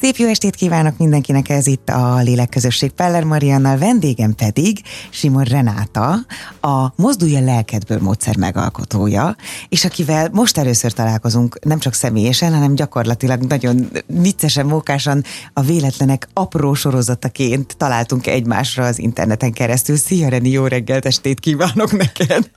Szép 0.00 0.16
jó 0.16 0.28
estét 0.28 0.54
kívánok 0.54 0.98
mindenkinek, 0.98 1.48
ez 1.48 1.66
itt 1.66 1.88
a 1.88 2.16
Lélekközösség 2.16 2.90
Peller 2.90 3.24
Mariannal, 3.24 3.78
vendégem 3.78 4.34
pedig 4.34 4.82
Simon 5.10 5.42
Renáta, 5.42 6.18
a 6.60 6.92
Mozdulj 6.96 7.36
a 7.36 7.40
lelkedből 7.40 7.98
módszer 8.00 8.36
megalkotója, 8.36 9.36
és 9.68 9.84
akivel 9.84 10.28
most 10.32 10.58
először 10.58 10.92
találkozunk, 10.92 11.58
nem 11.64 11.78
csak 11.78 11.94
személyesen, 11.94 12.52
hanem 12.52 12.74
gyakorlatilag 12.74 13.42
nagyon 13.42 13.90
viccesen, 14.06 14.66
mókásan 14.66 15.24
a 15.52 15.60
véletlenek 15.60 16.28
apró 16.32 16.74
sorozataként 16.74 17.76
találtunk 17.76 18.26
egymásra 18.26 18.84
az 18.84 18.98
interneten 18.98 19.52
keresztül. 19.52 19.96
Szia 19.96 20.28
Reni, 20.28 20.50
jó 20.50 20.66
reggelt, 20.66 21.06
estét 21.06 21.40
kívánok 21.40 21.92
neked! 21.96 22.50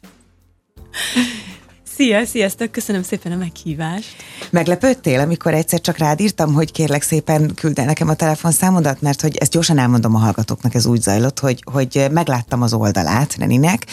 Szia, 1.95 2.25
sziasztok, 2.25 2.71
köszönöm 2.71 3.03
szépen 3.03 3.31
a 3.31 3.35
meghívást. 3.35 4.15
Meglepődtél, 4.49 5.19
amikor 5.19 5.53
egyszer 5.53 5.81
csak 5.81 5.97
rád 5.97 6.19
írtam, 6.19 6.53
hogy 6.53 6.71
kérlek 6.71 7.01
szépen 7.01 7.51
küld 7.55 7.79
el 7.79 7.85
nekem 7.85 8.09
a 8.09 8.13
telefonszámodat, 8.13 9.01
mert 9.01 9.21
hogy 9.21 9.37
ezt 9.37 9.51
gyorsan 9.51 9.77
elmondom 9.77 10.15
a 10.15 10.17
hallgatóknak, 10.17 10.73
ez 10.73 10.85
úgy 10.85 11.01
zajlott, 11.01 11.39
hogy, 11.39 11.63
hogy 11.71 12.07
megláttam 12.11 12.61
az 12.61 12.73
oldalát 12.73 13.35
Reninek, 13.35 13.85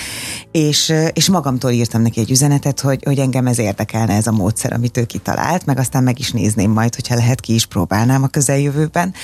és, 0.53 0.93
és 1.13 1.29
magamtól 1.29 1.71
írtam 1.71 2.03
neki 2.03 2.21
egy 2.21 2.31
üzenetet, 2.31 2.81
hogy, 2.81 3.03
hogy 3.05 3.19
engem 3.19 3.47
ez 3.47 3.59
érdekelne 3.59 4.15
ez 4.15 4.27
a 4.27 4.33
módszer, 4.33 4.73
amit 4.73 4.97
ő 4.97 5.05
kitalált, 5.05 5.67
meg 5.67 5.79
aztán 5.79 6.03
meg 6.03 6.19
is 6.19 6.31
nézném 6.31 6.71
majd, 6.71 6.95
hogyha 6.95 7.15
lehet, 7.15 7.41
ki 7.41 7.55
is 7.55 7.67
próbálnám 7.67 8.23
a 8.23 8.29
közeljövőben, 8.29 9.15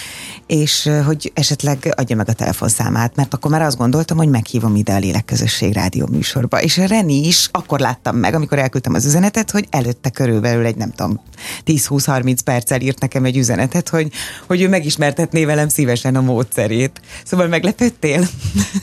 és 0.47 0.91
hogy 1.07 1.33
esetleg 1.35 1.95
adja 1.97 2.17
meg 2.17 2.29
a 2.29 2.33
telefonszámát, 2.33 3.17
mert 3.17 3.35
akkor 3.35 3.51
már 3.51 3.63
azt 3.63 3.77
gondoltam, 3.77 4.17
hogy 4.17 4.29
meghívom 4.29 4.77
ide 4.77 4.95
a 4.95 4.99
Lélekközösség 4.99 5.73
rádió 5.73 6.07
műsorba. 6.11 6.63
És 6.63 6.77
Reni 6.77 7.27
is 7.27 7.49
akkor 7.53 7.81
láttam 7.81 8.17
meg, 8.17 8.35
amikor 8.35 8.65
elküldtem 8.67 8.95
az 8.95 9.05
üzenetet, 9.05 9.51
hogy 9.51 9.67
előtte 9.71 10.11
körülbelül 10.11 10.65
egy 10.65 10.77
nem 10.77 10.91
tudom, 10.91 11.21
10-20-30 11.67 12.39
perccel 12.45 12.81
írt 12.81 13.01
nekem 13.01 13.25
egy 13.25 13.37
üzenetet, 13.37 13.89
hogy, 13.89 14.13
hogy 14.47 14.63
ő 14.63 14.69
megismertetné 14.69 15.45
velem 15.45 15.69
szívesen 15.69 16.17
a 16.17 16.21
módszerét. 16.21 17.01
Szóval 17.25 17.47
meglepődtél? 17.47 18.29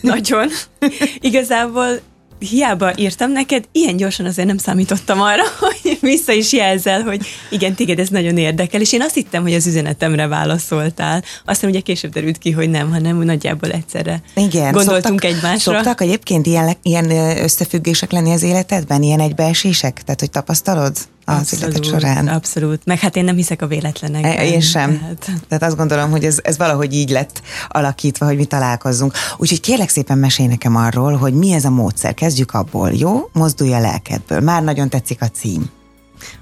Nagyon. 0.01 0.47
Igazából 1.19 1.99
hiába 2.49 2.91
írtam 2.95 3.31
neked, 3.31 3.63
ilyen 3.71 3.97
gyorsan 3.97 4.25
azért 4.25 4.47
nem 4.47 4.57
számítottam 4.57 5.21
arra, 5.21 5.43
hogy 5.59 5.97
vissza 6.01 6.31
is 6.31 6.53
jelzel, 6.53 7.01
hogy 7.01 7.25
igen, 7.49 7.73
téged 7.73 7.99
ez 7.99 8.09
nagyon 8.09 8.37
érdekel, 8.37 8.81
és 8.81 8.93
én 8.93 9.01
azt 9.01 9.13
hittem, 9.13 9.41
hogy 9.41 9.53
az 9.53 9.67
üzenetemre 9.67 10.27
válaszoltál. 10.27 11.23
Aztán 11.45 11.69
ugye 11.69 11.79
később 11.79 12.11
derült 12.11 12.37
ki, 12.37 12.51
hogy 12.51 12.69
nem, 12.69 12.91
hanem 12.91 13.17
nagyjából 13.17 13.71
egyszerre 13.71 14.21
igen, 14.35 14.71
gondoltunk 14.71 15.21
szoktak, 15.21 15.23
egymásra. 15.23 15.73
Szoktak 15.73 16.01
egyébként 16.01 16.45
ilyen, 16.45 16.77
ilyen 16.81 17.11
összefüggések 17.43 18.11
lenni 18.11 18.31
az 18.31 18.43
életedben, 18.43 19.01
ilyen 19.01 19.19
egybeesések? 19.19 20.01
Tehát, 20.03 20.19
hogy 20.19 20.29
tapasztalod? 20.29 20.97
Az 21.25 21.37
abszolút, 21.37 21.63
életek 21.63 21.83
során. 21.83 22.27
Abszolút. 22.27 22.85
Meg 22.85 22.99
hát 22.99 23.15
én 23.15 23.23
nem 23.23 23.35
hiszek 23.35 23.61
a 23.61 23.67
véletlenekben. 23.67 24.31
E, 24.31 24.45
én 24.45 24.61
sem. 24.61 24.97
Tehát, 24.99 25.41
tehát 25.47 25.63
azt 25.63 25.75
gondolom, 25.75 26.11
hogy 26.11 26.23
ez, 26.23 26.39
ez 26.43 26.57
valahogy 26.57 26.93
így 26.93 27.09
lett 27.09 27.41
alakítva, 27.67 28.25
hogy 28.25 28.37
mi 28.37 28.45
találkozzunk. 28.45 29.13
Úgyhogy 29.37 29.59
kérlek 29.59 29.89
szépen 29.89 30.17
mesélj 30.17 30.47
nekem 30.47 30.75
arról, 30.75 31.15
hogy 31.15 31.33
mi 31.33 31.51
ez 31.51 31.65
a 31.65 31.69
módszer. 31.69 32.13
Kezdjük 32.13 32.53
abból, 32.53 32.91
jó? 32.91 33.29
Mozdulj 33.33 33.73
a 33.73 33.79
lelkedből. 33.79 34.39
Már 34.39 34.63
nagyon 34.63 34.89
tetszik 34.89 35.21
a 35.21 35.27
cím. 35.27 35.69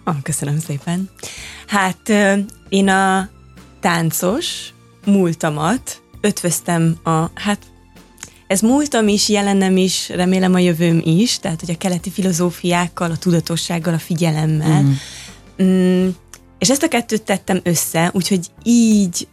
Ah, 0.03 0.15
köszönöm 0.23 0.59
szépen. 0.59 1.09
Hát 1.67 2.09
én 2.69 2.89
a 2.89 3.29
táncos 3.79 4.73
múltamat 5.05 6.01
ötvöztem 6.21 6.97
a, 7.03 7.29
hát 7.33 7.59
ez 8.51 8.61
múltam 8.61 9.07
is, 9.07 9.29
jelenem 9.29 9.77
is, 9.77 10.09
remélem 10.09 10.53
a 10.53 10.59
jövőm 10.59 11.01
is, 11.03 11.39
tehát 11.39 11.59
hogy 11.59 11.71
a 11.71 11.77
keleti 11.77 12.09
filozófiákkal, 12.09 13.11
a 13.11 13.17
tudatossággal, 13.17 13.93
a 13.93 13.99
figyelemmel. 13.99 14.81
Mm. 14.81 14.91
Mm, 15.63 16.09
és 16.59 16.69
ezt 16.69 16.83
a 16.83 16.87
kettőt 16.87 17.23
tettem 17.23 17.59
össze, 17.63 18.11
úgyhogy 18.13 18.45
így 18.63 19.27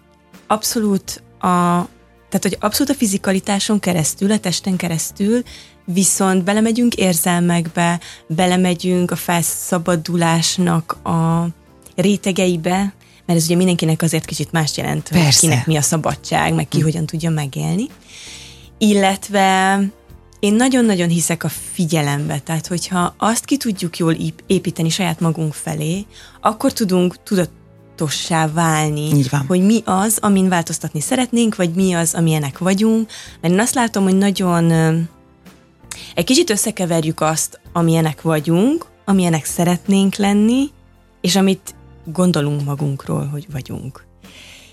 abszolút 0.47 1.23
a 1.41 1.87
tehát, 2.29 2.43
hogy 2.43 2.57
abszolút 2.61 2.93
a 2.93 2.97
fizikalitáson 2.97 3.79
keresztül, 3.79 4.33
a 4.33 4.39
testen 4.39 4.77
keresztül, 4.77 5.43
viszont 5.85 6.45
belemegyünk 6.45 6.95
érzelmekbe, 6.95 8.01
belemegyünk 8.27 9.11
a 9.11 9.17
felszabadulásnak 9.17 10.93
a 10.93 11.49
rétegeibe, 11.97 12.95
mert 13.27 13.39
ez 13.39 13.45
ugye 13.45 13.57
mindenkinek 13.57 14.03
azért 14.03 14.25
kicsit 14.25 14.53
más 14.53 14.77
jelent, 14.77 15.09
hogy 15.09 15.39
kinek 15.39 15.67
mi 15.67 15.77
a 15.77 15.83
szabadság, 15.83 16.55
meg 16.55 16.69
ki 16.69 16.79
hm. 16.79 16.85
hogyan 16.85 17.07
tudja 17.07 17.31
megélni 17.31 17.87
illetve 18.79 19.81
én 20.41 20.55
nagyon-nagyon 20.55 21.09
hiszek 21.09 21.45
a 21.45 21.49
figyelembe, 21.49 22.39
tehát 22.39 22.67
hogyha 22.67 23.15
azt 23.19 23.45
ki 23.45 23.57
tudjuk 23.57 23.99
jól 23.99 24.17
építeni 24.47 24.89
saját 24.89 25.21
magunk 25.21 25.53
felé, 25.53 26.07
akkor 26.41 26.73
tudunk 26.73 27.23
tudatossá 27.23 28.53
válni, 28.53 29.11
hogy 29.47 29.63
mi 29.65 29.83
az, 29.85 30.19
amin 30.21 30.49
változtatni 30.49 31.01
szeretnénk, 31.01 31.57
vagy 31.57 31.75
mi 31.75 31.93
az, 31.93 32.15
amilyenek 32.15 32.59
vagyunk. 32.59 33.11
Mert 33.41 33.55
én 33.55 33.61
azt 33.61 33.75
látom, 33.75 34.03
hogy 34.03 34.17
nagyon 34.17 34.71
egy 36.15 36.25
kicsit 36.25 36.51
összekeverjük 36.51 37.21
azt, 37.21 37.61
amilyenek 37.73 38.23
vagyunk, 38.23 38.87
amilyenek 39.05 39.45
szeretnénk 39.45 40.15
lenni, 40.15 40.71
és 41.21 41.37
amit 41.37 41.75
gondolunk 42.05 42.65
magunkról, 42.65 43.27
hogy 43.27 43.47
vagyunk. 43.53 44.08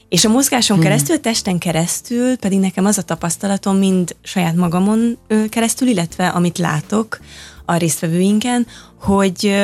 És 0.10 0.26
a 0.26 0.30
mozgáson 0.30 0.78
hmm. 0.78 0.86
keresztül, 0.86 1.16
a 1.16 1.20
testen 1.20 1.58
keresztül 1.58 2.38
pedig 2.38 2.60
nekem 2.60 2.86
az 2.86 2.98
a 2.98 3.02
tapasztalatom, 3.02 3.78
mind 3.78 4.16
saját 4.24 4.56
magamon 4.56 5.18
keresztül, 5.50 5.88
illetve 5.88 6.28
amit 6.28 6.58
látok 6.58 7.20
a 7.66 7.76
résztvevőinken, 7.76 8.68
hogy 9.00 9.56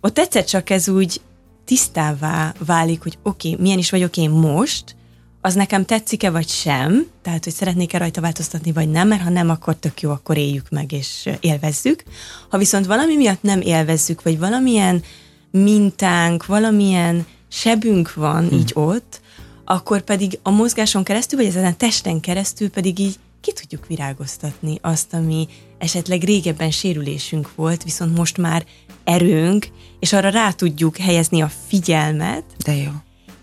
ott 0.00 0.18
egyszer 0.18 0.44
csak 0.44 0.70
ez 0.70 0.88
úgy 0.88 1.20
tisztává 1.64 2.54
válik, 2.66 3.02
hogy 3.02 3.18
oké, 3.22 3.48
okay, 3.50 3.62
milyen 3.62 3.78
is 3.78 3.90
vagyok 3.90 4.16
én 4.16 4.30
most, 4.30 4.96
az 5.44 5.54
nekem 5.54 5.84
tetszik-e 5.84 6.30
vagy 6.30 6.48
sem, 6.48 7.06
tehát 7.22 7.44
hogy 7.44 7.52
szeretnék-e 7.52 7.98
rajta 7.98 8.20
változtatni 8.20 8.72
vagy 8.72 8.90
nem, 8.90 9.08
mert 9.08 9.22
ha 9.22 9.30
nem, 9.30 9.50
akkor 9.50 9.76
tök 9.76 10.00
jó, 10.00 10.10
akkor 10.10 10.36
éljük 10.36 10.68
meg 10.70 10.92
és 10.92 11.28
élvezzük. 11.40 12.02
Ha 12.50 12.58
viszont 12.58 12.86
valami 12.86 13.16
miatt 13.16 13.42
nem 13.42 13.60
élvezzük, 13.60 14.22
vagy 14.22 14.38
valamilyen 14.38 15.02
mintánk, 15.50 16.46
valamilyen 16.46 17.26
sebünk 17.48 18.14
van 18.14 18.48
hmm. 18.48 18.58
így 18.58 18.70
ott, 18.74 19.20
akkor 19.64 20.00
pedig 20.00 20.38
a 20.42 20.50
mozgáson 20.50 21.02
keresztül, 21.02 21.38
vagy 21.38 21.48
ezen 21.48 21.64
a 21.64 21.76
testen 21.76 22.20
keresztül 22.20 22.70
pedig 22.70 22.98
így 22.98 23.18
ki 23.40 23.52
tudjuk 23.52 23.86
virágoztatni 23.86 24.78
azt, 24.80 25.14
ami 25.14 25.48
esetleg 25.78 26.22
régebben 26.22 26.70
sérülésünk 26.70 27.54
volt, 27.54 27.82
viszont 27.82 28.16
most 28.16 28.38
már 28.38 28.64
erőnk, 29.04 29.68
és 30.00 30.12
arra 30.12 30.28
rá 30.28 30.50
tudjuk 30.50 30.96
helyezni 30.96 31.42
a 31.42 31.50
figyelmet. 31.66 32.44
De 32.64 32.74
jó. 32.74 32.90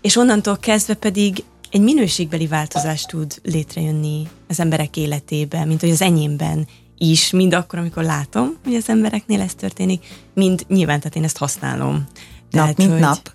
És 0.00 0.16
onnantól 0.16 0.56
kezdve 0.56 0.94
pedig 0.94 1.44
egy 1.70 1.80
minőségbeli 1.80 2.46
változást 2.46 3.08
tud 3.08 3.40
létrejönni 3.42 4.28
az 4.48 4.60
emberek 4.60 4.96
életében, 4.96 5.68
mint 5.68 5.80
hogy 5.80 5.90
az 5.90 6.02
enyémben 6.02 6.66
is, 6.98 7.30
mind 7.30 7.54
akkor, 7.54 7.78
amikor 7.78 8.02
látom, 8.02 8.56
hogy 8.64 8.74
az 8.74 8.88
embereknél 8.88 9.40
ez 9.40 9.54
történik, 9.54 10.04
mind 10.34 10.64
nyilván, 10.68 10.98
tehát 10.98 11.16
én 11.16 11.24
ezt 11.24 11.36
használom. 11.36 11.94
Nap, 11.94 12.06
tehát, 12.50 12.76
mint 12.76 12.90
hogy, 12.90 13.00
nap. 13.00 13.32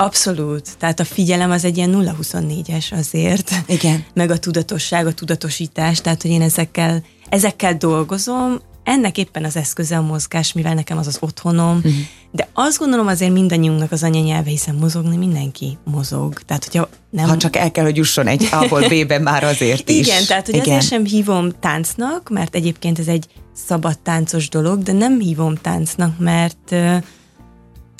Abszolút. 0.00 0.78
Tehát 0.78 1.00
a 1.00 1.04
figyelem 1.04 1.50
az 1.50 1.64
egy 1.64 1.76
ilyen 1.76 2.14
0-24-es 2.22 2.92
azért. 2.98 3.50
Igen. 3.66 4.04
Meg 4.14 4.30
a 4.30 4.38
tudatosság, 4.38 5.06
a 5.06 5.12
tudatosítás, 5.12 6.00
tehát 6.00 6.22
hogy 6.22 6.30
én 6.30 6.42
ezekkel, 6.42 7.02
ezekkel 7.28 7.76
dolgozom, 7.76 8.60
ennek 8.88 9.18
éppen 9.18 9.44
az 9.44 9.56
eszköze 9.56 9.96
a 9.96 10.02
mozgás, 10.02 10.52
mivel 10.52 10.74
nekem 10.74 10.98
az 10.98 11.06
az 11.06 11.16
otthonom, 11.20 11.76
uh-huh. 11.76 11.92
de 12.30 12.48
azt 12.52 12.78
gondolom 12.78 13.06
azért 13.06 13.32
mindannyiunknak 13.32 13.92
az 13.92 14.02
anyanyelve, 14.02 14.50
hiszen 14.50 14.74
mozogni 14.74 15.16
mindenki 15.16 15.78
mozog. 15.84 16.40
Tehát, 16.40 16.64
hogyha 16.64 16.88
nem... 17.10 17.28
Ha 17.28 17.36
csak 17.36 17.56
el 17.56 17.70
kell, 17.70 17.84
hogy 17.84 17.96
jusson 17.96 18.26
egy 18.26 18.48
A-ból 18.50 18.88
B-be 18.88 19.18
már 19.18 19.44
azért 19.44 19.88
is. 19.88 20.06
Igen, 20.06 20.24
tehát 20.26 20.46
hogy 20.46 20.54
Igen. 20.54 20.68
azért 20.68 20.86
sem 20.86 21.04
hívom 21.04 21.50
táncnak, 21.60 22.28
mert 22.28 22.54
egyébként 22.54 22.98
ez 22.98 23.06
egy 23.06 23.26
szabad 23.66 23.98
táncos 23.98 24.48
dolog, 24.48 24.82
de 24.82 24.92
nem 24.92 25.20
hívom 25.20 25.54
táncnak, 25.54 26.18
mert 26.18 26.74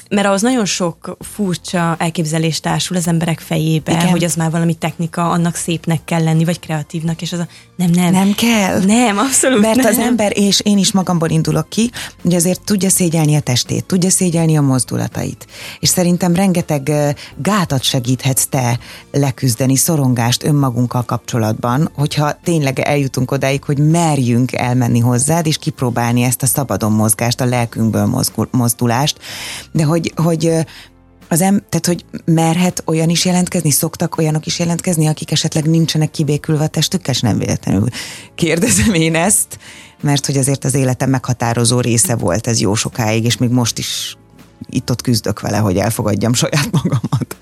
mert 0.08 0.26
ahhoz 0.26 0.42
nagyon 0.42 0.64
sok 0.64 1.16
furcsa 1.20 1.96
elképzelés 1.98 2.60
társul 2.60 2.96
az 2.96 3.06
emberek 3.06 3.41
fejébe, 3.41 3.92
Igen. 3.92 4.08
hogy 4.08 4.24
az 4.24 4.34
már 4.34 4.50
valami 4.50 4.74
technika, 4.74 5.30
annak 5.30 5.54
szépnek 5.54 6.04
kell 6.04 6.22
lenni, 6.22 6.44
vagy 6.44 6.60
kreatívnak, 6.60 7.22
és 7.22 7.33
az 7.33 7.38
a 7.38 7.47
nem, 7.77 7.91
nem. 7.91 8.12
Nem 8.12 8.33
kell. 8.33 8.83
Nem, 8.84 9.18
abszolút 9.18 9.60
Mert 9.60 9.77
nem. 9.77 9.86
az 9.86 9.98
ember, 9.98 10.33
és 10.34 10.60
én 10.60 10.78
is 10.78 10.92
magamból 10.92 11.28
indulok 11.28 11.68
ki, 11.68 11.91
hogy 12.22 12.34
azért 12.34 12.65
tudja 12.65 12.88
szégyelni 12.88 13.34
a 13.34 13.41
testét, 13.41 13.84
tudja 13.84 14.10
szégyelni 14.10 14.56
a 14.56 14.60
mozdulatait. 14.60 15.47
És 15.80 15.88
szerintem 15.88 16.34
rengeteg 16.34 16.91
gátat 17.36 17.83
segíthetsz 17.83 18.47
te 18.47 18.78
leküzdeni, 19.12 19.77
szorongást 19.77 20.44
önmagunkkal 20.44 21.04
kapcsolatban, 21.04 21.91
hogyha 21.94 22.38
tényleg 22.44 22.78
eljutunk 22.78 23.30
odáig, 23.30 23.65
hogy 23.65 23.78
merjünk 23.78 24.53
elmenni 24.53 24.98
hozzád, 24.98 25.47
és 25.47 25.59
kipróbálni 25.59 26.22
ezt 26.22 26.42
a 26.42 26.47
szabadon 26.47 26.92
mozgást, 26.92 27.41
a 27.41 27.44
lelkünkből 27.44 28.24
mozdulást, 28.50 29.18
de 29.72 29.84
hogy 29.84 29.97
hogy, 29.98 30.12
hogy 30.24 30.66
az 31.28 31.41
em, 31.41 31.62
tehát, 31.68 31.86
hogy 31.86 32.04
merhet 32.24 32.83
olyan 32.86 33.09
is 33.09 33.24
jelentkezni, 33.24 33.71
szoktak 33.71 34.18
olyanok 34.18 34.47
is 34.47 34.59
jelentkezni, 34.59 35.06
akik 35.06 35.30
esetleg 35.30 35.65
nincsenek 35.65 36.10
kibékülve 36.10 36.65
a 36.65 36.68
testükkel, 36.68 37.15
és 37.15 37.21
nem 37.21 37.39
véletlenül 37.39 37.89
kérdezem 38.34 38.95
én 38.95 39.15
ezt, 39.15 39.59
mert 40.00 40.27
hogy 40.27 40.36
azért 40.36 40.65
az 40.65 40.74
életem 40.74 41.10
meghatározó 41.10 41.80
része 41.80 42.16
volt 42.16 42.47
ez 42.47 42.60
jó 42.60 42.74
sokáig, 42.74 43.24
és 43.24 43.36
még 43.36 43.50
most 43.50 43.78
is 43.78 44.16
itt-ott 44.71 45.03
küzdök 45.03 45.41
vele, 45.41 45.56
hogy 45.56 45.77
elfogadjam 45.77 46.33
saját 46.33 46.71
magamat. 46.71 47.36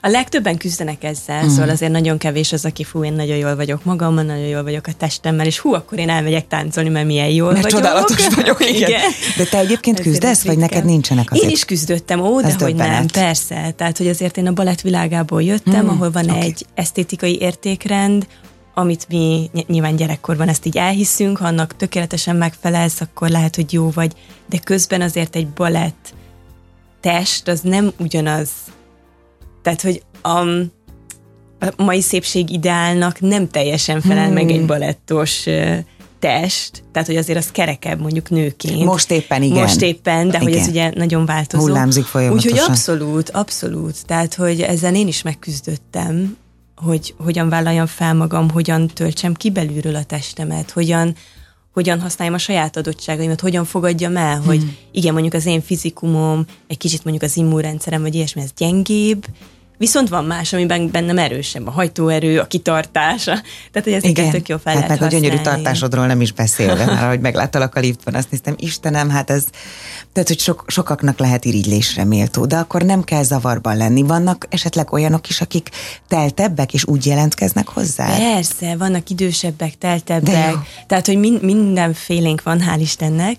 A 0.00 0.08
legtöbben 0.08 0.56
küzdenek 0.56 1.04
ezzel, 1.04 1.44
mm. 1.44 1.48
szóval 1.48 1.68
azért 1.68 1.92
nagyon 1.92 2.18
kevés 2.18 2.52
az, 2.52 2.64
aki 2.64 2.84
fú, 2.84 3.04
én 3.04 3.12
nagyon 3.12 3.36
jól 3.36 3.56
vagyok 3.56 3.84
magammal, 3.84 4.24
nagyon 4.24 4.46
jól 4.46 4.62
vagyok 4.62 4.86
a 4.86 4.92
testemmel, 4.92 5.46
és 5.46 5.58
hú, 5.58 5.74
akkor 5.74 5.98
én 5.98 6.08
elmegyek 6.08 6.48
táncolni, 6.48 6.88
mert 6.88 7.06
milyen 7.06 7.28
jól 7.28 7.52
mert 7.52 7.62
vagyok. 7.62 7.78
csodálatos 7.78 8.28
vagyok, 8.34 8.68
igen. 8.68 8.88
igen. 8.88 9.10
De 9.36 9.44
te 9.44 9.58
egyébként 9.58 10.00
küzdesz, 10.00 10.44
vagy 10.44 10.58
neked 10.58 10.84
nincsenek 10.84 11.30
azért? 11.30 11.46
Én 11.46 11.50
is 11.52 11.64
küzdöttem, 11.64 12.20
ó, 12.20 12.40
de 12.40 12.54
hogy 12.58 12.74
nem, 12.74 13.06
persze. 13.06 13.72
Tehát, 13.76 13.96
hogy 13.96 14.08
azért 14.08 14.36
én 14.36 14.46
a 14.46 14.52
balett 14.52 14.80
világából 14.80 15.42
jöttem, 15.42 15.84
mm. 15.84 15.88
ahol 15.88 16.10
van 16.10 16.30
okay. 16.30 16.40
egy 16.40 16.66
esztétikai 16.74 17.40
értékrend, 17.40 18.26
amit 18.74 19.08
mi 19.08 19.50
nyilván 19.66 19.96
gyerekkorban 19.96 20.48
ezt 20.48 20.66
így 20.66 20.76
elhiszünk, 20.76 21.38
ha 21.38 21.46
annak 21.46 21.76
tökéletesen 21.76 22.36
megfelelsz, 22.36 23.00
akkor 23.00 23.28
lehet, 23.28 23.56
hogy 23.56 23.72
jó 23.72 23.90
vagy, 23.90 24.12
de 24.48 24.58
közben 24.58 25.00
azért 25.00 25.36
egy 25.36 25.48
balett 25.48 26.14
test 27.00 27.48
az 27.48 27.60
nem 27.60 27.92
ugyanaz. 27.98 28.48
Tehát, 29.76 29.82
hogy 29.82 30.02
a, 30.22 30.38
a 31.66 31.82
mai 31.82 32.00
szépség 32.00 32.50
ideálnak 32.50 33.20
nem 33.20 33.48
teljesen 33.48 34.00
felel 34.00 34.24
hmm. 34.24 34.34
meg 34.34 34.50
egy 34.50 34.66
balettos 34.66 35.46
test, 36.18 36.82
tehát 36.92 37.08
hogy 37.08 37.16
azért 37.16 37.38
az 37.38 37.50
kerekebb 37.50 38.00
mondjuk 38.00 38.30
nőként. 38.30 38.84
Most 38.84 39.10
éppen 39.10 39.42
igen. 39.42 39.62
Most 39.62 39.80
éppen, 39.80 40.28
de 40.28 40.36
igen. 40.36 40.42
hogy 40.42 40.52
ez 40.52 40.68
ugye 40.68 40.90
nagyon 40.94 41.26
változó. 41.26 41.62
Hullámzik 41.62 42.04
folyamatosan. 42.04 42.52
Úgyhogy 42.52 42.68
abszolút, 42.68 43.30
abszolút. 43.30 44.06
Tehát, 44.06 44.34
hogy 44.34 44.60
ezzel 44.60 44.94
én 44.94 45.08
is 45.08 45.22
megküzdöttem, 45.22 46.36
hogy 46.76 47.14
hogyan 47.18 47.48
vállaljam 47.48 47.86
fel 47.86 48.14
magam, 48.14 48.50
hogyan 48.50 48.86
töltsem 48.86 49.34
ki 49.34 49.50
belülről 49.50 49.94
a 49.94 50.04
testemet, 50.04 50.70
hogyan, 50.70 51.14
hogyan 51.72 52.00
használjam 52.00 52.36
a 52.36 52.38
saját 52.38 52.76
adottságaimat, 52.76 53.40
hogyan 53.40 53.64
fogadjam 53.64 54.16
el, 54.16 54.36
hmm. 54.36 54.46
hogy 54.46 54.76
igen, 54.92 55.12
mondjuk 55.12 55.34
az 55.34 55.46
én 55.46 55.60
fizikumom, 55.60 56.44
egy 56.66 56.78
kicsit 56.78 57.04
mondjuk 57.04 57.30
az 57.30 57.36
immunrendszerem, 57.36 58.02
vagy 58.02 58.14
ilyesmi, 58.14 58.42
ez 58.42 58.50
gyengébb, 58.56 59.26
Viszont 59.78 60.08
van 60.08 60.24
más, 60.24 60.52
amiben 60.52 60.90
bennem 60.90 61.18
erősebb, 61.18 61.66
a 61.66 61.70
hajtóerő, 61.70 62.38
a 62.38 62.46
kitartása. 62.46 63.32
Tehát, 63.72 63.82
hogy 63.82 63.92
ezeket 63.92 64.18
Igen. 64.18 64.30
tök 64.30 64.48
jó 64.48 64.56
fel 64.56 64.72
hát 64.72 64.82
lehet 64.82 64.88
meg 64.88 64.98
használni. 64.98 65.26
a 65.26 65.28
gyönyörű 65.30 65.42
tartásodról 65.42 66.06
nem 66.06 66.20
is 66.20 66.32
beszélve, 66.32 66.84
mert 66.84 67.02
ahogy 67.02 67.20
megláttalak 67.20 67.74
a 67.74 67.80
liftben, 67.80 68.14
azt 68.14 68.30
néztem, 68.30 68.54
Istenem, 68.56 69.10
hát 69.10 69.30
ez, 69.30 69.44
tehát, 70.12 70.28
hogy 70.28 70.38
sok, 70.38 70.64
sokaknak 70.66 71.18
lehet 71.18 71.44
irigylésre 71.44 72.04
méltó, 72.04 72.46
de 72.46 72.56
akkor 72.56 72.82
nem 72.82 73.02
kell 73.02 73.22
zavarban 73.22 73.76
lenni. 73.76 74.02
Vannak 74.02 74.46
esetleg 74.48 74.92
olyanok 74.92 75.28
is, 75.28 75.40
akik 75.40 75.68
teltebbek, 76.08 76.74
és 76.74 76.86
úgy 76.86 77.06
jelentkeznek 77.06 77.68
hozzá? 77.68 78.16
Persze, 78.16 78.76
vannak 78.76 79.10
idősebbek, 79.10 79.78
teltebbek, 79.78 80.54
tehát, 80.86 81.06
hogy 81.06 81.16
min- 81.16 81.42
mindenfélénk 81.42 82.42
van, 82.42 82.62
hál' 82.68 82.80
Istennek, 82.80 83.36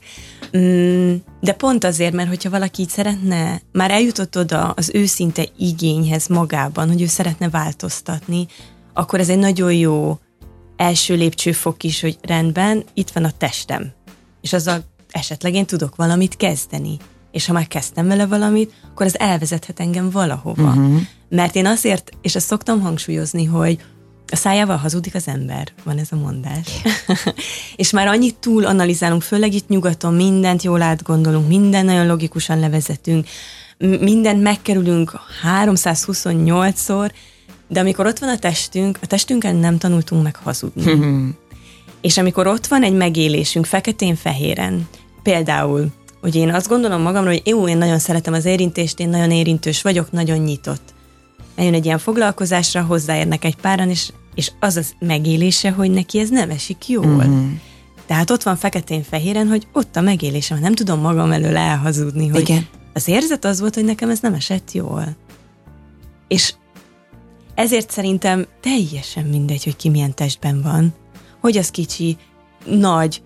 de 1.42 1.54
pont 1.58 1.84
azért, 1.84 2.14
mert 2.14 2.30
hogyha 2.30 2.50
valaki 2.50 2.82
így 2.82 2.90
szeretne, 2.90 3.62
már 3.72 3.92
eljutott 3.92 4.38
oda 4.38 4.70
az 4.70 4.92
őszinte 4.94 5.48
igényhez 5.58 6.28
magában, 6.28 6.88
hogy 6.88 7.02
ő 7.02 7.06
szeretne 7.06 7.50
változtatni, 7.50 8.48
akkor 8.94 9.20
ez 9.20 9.30
egy 9.30 9.38
nagyon 9.38 9.74
jó 9.74 10.18
első 10.76 11.16
lépcsőfok 11.16 11.84
is, 11.84 12.02
hogy 12.02 12.18
rendben, 12.22 12.84
itt 12.94 13.10
van 13.10 13.24
a 13.24 13.32
testem. 13.38 13.92
És 14.42 14.54
azzal 14.54 14.84
esetleg 15.12 15.54
én 15.54 15.66
tudok 15.66 15.96
valamit 15.96 16.38
kezdeni. 16.38 16.98
És 17.32 17.46
ha 17.46 17.54
már 17.54 17.68
kezdtem 17.68 18.08
vele 18.08 18.26
valamit, 18.26 18.74
akkor 18.92 19.06
ez 19.06 19.16
elvezethet 19.16 19.80
engem 19.80 20.10
valahova. 20.10 20.70
Uh-huh. 20.70 21.02
Mert 21.30 21.56
én 21.56 21.66
azért, 21.66 22.12
és 22.22 22.36
ezt 22.36 22.48
szoktam 22.48 22.82
hangsúlyozni, 22.82 23.46
hogy 23.46 23.80
a 24.32 24.36
szájával 24.36 24.78
hazudik 24.78 25.16
az 25.16 25.28
ember, 25.28 25.72
van 25.84 25.98
ez 25.98 26.08
a 26.12 26.16
mondás. 26.16 26.68
és 27.76 27.92
már 27.92 28.08
annyit 28.08 28.36
túl 28.36 28.66
analizálunk, 28.66 29.22
főleg 29.22 29.54
itt 29.54 29.68
nyugaton 29.68 30.14
mindent 30.14 30.64
jól 30.64 30.82
átgondolunk, 30.82 31.48
minden 31.48 31.86
nagyon 31.86 32.08
logikusan 32.08 32.60
levezetünk, 32.60 33.28
mindent 33.78 34.42
megkerülünk 34.42 35.20
328-szor, 35.64 37.12
de 37.68 37.80
amikor 37.80 38.06
ott 38.06 38.20
van 38.20 38.30
a 38.30 38.38
testünk, 38.38 39.00
a 39.02 39.06
testünkön 39.06 39.56
nem 39.56 39.78
tanultunk 39.78 40.24
meg 40.24 40.36
hazudni. 40.36 40.84
és 42.02 42.18
amikor 42.18 42.48
ott 42.48 42.68
van 42.68 42.84
egy 42.84 42.94
megélésünk 42.94 43.66
feketén-fehéren, 43.66 44.88
például, 45.24 45.88
hogy 46.22 46.36
én 46.36 46.54
azt 46.54 46.68
gondolom 46.68 47.02
magamról, 47.02 47.34
hogy 47.34 47.48
jó, 47.48 47.68
én 47.68 47.78
nagyon 47.78 48.00
szeretem 48.00 48.34
az 48.34 48.46
érintést, 48.46 49.00
én 49.00 49.10
nagyon 49.10 49.32
érintős 49.32 49.82
vagyok, 49.82 50.12
nagyon 50.12 50.38
nyitott. 50.38 50.94
Eljön 51.60 51.74
egy 51.74 51.86
ilyen 51.86 51.98
foglalkozásra, 51.98 52.82
hozzáérnek 52.82 53.46
egy 53.46 53.56
páran, 53.56 53.90
és 53.90 54.12
és 54.36 54.52
az 54.60 54.76
az 54.76 54.94
megélése, 55.00 55.72
hogy 55.72 55.92
neki 55.92 56.20
ez 56.20 56.30
nem 56.30 56.50
esik 56.50 56.88
jól. 56.88 57.26
Mm-hmm. 57.26 57.54
Tehát 58.06 58.30
ott 58.30 58.44
van 58.44 58.56
feketén-fehéren, 58.56 59.48
hogy 59.48 59.68
ott 59.74 59.96
a 59.96 60.02
megélésem, 60.02 60.60
nem 60.60 60.76
tudom 60.76 61.00
magam 61.00 61.32
elől 61.32 61.58
elhazudni, 61.58 62.28
hogy 62.28 62.40
Igen. 62.42 62.68
az 62.94 63.08
érzet 63.08 63.46
az 63.46 63.60
volt, 63.60 63.76
hogy 63.76 63.86
nekem 63.86 64.10
ez 64.10 64.20
nem 64.20 64.34
esett 64.34 64.72
jól. 64.72 65.16
És 66.28 66.54
ezért 67.56 67.92
szerintem 67.92 68.46
teljesen 68.62 69.26
mindegy, 69.26 69.64
hogy 69.64 69.76
ki 69.76 69.90
milyen 69.90 70.16
testben 70.16 70.62
van. 70.62 70.94
Hogy 71.42 71.58
az 71.58 71.70
kicsi, 71.70 72.18
nagy, 72.66 73.22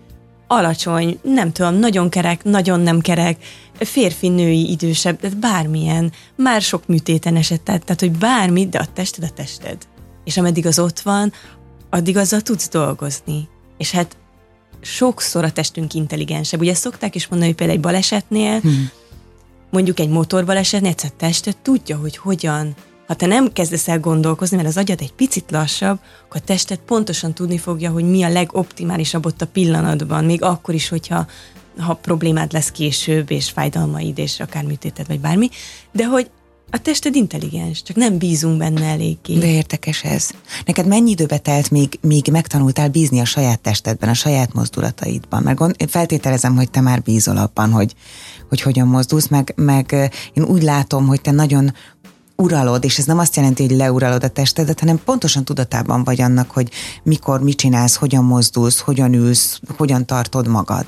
alacsony, 0.54 1.18
nem 1.22 1.52
tudom, 1.52 1.74
nagyon 1.74 2.08
kerek, 2.08 2.44
nagyon 2.44 2.80
nem 2.80 3.00
kerek, 3.00 3.36
férfi, 3.78 4.28
női, 4.28 4.70
idősebb, 4.70 5.20
tehát 5.20 5.38
bármilyen, 5.38 6.12
már 6.36 6.62
sok 6.62 6.86
műtéten 6.86 7.36
esett, 7.36 7.64
tehát, 7.64 7.84
tehát 7.84 8.00
hogy 8.00 8.12
bármi, 8.12 8.66
de 8.68 8.78
a 8.78 8.86
tested 8.94 9.24
a 9.24 9.30
tested 9.30 9.76
és 10.24 10.36
ameddig 10.36 10.66
az 10.66 10.78
ott 10.78 11.00
van, 11.00 11.32
addig 11.90 12.16
azzal 12.16 12.40
tudsz 12.40 12.68
dolgozni. 12.68 13.48
És 13.78 13.90
hát 13.90 14.16
sokszor 14.80 15.44
a 15.44 15.52
testünk 15.52 15.94
intelligensebb. 15.94 16.60
Ugye 16.60 16.74
szokták 16.74 17.14
is 17.14 17.26
mondani, 17.26 17.50
hogy 17.50 17.58
például 17.58 17.78
egy 17.78 17.84
balesetnél, 17.84 18.60
hmm. 18.60 18.90
mondjuk 19.70 20.00
egy 20.00 20.08
motorbalesetnél 20.08 20.90
egyszer 20.90 21.10
testet 21.10 21.56
tudja, 21.56 21.96
hogy 21.96 22.16
hogyan 22.16 22.74
ha 23.06 23.14
te 23.14 23.26
nem 23.26 23.52
kezdesz 23.52 23.88
el 23.88 24.00
gondolkozni, 24.00 24.56
mert 24.56 24.68
az 24.68 24.76
agyad 24.76 25.00
egy 25.00 25.12
picit 25.12 25.50
lassabb, 25.50 25.98
akkor 26.24 26.40
a 26.40 26.44
tested 26.44 26.78
pontosan 26.78 27.34
tudni 27.34 27.58
fogja, 27.58 27.90
hogy 27.90 28.04
mi 28.04 28.22
a 28.22 28.28
legoptimálisabb 28.28 29.26
ott 29.26 29.42
a 29.42 29.46
pillanatban, 29.46 30.24
még 30.24 30.42
akkor 30.42 30.74
is, 30.74 30.88
hogyha 30.88 31.26
ha 31.78 31.94
problémád 31.94 32.52
lesz 32.52 32.70
később, 32.70 33.30
és 33.30 33.50
fájdalmaid, 33.50 34.18
és 34.18 34.40
akár 34.40 34.64
műtéted, 34.64 35.06
vagy 35.06 35.20
bármi, 35.20 35.48
de 35.92 36.06
hogy 36.06 36.30
a 36.70 36.78
tested 36.78 37.14
intelligens, 37.14 37.82
csak 37.82 37.96
nem 37.96 38.18
bízunk 38.18 38.58
benne 38.58 38.86
eléggé. 38.86 39.38
De 39.38 39.46
érdekes 39.46 40.04
ez. 40.04 40.30
Neked 40.64 40.86
mennyi 40.86 41.10
időbe 41.10 41.38
telt, 41.38 41.70
míg, 41.70 41.98
míg 42.00 42.28
megtanultál 42.30 42.88
bízni 42.88 43.20
a 43.20 43.24
saját 43.24 43.60
testedben, 43.60 44.08
a 44.08 44.14
saját 44.14 44.52
mozdulataidban? 44.52 45.42
Mert 45.42 45.56
gond, 45.56 45.74
feltételezem, 45.88 46.56
hogy 46.56 46.70
te 46.70 46.80
már 46.80 47.02
bízol 47.02 47.36
abban, 47.36 47.70
hogy, 47.70 47.94
hogy 48.48 48.60
hogyan 48.60 48.88
mozdulsz, 48.88 49.28
meg, 49.28 49.52
meg 49.56 50.10
én 50.32 50.44
úgy 50.44 50.62
látom, 50.62 51.06
hogy 51.06 51.20
te 51.20 51.30
nagyon 51.30 51.74
uralod, 52.36 52.84
és 52.84 52.98
ez 52.98 53.04
nem 53.04 53.18
azt 53.18 53.36
jelenti, 53.36 53.66
hogy 53.66 53.76
leuralod 53.76 54.24
a 54.24 54.28
testedet, 54.28 54.80
hanem 54.80 55.00
pontosan 55.04 55.44
tudatában 55.44 56.04
vagy 56.04 56.20
annak, 56.20 56.50
hogy 56.50 56.70
mikor, 57.02 57.42
mit 57.42 57.56
csinálsz, 57.56 57.94
hogyan 57.94 58.24
mozdulsz, 58.24 58.80
hogyan 58.80 59.12
ülsz, 59.12 59.60
hogyan 59.76 60.06
tartod 60.06 60.48
magad. 60.48 60.84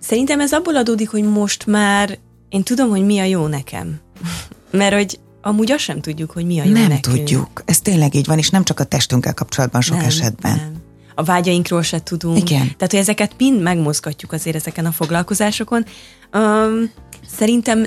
Szerintem 0.00 0.40
ez 0.40 0.52
abból 0.52 0.76
adódik, 0.76 1.10
hogy 1.10 1.22
most 1.22 1.66
már 1.66 2.18
én 2.48 2.62
tudom, 2.62 2.88
hogy 2.88 3.04
mi 3.04 3.18
a 3.18 3.24
jó 3.24 3.46
nekem. 3.46 4.00
Mert 4.70 4.94
hogy 4.94 5.18
amúgy 5.42 5.72
azt 5.72 5.82
sem 5.82 6.00
tudjuk, 6.00 6.30
hogy 6.30 6.46
mi 6.46 6.60
a 6.60 6.64
jó 6.64 6.72
Nem 6.72 6.88
nekünk. 6.88 7.16
tudjuk. 7.16 7.62
Ez 7.64 7.80
tényleg 7.80 8.14
így 8.14 8.26
van, 8.26 8.38
és 8.38 8.50
nem 8.50 8.64
csak 8.64 8.80
a 8.80 8.84
testünkkel 8.84 9.34
kapcsolatban 9.34 9.80
sok 9.80 9.96
nem, 9.96 10.06
esetben. 10.06 10.56
Nem. 10.56 10.72
A 11.14 11.22
vágyainkról 11.22 11.82
se 11.82 12.02
tudunk. 12.02 12.36
Igen. 12.38 12.60
Tehát, 12.60 12.90
hogy 12.90 13.00
ezeket 13.00 13.32
mind 13.38 13.62
megmozgatjuk 13.62 14.32
azért 14.32 14.56
ezeken 14.56 14.86
a 14.86 14.92
foglalkozásokon. 14.92 15.84
Um, 16.32 16.90
szerintem 17.28 17.86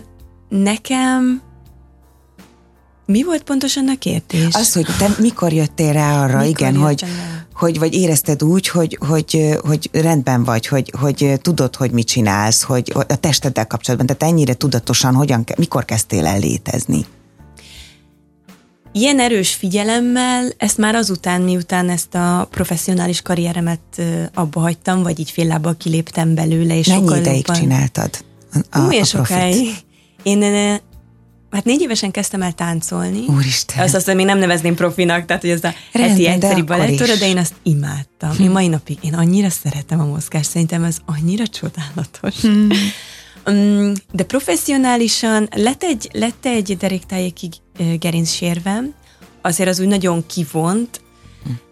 nekem 0.50 1.42
mi 3.06 3.24
volt 3.24 3.44
pontosan 3.44 3.88
a 3.88 3.98
kérdés? 3.98 4.54
Az, 4.54 4.74
hogy 4.74 4.86
te 4.98 5.16
mikor 5.20 5.54
jöttél 5.54 5.94
rá 5.94 6.24
arra, 6.24 6.38
mikor 6.38 6.50
igen, 6.50 6.76
hogy, 6.76 7.02
rá? 7.02 7.08
hogy 7.54 7.80
vagy 7.80 7.94
érezted 7.94 8.44
úgy, 8.44 8.68
hogy, 8.68 8.98
hogy, 9.08 9.58
hogy 9.64 9.90
rendben 9.92 10.44
vagy, 10.44 10.68
hogy, 10.68 10.94
hogy 11.00 11.40
tudod, 11.42 11.76
hogy 11.76 11.92
mit 11.92 12.08
csinálsz, 12.08 12.62
hogy 12.62 12.92
a 12.94 13.16
testeddel 13.16 13.68
kapcsolatban, 13.68 14.16
tehát 14.16 14.34
ennyire 14.34 14.54
tudatosan, 14.54 15.16
hogyan, 15.16 15.44
mikor 15.58 15.86
kezdtél 15.86 16.26
el 16.26 16.40
létezni? 16.40 17.06
Ilyen 18.92 19.20
erős 19.20 19.54
figyelemmel, 19.54 20.52
ezt 20.58 20.78
már 20.78 20.96
azután, 20.96 21.42
miután 21.42 21.90
ezt 21.90 22.16
a 22.16 22.48
professzionális 22.52 23.22
karrieremet 23.22 24.02
abba 24.34 24.60
hagytam, 24.60 25.04
vagy 25.04 25.20
így 25.20 25.32
fél 25.32 25.46
lábbal 25.46 25.78
kiléptem 25.78 26.36
belőle, 26.36 26.78
és 26.78 26.88
Mennyi 26.88 27.00
sokkal 27.00 27.18
ideig 27.18 27.36
jobban... 27.48 27.62
csináltad? 27.62 28.10
A, 28.72 28.80
Milyen 28.80 29.04
a 29.04 29.06
sokáig? 29.06 29.74
Én 30.24 30.42
Hát 31.52 31.66
négy 31.66 31.82
évesen 31.82 32.12
kezdtem 32.12 32.42
el 32.42 32.52
táncolni. 32.52 33.26
Úristen. 33.28 33.84
Azt 33.84 33.96
azt 33.96 34.14
még 34.14 34.26
nem 34.26 34.38
nevezném 34.38 34.76
profinak, 34.76 35.26
tehát 35.26 35.42
hogy 35.42 35.52
ez 35.52 35.64
a 35.64 35.74
Rendben, 35.92 36.12
heti 36.12 36.28
egyszeri 36.28 36.62
balettóra, 36.62 37.16
de 37.16 37.28
én 37.28 37.38
azt 37.38 37.54
imádtam. 37.64 38.32
Hm. 38.32 38.44
Én 38.44 38.50
mai 38.50 38.68
napig, 38.68 38.98
én 39.02 39.14
annyira 39.14 39.50
szeretem 39.50 40.00
a 40.00 40.06
mozgást, 40.06 40.50
szerintem 40.50 40.84
ez 40.84 40.98
annyira 41.06 41.48
csodálatos. 41.48 42.42
Hm. 42.42 42.72
Um, 43.48 43.94
de 44.12 44.24
professzionálisan 44.24 45.48
lett 45.56 45.84
egy, 45.84 46.10
lett 46.12 46.46
egy 46.46 46.78
deréktájékig 46.78 47.54
gerinc 48.00 48.32
sérvem, 48.32 48.94
azért 49.42 49.70
az 49.70 49.80
úgy 49.80 49.88
nagyon 49.88 50.26
kivont, 50.26 51.02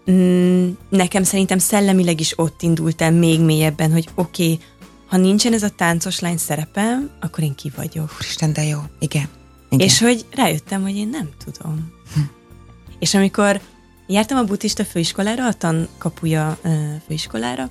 hm. 0.06 0.12
Mm, 0.12 0.70
nekem 0.89 1.24
szerintem 1.24 1.58
szellemileg 1.58 2.20
is 2.20 2.39
ott 2.39 2.62
indultam 2.62 3.13
még 3.13 3.39
mélyebben, 3.39 3.92
hogy 3.92 4.10
oké, 4.15 4.44
okay, 4.44 4.60
ha 5.08 5.18
nincsen 5.18 5.53
ez 5.53 5.63
a 5.63 5.70
táncos 5.70 6.20
lány 6.20 6.38
szerepem, 6.38 7.10
akkor 7.20 7.44
én 7.44 7.56
ki 7.56 7.72
vagyok. 7.75 8.12
Úristen, 8.20 8.53
de 8.53 8.63
jó, 8.63 8.80
igen. 9.00 9.30
Igen. 9.74 9.88
És 9.88 10.00
hogy 10.00 10.25
rájöttem, 10.32 10.82
hogy 10.82 10.96
én 10.96 11.10
nem 11.10 11.30
tudom. 11.46 11.92
Hm. 12.13 12.20
És 13.00 13.13
amikor 13.13 13.62
jártam 14.08 14.38
a 14.38 14.44
buddhista 14.44 14.86
főiskolára, 14.86 15.46
a 15.46 15.53
tankapuja 15.53 16.60
főiskolára, 17.08 17.70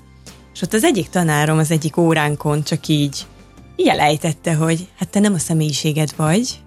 és 0.55 0.63
ott 0.63 0.73
az 0.73 0.85
egyik 0.85 1.09
tanárom 1.09 1.59
az 1.59 1.71
egyik 1.71 1.97
óránkon 1.97 2.63
csak 2.63 2.89
így, 2.89 3.27
így 3.77 3.87
elejtette, 3.87 4.55
hogy 4.55 4.89
hát 4.99 5.09
te 5.09 5.21
nem 5.21 5.35
a 5.35 5.39
személyiséged 5.39 6.13
vagy. 6.17 6.61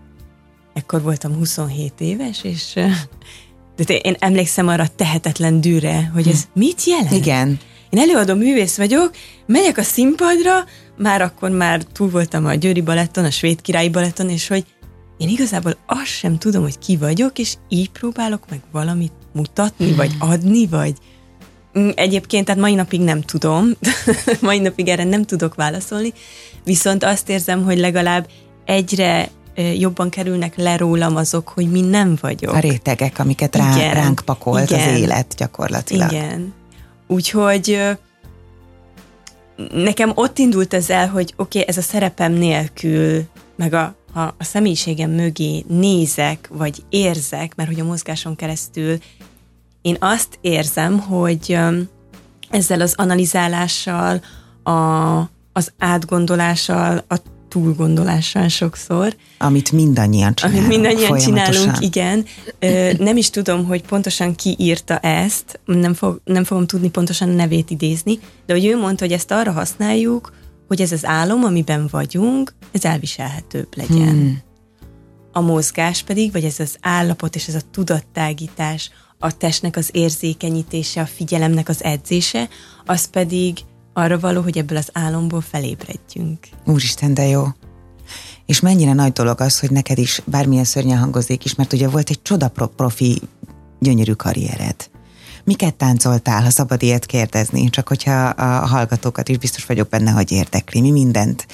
Ekkor 0.74 1.02
voltam 1.02 1.36
27 1.36 1.94
éves, 1.98 2.44
és 2.44 2.80
de 3.76 3.96
én 3.96 4.16
emlékszem 4.20 4.68
arra 4.68 4.88
tehetetlen 4.88 5.62
dűre, 5.62 6.12
hogy 6.14 6.28
ez 6.28 6.42
hm. 6.42 6.60
mit 6.60 6.84
jelent? 6.84 7.12
Igen. 7.12 7.60
Én 7.90 8.00
előadó 8.00 8.34
művész 8.34 8.78
vagyok, 8.78 9.12
megyek 9.46 9.78
a 9.78 9.84
színpadra, 9.84 10.64
már 10.98 11.22
akkor 11.22 11.50
már 11.50 11.84
túl 11.84 12.10
voltam 12.10 12.46
a 12.46 12.54
Győri 12.54 12.82
Baletton, 12.82 13.26
a 13.26 13.32
Svéd 13.32 13.62
Királyi 13.62 13.90
Baletton, 13.90 14.30
és 14.30 14.48
hogy 14.48 14.66
én 15.18 15.30
igazából 15.30 15.76
azt 15.86 16.06
sem 16.06 16.38
tudom, 16.38 16.62
hogy 16.62 16.80
ki 16.80 16.98
vagyok, 16.98 17.40
és 17.40 17.54
így 17.70 17.90
próbálok 17.90 18.44
meg 18.50 18.60
valamit 18.72 19.14
mutatni, 19.34 19.88
hmm. 19.88 19.96
vagy 19.96 20.12
adni, 20.20 20.68
vagy 20.68 20.94
mm, 21.80 21.90
egyébként, 21.96 22.46
tehát 22.46 22.62
mai 22.62 22.74
napig 22.74 23.02
nem 23.02 23.22
tudom, 23.22 23.70
mai 24.42 24.60
napig 24.60 24.88
erre 24.88 25.04
nem 25.04 25.24
tudok 25.24 25.56
válaszolni, 25.56 26.14
viszont 26.64 27.04
azt 27.04 27.30
érzem, 27.30 27.64
hogy 27.64 27.78
legalább 27.78 28.28
egyre 28.66 29.30
jobban 29.78 30.10
kerülnek 30.10 30.56
le 30.56 30.78
rólam 30.78 31.16
azok, 31.16 31.48
hogy 31.48 31.72
mi 31.72 31.82
nem 31.82 32.18
vagyok. 32.22 32.54
A 32.54 32.60
rétegek, 32.60 33.20
amiket 33.20 33.56
rá, 33.56 33.76
igen, 33.76 33.94
ránk 33.94 34.22
pakolt 34.26 34.70
igen, 34.70 34.90
az 34.90 35.00
élet 35.00 35.34
gyakorlatilag. 35.38 36.12
Igen. 36.12 36.54
Úgyhogy 37.08 37.80
nekem 39.74 40.12
ott 40.16 40.38
indult 40.38 40.74
ez 40.74 40.90
el, 40.90 41.08
hogy 41.10 41.34
oké, 41.36 41.60
okay, 41.60 41.70
ez 41.70 41.78
a 41.78 41.82
szerepem 41.82 42.32
nélkül, 42.34 43.24
meg 43.56 43.74
a, 43.74 43.96
ha 44.16 44.36
a 44.38 44.44
személyiségem 44.44 45.12
mögé 45.12 45.66
nézek, 45.68 46.50
vagy 46.52 46.84
érzek, 46.90 47.56
mert 47.56 47.70
hogy 47.70 47.80
a 47.80 47.84
mozgáson 47.84 48.36
keresztül 48.36 48.98
én 49.82 49.98
azt 50.00 50.38
érzem, 50.42 51.00
hogy 51.00 51.58
ezzel 52.50 52.82
az 52.82 52.94
analizálással, 52.98 54.22
a, 54.64 55.18
az 55.54 55.72
átgondolással, 55.78 57.04
a 57.08 57.16
túlgondolással 57.50 58.48
sokszor. 58.48 59.16
Amit 59.38 59.72
mindannyian 59.72 60.34
csinálunk. 60.34 60.64
Amit 60.66 60.78
mindannyian 60.78 61.18
csinálunk, 61.18 61.80
igen. 61.80 62.26
Nem 62.98 63.18
is 63.18 63.30
tudom, 63.30 63.66
hogy 63.66 63.84
pontosan 63.84 64.36
ki 64.36 64.56
írta 64.60 64.98
ezt, 64.98 65.60
nem, 65.66 65.94
fog, 65.94 66.22
nem 66.24 66.44
fogom 66.44 66.66
tudni 66.66 66.90
pontosan 66.90 67.30
a 67.30 67.34
nevét 67.34 67.70
idézni, 67.70 68.20
de 68.46 68.54
hogy 68.54 68.66
ő 68.66 68.78
mondta, 68.78 69.04
hogy 69.04 69.14
ezt 69.14 69.32
arra 69.32 69.52
használjuk, 69.52 70.32
hogy 70.68 70.82
ez 70.82 70.92
az 70.92 71.06
álom, 71.06 71.44
amiben 71.44 71.88
vagyunk, 71.92 72.54
ez 72.72 72.86
elviselhetőbb 72.86 73.68
legyen. 73.76 74.10
Hmm. 74.10 74.42
A 75.32 75.42
mozgás 75.42 76.04
pedig, 76.04 76.32
vagy 76.32 76.44
ez 76.44 76.60
az 76.60 76.78
állapot 76.82 77.36
és 77.36 77.48
ez 77.48 77.56
a 77.56 77.70
tudattágítás, 77.72 78.92
a 79.20 79.38
testnek 79.38 79.78
az 79.78 79.90
érzékenyítése, 79.92 81.02
a 81.02 81.06
figyelemnek 81.06 81.70
az 81.70 81.84
edzése, 81.84 82.50
az 82.86 83.10
pedig 83.10 83.58
arra 83.94 84.20
való, 84.20 84.42
hogy 84.42 84.58
ebből 84.58 84.78
az 84.78 84.90
álomból 84.94 85.42
felébredjünk. 85.42 86.48
Úristen, 86.66 87.14
de 87.14 87.28
jó. 87.28 87.46
És 88.46 88.60
mennyire 88.60 88.94
nagy 88.94 89.12
dolog 89.12 89.42
az, 89.42 89.60
hogy 89.60 89.72
neked 89.72 89.98
is 89.98 90.22
bármilyen 90.26 90.64
szörnyen 90.64 90.98
hangozik 90.98 91.46
is, 91.46 91.56
mert 91.56 91.74
ugye 91.74 91.88
volt 91.88 92.10
egy 92.10 92.22
csoda 92.22 92.52
profi, 92.76 93.22
gyönyörű 93.80 94.12
karriered. 94.12 94.90
Miket 95.46 95.76
táncoltál, 95.76 96.44
ha 96.44 96.50
szabad 96.50 96.82
ilyet 96.82 97.06
kérdezni? 97.06 97.70
Csak 97.70 97.88
hogyha 97.88 98.26
a 98.28 98.66
hallgatókat 98.66 99.30
is 99.30 99.38
biztos 99.38 99.66
vagyok 99.66 99.90
benne, 99.90 100.12
hogy 100.12 100.32
érdekli. 100.32 100.82
Mi 100.82 100.92
mindent 100.92 101.48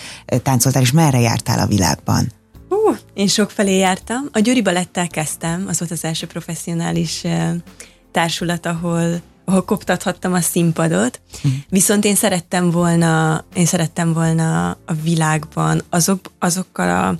táncoltál, 0.43 0.81
és 0.81 0.91
merre 0.91 1.19
jártál 1.19 1.59
a 1.59 1.65
világban? 1.65 2.31
Uh, 2.69 2.97
én 3.13 3.27
sok 3.27 3.51
felé 3.51 3.77
jártam. 3.77 4.29
A 4.31 4.39
Győri 4.39 4.61
Balettel 4.61 5.07
kezdtem, 5.07 5.65
az 5.67 5.79
volt 5.79 5.91
az 5.91 6.03
első 6.03 6.27
professzionális 6.27 7.23
társulat, 8.11 8.65
ahol 8.65 9.21
ahol 9.45 9.65
koptathattam 9.65 10.33
a 10.33 10.41
színpadot, 10.41 11.21
viszont 11.69 12.05
én 12.05 12.15
szerettem 12.15 12.71
volna, 12.71 13.43
én 13.53 13.65
szerettem 13.65 14.13
volna 14.13 14.69
a 14.69 14.93
világban 15.03 15.81
azok, 15.89 16.31
azokkal 16.39 16.89
a 16.89 17.17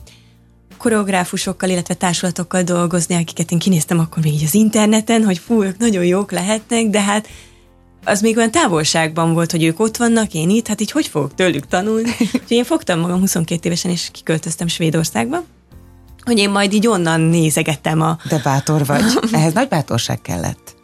koreográfusokkal, 0.82 1.70
illetve 1.70 1.94
társulatokkal 1.94 2.64
dolgozni, 2.64 3.16
akiket 3.16 3.52
én 3.52 3.60
kinéztem 3.60 4.00
akkor 4.00 4.24
még 4.24 4.34
így 4.34 4.44
az 4.44 4.54
interneten, 4.54 5.24
hogy 5.24 5.38
fú, 5.38 5.64
ők 5.64 5.78
nagyon 5.78 6.06
jók 6.06 6.32
lehetnek, 6.32 6.86
de 6.86 7.02
hát 7.02 7.28
az 8.06 8.22
még 8.22 8.38
olyan 8.38 8.52
távolságban 8.52 9.34
volt, 9.34 9.52
hogy 9.52 9.64
ők 9.64 9.80
ott 9.80 9.98
vannak, 9.98 10.34
én 10.34 10.50
itt, 10.50 10.68
hát 10.68 10.82
így 10.82 10.92
hogy 10.92 11.08
fogok 11.08 11.36
tőlük 11.36 11.68
tanulni? 11.68 12.10
Úgyhogy 12.20 12.42
én 12.48 12.64
fogtam 12.64 13.00
magam 13.00 13.20
22 13.20 13.68
évesen, 13.68 13.92
és 13.92 14.10
kiköltöztem 14.12 14.68
Svédországba, 14.68 15.44
hogy 16.24 16.38
én 16.38 16.50
majd 16.50 16.74
így 16.74 16.88
onnan 16.88 17.22
nézegettem 17.22 18.02
a... 18.02 18.18
De 18.30 18.42
bátor 18.44 18.86
vagy. 18.86 19.04
Ehhez 19.32 19.54
nagy 19.54 19.68
bátorság 19.68 20.22
kellett. 20.22 20.76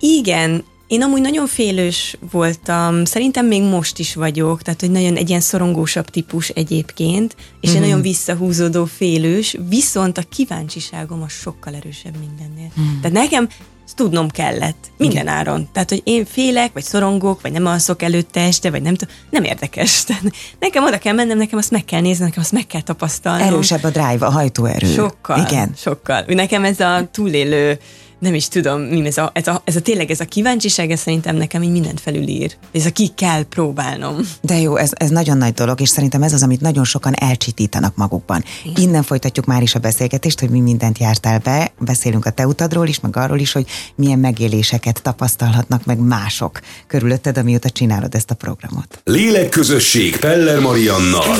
Igen, 0.00 0.64
én 0.88 1.02
amúgy 1.02 1.20
nagyon 1.20 1.46
félős 1.46 2.16
voltam, 2.30 3.04
szerintem 3.04 3.46
még 3.46 3.62
most 3.62 3.98
is 3.98 4.14
vagyok, 4.14 4.62
tehát 4.62 4.80
hogy 4.80 4.90
nagyon 4.90 5.16
egy 5.16 5.28
ilyen 5.28 5.40
szorongósabb 5.40 6.10
típus 6.10 6.48
egyébként, 6.48 7.36
és 7.60 7.68
mm. 7.68 7.72
egy 7.72 7.78
mhm. 7.78 7.88
nagyon 7.88 8.02
visszahúzódó 8.02 8.84
félős, 8.84 9.56
viszont 9.68 10.18
a 10.18 10.22
kíváncsiságom 10.28 11.22
a 11.22 11.28
sokkal 11.28 11.74
erősebb 11.74 12.14
mindennél. 12.18 12.70
Mm. 12.80 13.00
Tehát 13.00 13.16
nekem 13.16 13.48
tudnom 13.94 14.28
kellett, 14.28 14.90
minden 14.96 15.22
Igen. 15.22 15.34
áron. 15.34 15.68
Tehát, 15.72 15.88
hogy 15.88 16.00
én 16.04 16.24
félek, 16.24 16.72
vagy 16.72 16.82
szorongok, 16.82 17.40
vagy 17.40 17.52
nem 17.52 17.66
alszok 17.66 18.02
előtte 18.02 18.40
este, 18.40 18.70
vagy 18.70 18.82
nem 18.82 18.94
tudom, 18.94 19.14
nem 19.30 19.44
érdekes. 19.44 20.02
Tehát 20.04 20.22
nekem 20.58 20.84
oda 20.84 20.98
kell 20.98 21.14
mennem, 21.14 21.38
nekem 21.38 21.58
azt 21.58 21.70
meg 21.70 21.84
kell 21.84 22.00
nézni, 22.00 22.24
nekem 22.24 22.40
azt 22.42 22.52
meg 22.52 22.66
kell 22.66 22.80
tapasztalni. 22.82 23.42
Erősebb 23.42 23.84
a 23.84 23.90
drive, 23.90 24.26
a 24.26 24.30
hajtóerő. 24.30 24.86
Sokkal. 24.86 25.46
Igen. 25.48 25.72
Sokkal. 25.76 26.24
Nekem 26.26 26.64
ez 26.64 26.80
a 26.80 27.08
túlélő 27.12 27.78
nem 28.18 28.34
is 28.34 28.48
tudom, 28.48 28.80
mi 28.80 29.06
ez 29.06 29.16
a, 29.16 29.30
ez 29.34 29.46
a, 29.46 29.62
ez 29.64 29.76
a 29.76 29.80
tényleg 29.80 30.10
ez 30.10 30.20
a 30.20 30.24
kíváncsiság, 30.24 30.90
ez 30.90 31.00
szerintem 31.00 31.36
nekem 31.36 31.62
így 31.62 31.70
mindent 31.70 32.00
felülír. 32.00 32.56
Ez 32.72 32.86
a 32.86 32.90
ki 32.90 33.10
kell 33.14 33.42
próbálnom. 33.42 34.16
De 34.40 34.60
jó, 34.60 34.76
ez, 34.76 34.90
ez 34.94 35.10
nagyon 35.10 35.36
nagy 35.36 35.52
dolog, 35.52 35.80
és 35.80 35.88
szerintem 35.88 36.22
ez 36.22 36.32
az, 36.32 36.42
amit 36.42 36.60
nagyon 36.60 36.84
sokan 36.84 37.14
elcsitítanak 37.14 37.96
magukban. 37.96 38.44
Igen. 38.64 38.82
Innen 38.82 39.02
folytatjuk 39.02 39.46
már 39.46 39.62
is 39.62 39.74
a 39.74 39.78
beszélgetést, 39.78 40.40
hogy 40.40 40.50
mi 40.50 40.60
mindent 40.60 40.98
jártál 40.98 41.38
be, 41.38 41.72
beszélünk 41.78 42.26
a 42.26 42.30
te 42.30 42.46
utadról 42.46 42.86
is, 42.86 43.00
meg 43.00 43.16
arról 43.16 43.38
is, 43.38 43.52
hogy 43.52 43.66
milyen 43.94 44.18
megéléseket 44.18 45.02
tapasztalhatnak 45.02 45.84
meg 45.84 45.98
mások 45.98 46.60
körülötted, 46.86 47.38
amióta 47.38 47.70
csinálod 47.70 48.14
ezt 48.14 48.30
a 48.30 48.34
programot. 48.34 49.00
Lélekközösség 49.04 50.16
Peller 50.16 50.60
Mariannal. 50.60 51.36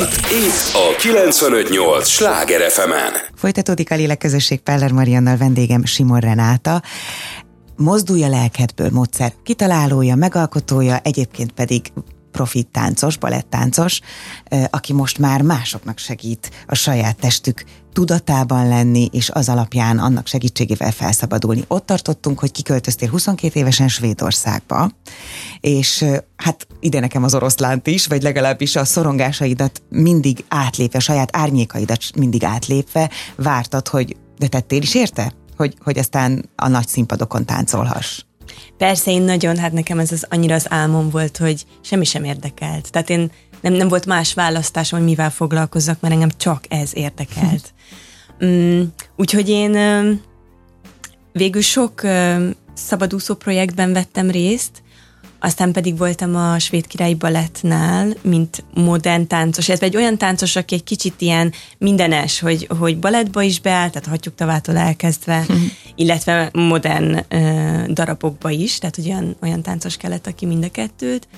Itt 0.46 0.74
a 0.74 0.96
958 0.98 2.08
Sláger 2.08 2.70
fm. 2.70 2.90
Folytatódik 3.34 3.90
a 3.90 3.94
Lélekközösség 3.94 4.60
Peller 4.60 4.92
Mariannal 4.92 5.36
vendégem 5.36 5.84
Simon 5.84 6.20
Renáta, 6.20 6.67
Marta, 6.68 6.86
Mozdulj 7.76 8.28
lelkedből 8.28 8.90
módszer 8.90 9.32
kitalálója, 9.42 10.14
megalkotója, 10.14 10.98
egyébként 10.98 11.52
pedig 11.52 11.92
profit 12.32 12.68
táncos, 12.68 13.16
balettáncos, 13.16 14.00
aki 14.70 14.92
most 14.92 15.18
már 15.18 15.42
másoknak 15.42 15.98
segít 15.98 16.50
a 16.66 16.74
saját 16.74 17.16
testük 17.16 17.64
tudatában 17.92 18.68
lenni, 18.68 19.08
és 19.12 19.30
az 19.30 19.48
alapján 19.48 19.98
annak 19.98 20.26
segítségével 20.26 20.90
felszabadulni. 20.90 21.64
Ott 21.68 21.86
tartottunk, 21.86 22.38
hogy 22.38 22.52
kiköltöztél 22.52 23.08
22 23.08 23.60
évesen 23.60 23.88
Svédországba, 23.88 24.90
és 25.60 26.04
hát 26.36 26.66
ide 26.80 27.00
nekem 27.00 27.24
az 27.24 27.34
oroszlánt 27.34 27.86
is, 27.86 28.06
vagy 28.06 28.22
legalábbis 28.22 28.76
a 28.76 28.84
szorongásaidat 28.84 29.82
mindig 29.88 30.44
átlépve, 30.48 30.98
saját 30.98 31.36
árnyékaidat 31.36 32.02
mindig 32.16 32.44
átlépve 32.44 33.10
vártad, 33.36 33.88
hogy 33.88 34.16
de 34.38 34.46
tettél 34.46 34.82
is 34.82 34.94
érte? 34.94 35.32
Hogy, 35.58 35.74
hogy 35.84 35.98
aztán 35.98 36.48
a 36.56 36.68
nagy 36.68 36.88
színpadokon 36.88 37.44
táncolhass. 37.44 38.22
Persze, 38.76 39.10
én 39.10 39.22
nagyon, 39.22 39.58
hát 39.58 39.72
nekem 39.72 39.98
ez 39.98 40.12
az 40.12 40.26
annyira 40.30 40.54
az 40.54 40.66
álmom 40.68 41.10
volt, 41.10 41.36
hogy 41.36 41.64
semmi 41.80 42.04
sem 42.04 42.24
érdekelt. 42.24 42.90
Tehát 42.90 43.10
én 43.10 43.30
nem, 43.60 43.72
nem 43.72 43.88
volt 43.88 44.06
más 44.06 44.34
választásom, 44.34 44.98
hogy 44.98 45.08
mivel 45.08 45.30
foglalkozzak, 45.30 46.00
mert 46.00 46.14
engem 46.14 46.30
csak 46.36 46.64
ez 46.68 46.90
érdekelt. 46.94 47.74
mm, 48.44 48.82
úgyhogy 49.16 49.48
én 49.48 49.76
végül 51.32 51.62
sok 51.62 52.02
szabadúszó 52.74 53.34
projektben 53.34 53.92
vettem 53.92 54.30
részt, 54.30 54.82
aztán 55.40 55.72
pedig 55.72 55.98
voltam 55.98 56.36
a 56.36 56.58
Svéd 56.58 56.86
Királyi 56.86 57.14
Balettnál, 57.14 58.14
mint 58.22 58.64
modern 58.74 59.26
táncos, 59.26 59.68
ez 59.68 59.80
egy 59.80 59.96
olyan 59.96 60.18
táncos, 60.18 60.56
aki 60.56 60.74
egy 60.74 60.84
kicsit 60.84 61.20
ilyen 61.20 61.52
mindenes, 61.78 62.40
hogy, 62.40 62.68
hogy 62.78 62.98
balettba 62.98 63.42
is 63.42 63.60
beáll, 63.60 63.90
tehát 63.90 64.08
hagyjuk 64.08 64.34
tavától 64.34 64.76
elkezdve, 64.76 65.46
illetve 65.94 66.50
modern 66.52 67.24
uh, 67.30 67.86
darabokba 67.86 68.50
is, 68.50 68.78
tehát 68.78 68.98
olyan, 68.98 69.36
olyan 69.42 69.62
táncos 69.62 69.96
kellett, 69.96 70.26
aki 70.26 70.46
mind 70.46 70.64
a 70.64 70.70
kettőt. 70.70 71.28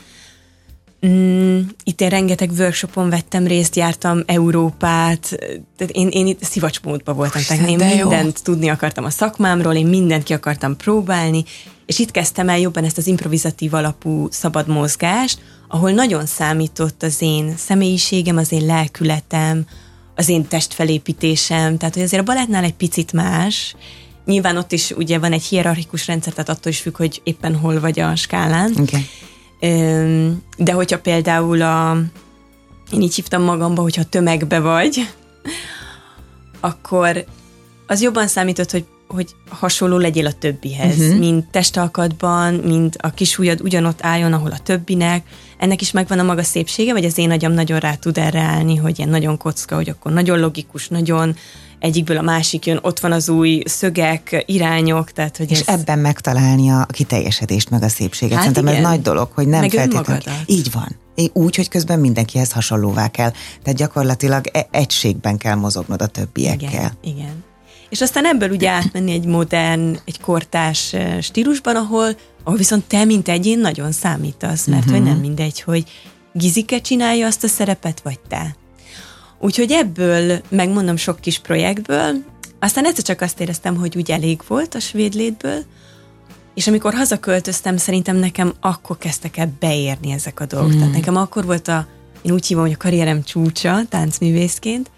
Mm, 1.06 1.60
itt 1.84 2.00
én 2.00 2.08
rengeteg 2.08 2.50
workshopon 2.58 3.10
vettem 3.10 3.46
részt, 3.46 3.76
jártam 3.76 4.22
Európát, 4.26 5.28
tehát 5.76 5.92
én, 5.92 6.08
én 6.08 6.26
itt 6.26 6.42
szivacsmódban 6.42 7.16
voltam, 7.16 7.42
tehát 7.46 7.68
én 7.68 7.76
mindent 7.76 8.36
jó. 8.36 8.42
tudni 8.42 8.68
akartam 8.68 9.04
a 9.04 9.10
szakmámról, 9.10 9.74
én 9.74 9.86
mindent 9.86 10.22
ki 10.22 10.32
akartam 10.32 10.76
próbálni, 10.76 11.44
és 11.90 11.98
itt 11.98 12.10
kezdtem 12.10 12.48
el 12.48 12.58
jobban 12.58 12.84
ezt 12.84 12.98
az 12.98 13.06
improvizatív 13.06 13.74
alapú 13.74 14.28
szabad 14.30 14.68
mozgást, 14.68 15.38
ahol 15.68 15.90
nagyon 15.90 16.26
számított 16.26 17.02
az 17.02 17.16
én 17.20 17.54
személyiségem, 17.56 18.36
az 18.36 18.52
én 18.52 18.66
lelkületem, 18.66 19.66
az 20.14 20.28
én 20.28 20.46
testfelépítésem, 20.46 21.76
tehát 21.76 21.94
hogy 21.94 22.02
azért 22.02 22.22
a 22.22 22.24
balettnál 22.24 22.64
egy 22.64 22.74
picit 22.74 23.12
más, 23.12 23.74
Nyilván 24.24 24.56
ott 24.56 24.72
is 24.72 24.90
ugye 24.90 25.18
van 25.18 25.32
egy 25.32 25.42
hierarchikus 25.42 26.06
rendszer, 26.06 26.32
tehát 26.32 26.48
attól 26.48 26.72
is 26.72 26.80
függ, 26.80 26.96
hogy 26.96 27.20
éppen 27.24 27.56
hol 27.56 27.80
vagy 27.80 28.00
a 28.00 28.16
skálán. 28.16 28.74
Okay. 28.78 29.06
De 30.56 30.72
hogyha 30.72 30.98
például 30.98 31.62
a, 31.62 32.02
én 32.90 33.02
így 33.02 33.14
hívtam 33.14 33.42
magamba, 33.42 33.82
hogyha 33.82 34.04
tömegbe 34.04 34.60
vagy, 34.60 35.08
akkor 36.60 37.24
az 37.86 38.02
jobban 38.02 38.26
számított, 38.26 38.70
hogy, 38.70 38.84
hogy 39.14 39.34
hasonló 39.48 39.98
legyél 39.98 40.26
a 40.26 40.32
többihez, 40.32 40.98
uh-huh. 40.98 41.18
mint 41.18 41.50
testalkatban, 41.50 42.54
mint 42.54 42.96
a 43.00 43.10
kis 43.10 43.38
ujjad 43.38 43.60
ugyanott 43.60 43.98
álljon, 44.02 44.32
ahol 44.32 44.50
a 44.50 44.58
többinek. 44.58 45.26
Ennek 45.58 45.80
is 45.80 45.90
megvan 45.90 46.18
a 46.18 46.22
maga 46.22 46.42
szépsége, 46.42 46.92
vagy 46.92 47.04
az 47.04 47.18
én 47.18 47.30
agyam 47.30 47.52
nagyon 47.52 47.78
rá 47.78 47.94
tud 47.94 48.18
erre 48.18 48.40
állni, 48.40 48.76
hogy 48.76 48.98
ilyen 48.98 49.10
nagyon 49.10 49.36
kocka, 49.36 49.74
hogy 49.74 49.88
akkor 49.88 50.12
nagyon 50.12 50.38
logikus, 50.38 50.88
nagyon 50.88 51.36
egyikből 51.78 52.16
a 52.16 52.22
másik 52.22 52.66
jön, 52.66 52.78
ott 52.82 53.00
van 53.00 53.12
az 53.12 53.28
új 53.28 53.62
szögek, 53.64 54.42
irányok, 54.46 55.12
tehát 55.12 55.36
hogy 55.36 55.50
És 55.50 55.60
ez... 55.60 55.80
ebben 55.80 55.98
megtalálni 55.98 56.70
a 56.70 56.86
kiteljesedést, 56.90 57.70
meg 57.70 57.82
a 57.82 57.88
szépséget. 57.88 58.36
Hát 58.36 58.46
Szerintem 58.46 58.72
igen. 58.72 58.84
ez 58.84 58.90
nagy 58.90 59.02
dolog, 59.02 59.30
hogy 59.34 59.48
nem 59.48 59.60
meg 59.60 59.70
feltétlenül... 59.70 60.22
Így 60.46 60.70
van. 60.72 60.98
Úgy, 61.32 61.56
hogy 61.56 61.68
közben 61.68 61.98
mindenkihez 61.98 62.52
hasonlóvá 62.52 63.08
kell. 63.08 63.30
Tehát 63.62 63.78
gyakorlatilag 63.78 64.44
e- 64.52 64.68
egységben 64.70 65.36
kell 65.36 65.54
mozognod 65.54 66.02
a 66.02 66.06
többiekkel. 66.06 66.68
Igen, 66.68 66.92
igen. 67.02 67.44
És 67.90 68.00
aztán 68.00 68.26
ebből 68.26 68.50
ugye 68.50 68.68
átmenni 68.68 69.12
egy 69.12 69.24
modern, 69.24 69.98
egy 70.04 70.20
kortás 70.20 70.96
stílusban, 71.20 71.76
ahol, 71.76 72.16
ahol 72.44 72.58
viszont 72.58 72.84
te, 72.84 73.04
mint 73.04 73.28
egyén 73.28 73.58
nagyon 73.58 73.92
számítasz, 73.92 74.66
mert 74.66 74.84
uh-huh. 74.84 74.98
hogy 74.98 75.06
nem 75.06 75.18
mindegy, 75.18 75.60
hogy 75.60 75.84
Gizike 76.32 76.80
csinálja 76.80 77.26
azt 77.26 77.44
a 77.44 77.48
szerepet, 77.48 78.00
vagy 78.00 78.20
te. 78.28 78.56
Úgyhogy 79.38 79.70
ebből, 79.72 80.40
megmondom 80.48 80.96
sok 80.96 81.20
kis 81.20 81.38
projektből, 81.38 82.14
aztán 82.58 82.86
egyszer 82.86 83.04
csak 83.04 83.20
azt 83.20 83.40
éreztem, 83.40 83.76
hogy 83.76 83.96
úgy 83.96 84.10
elég 84.10 84.40
volt 84.46 84.74
a 84.74 84.80
svéd 84.80 85.14
létből, 85.14 85.64
és 86.54 86.66
amikor 86.66 86.94
hazaköltöztem, 86.94 87.76
szerintem 87.76 88.16
nekem 88.16 88.52
akkor 88.60 88.98
kezdtek 88.98 89.36
el 89.36 89.52
beérni 89.58 90.12
ezek 90.12 90.40
a 90.40 90.46
dolgok. 90.46 90.72
Mm. 90.72 90.78
Tehát 90.78 90.92
nekem 90.92 91.16
akkor 91.16 91.44
volt 91.44 91.68
a, 91.68 91.86
én 92.22 92.32
úgy 92.32 92.46
hívom, 92.46 92.62
hogy 92.62 92.72
a 92.72 92.76
karrierem 92.76 93.22
csúcsa 93.22 93.80
táncművészként, 93.88 94.90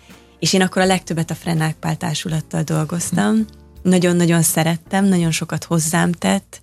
és 0.42 0.52
én 0.52 0.62
akkor 0.62 0.82
a 0.82 0.86
legtöbbet 0.86 1.30
a 1.30 1.34
Frenák 1.34 1.74
Pál 1.74 1.96
társulattal 1.96 2.62
dolgoztam. 2.62 3.44
Nagyon-nagyon 3.82 4.42
szerettem, 4.42 5.04
nagyon 5.04 5.30
sokat 5.30 5.64
hozzám 5.64 6.12
tett, 6.12 6.62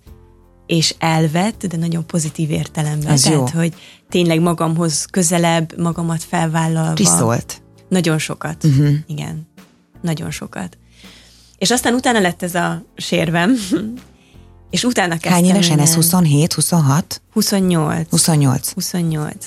és 0.66 0.94
elvett, 0.98 1.66
de 1.66 1.76
nagyon 1.76 2.06
pozitív 2.06 2.50
értelemben. 2.50 3.12
Ez 3.12 3.22
Tehát, 3.22 3.50
jó. 3.52 3.58
hogy 3.60 3.74
tényleg 4.08 4.40
magamhoz 4.40 5.04
közelebb, 5.04 5.78
magamat 5.78 6.22
felvállalva. 6.22 6.92
Tiszolt. 6.92 7.62
Nagyon 7.88 8.18
sokat. 8.18 8.64
Uh-huh. 8.64 8.94
Igen. 9.06 9.46
Nagyon 10.02 10.30
sokat. 10.30 10.78
És 11.58 11.70
aztán 11.70 11.94
utána 11.94 12.20
lett 12.20 12.42
ez 12.42 12.54
a 12.54 12.84
sérvem, 12.96 13.56
és 14.70 14.84
utána 14.84 15.12
kezdtem... 15.12 15.32
Hány 15.32 15.44
évesen 15.44 15.78
ez? 15.78 15.94
27, 15.94 16.52
26? 16.52 17.22
28. 17.32 18.10
28. 18.10 18.72
28. 18.72 19.46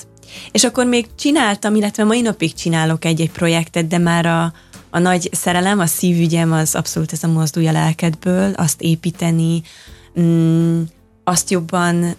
És 0.50 0.64
akkor 0.64 0.86
még 0.86 1.06
csináltam, 1.14 1.74
illetve 1.74 2.04
mai 2.04 2.20
napig 2.20 2.54
csinálok 2.54 3.04
egy-egy 3.04 3.30
projektet, 3.30 3.86
de 3.86 3.98
már 3.98 4.26
a, 4.26 4.52
a 4.90 4.98
nagy 4.98 5.28
szerelem, 5.32 5.78
a 5.78 5.86
szívügyem 5.86 6.52
az 6.52 6.74
abszolút 6.74 7.12
ez 7.12 7.22
a 7.22 7.28
mozdulja 7.28 7.72
lelkedből, 7.72 8.52
azt 8.52 8.82
építeni, 8.82 9.62
mm, 10.20 10.82
azt 11.24 11.50
jobban 11.50 12.14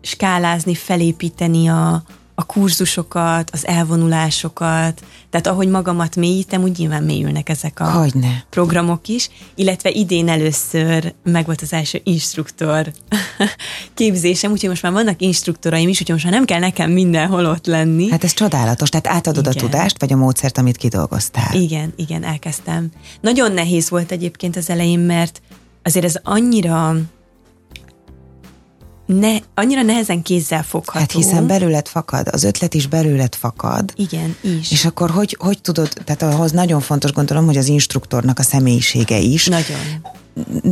skálázni, 0.00 0.74
felépíteni 0.74 1.68
a, 1.68 2.02
a 2.34 2.44
kurzusokat, 2.44 3.50
az 3.52 3.66
elvonulásokat, 3.66 5.02
tehát 5.30 5.46
ahogy 5.46 5.68
magamat 5.68 6.16
mélyítem, 6.16 6.62
úgy 6.62 6.78
nyilván 6.78 7.02
mélyülnek 7.02 7.48
ezek 7.48 7.80
a 7.80 7.90
Hogyne. 7.90 8.44
programok 8.50 9.08
is, 9.08 9.30
illetve 9.54 9.90
idén 9.90 10.28
először 10.28 11.14
meg 11.24 11.46
volt 11.46 11.60
az 11.62 11.72
első 11.72 12.00
instruktor 12.04 12.92
képzésem, 13.94 14.52
úgyhogy 14.52 14.68
most 14.68 14.82
már 14.82 14.92
vannak 14.92 15.20
instruktoraim 15.20 15.88
is, 15.88 16.00
úgyhogy 16.00 16.14
most 16.14 16.24
már 16.24 16.34
nem 16.34 16.44
kell 16.44 16.58
nekem 16.58 16.90
mindenhol 16.90 17.46
ott 17.46 17.66
lenni. 17.66 18.10
Hát 18.10 18.24
ez 18.24 18.32
csodálatos, 18.32 18.88
tehát 18.88 19.06
átadod 19.06 19.46
igen. 19.46 19.56
a 19.56 19.60
tudást, 19.66 20.00
vagy 20.00 20.12
a 20.12 20.16
módszert, 20.16 20.58
amit 20.58 20.76
kidolgoztál. 20.76 21.54
Igen, 21.54 21.92
igen, 21.96 22.24
elkezdtem. 22.24 22.90
Nagyon 23.20 23.52
nehéz 23.52 23.90
volt 23.90 24.12
egyébként 24.12 24.56
az 24.56 24.70
elején, 24.70 25.00
mert 25.00 25.40
azért 25.82 26.04
ez 26.04 26.16
annyira 26.22 26.96
ne, 29.06 29.36
annyira 29.54 29.82
nehezen 29.82 30.22
kézzel 30.22 30.62
fogható. 30.62 30.98
Hát 30.98 31.12
hiszen 31.12 31.46
belőled 31.46 31.88
fakad, 31.88 32.28
az 32.32 32.44
ötlet 32.44 32.74
is 32.74 32.86
belőled 32.86 33.34
fakad. 33.34 33.92
Igen, 33.96 34.36
is. 34.40 34.70
És 34.70 34.84
akkor 34.84 35.10
hogy, 35.10 35.36
hogy 35.38 35.60
tudod, 35.60 35.88
tehát 36.04 36.22
ahhoz 36.22 36.50
nagyon 36.52 36.80
fontos 36.80 37.12
gondolom, 37.12 37.46
hogy 37.46 37.56
az 37.56 37.68
instruktornak 37.68 38.38
a 38.38 38.42
személyisége 38.42 39.18
is. 39.18 39.46
Nagyon. 39.46 39.78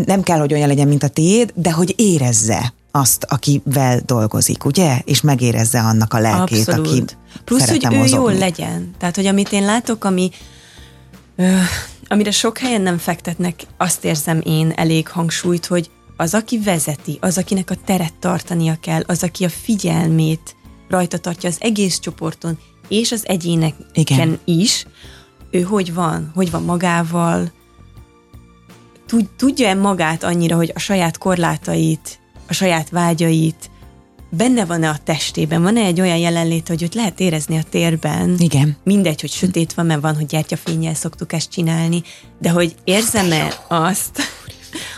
Nem 0.07 0.23
kell, 0.23 0.39
hogy 0.39 0.53
olyan 0.53 0.69
legyen, 0.69 0.89
mint 0.89 1.03
a 1.03 1.09
tiéd, 1.09 1.53
de 1.55 1.73
hogy 1.73 1.95
érezze 1.97 2.73
azt, 2.91 3.25
akivel 3.29 4.01
dolgozik, 4.07 4.65
ugye? 4.65 4.99
És 5.05 5.21
megérezze 5.21 5.81
annak 5.81 6.15
a 6.15 6.19
lelkét, 6.19 6.69
Abszolút. 6.69 6.89
aki 6.89 7.05
Plusz, 7.45 7.69
hogy 7.69 7.83
mozogni. 7.83 8.13
ő 8.13 8.17
jól 8.17 8.35
legyen. 8.35 8.91
Tehát, 8.99 9.17
hogy 9.17 9.27
amit 9.27 9.53
én 9.53 9.65
látok, 9.65 10.05
ami 10.05 10.31
ö, 11.37 11.57
amire 12.09 12.31
sok 12.31 12.59
helyen 12.59 12.81
nem 12.81 12.99
fektetnek, 12.99 13.63
azt 13.77 14.05
érzem 14.05 14.41
én 14.45 14.73
elég 14.77 15.09
hangsúlyt, 15.09 15.67
hogy 15.67 15.91
az, 16.17 16.35
aki 16.35 16.59
vezeti, 16.59 17.19
az, 17.21 17.39
akinek 17.39 17.71
a 17.71 17.77
teret 17.85 18.15
tartania 18.15 18.77
kell, 18.81 19.03
az, 19.07 19.23
aki 19.23 19.45
a 19.45 19.49
figyelmét 19.49 20.57
rajta 20.89 21.19
tartja 21.19 21.49
az 21.49 21.57
egész 21.61 21.99
csoporton, 21.99 22.59
és 22.89 23.13
az 23.13 23.29
egyéneken 23.29 23.85
Igen. 23.93 24.39
is, 24.45 24.87
ő 25.51 25.61
hogy 25.61 25.95
van, 25.95 26.31
hogy 26.35 26.51
van 26.51 26.63
magával, 26.63 27.53
tud, 29.07 29.29
tudja-e 29.37 29.75
magát 29.75 30.23
annyira, 30.23 30.57
hogy 30.57 30.73
a 30.75 30.79
saját 30.79 31.19
korlátait, 31.19 32.19
a 32.49 32.53
saját 32.53 32.91
vágyait, 32.91 33.71
benne 34.37 34.65
van-e 34.65 34.89
a 34.89 34.99
testében, 35.05 35.63
van-e 35.63 35.81
egy 35.81 36.01
olyan 36.01 36.17
jelenlét, 36.17 36.69
hogy 36.69 36.83
őt 36.83 36.95
lehet 36.95 37.21
érezni 37.21 37.59
a 37.59 37.63
térben. 37.71 38.35
Igen. 38.39 38.77
Mindegy, 38.85 39.21
hogy 39.21 39.31
sötét 39.31 39.75
van, 39.75 39.87
mert 39.87 40.01
van, 40.01 40.15
hogy 40.15 40.27
gyertyafényel 40.27 40.95
szoktuk 40.95 41.33
ezt 41.33 41.51
csinálni, 41.51 42.03
de 42.39 42.51
hogy 42.51 42.75
érzem-e 42.85 43.55
azt, 43.69 44.21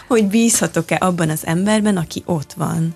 hogy 0.06 0.26
bízhatok-e 0.26 0.96
abban 1.00 1.30
az 1.30 1.46
emberben, 1.46 1.96
aki 1.96 2.22
ott 2.26 2.52
van. 2.52 2.94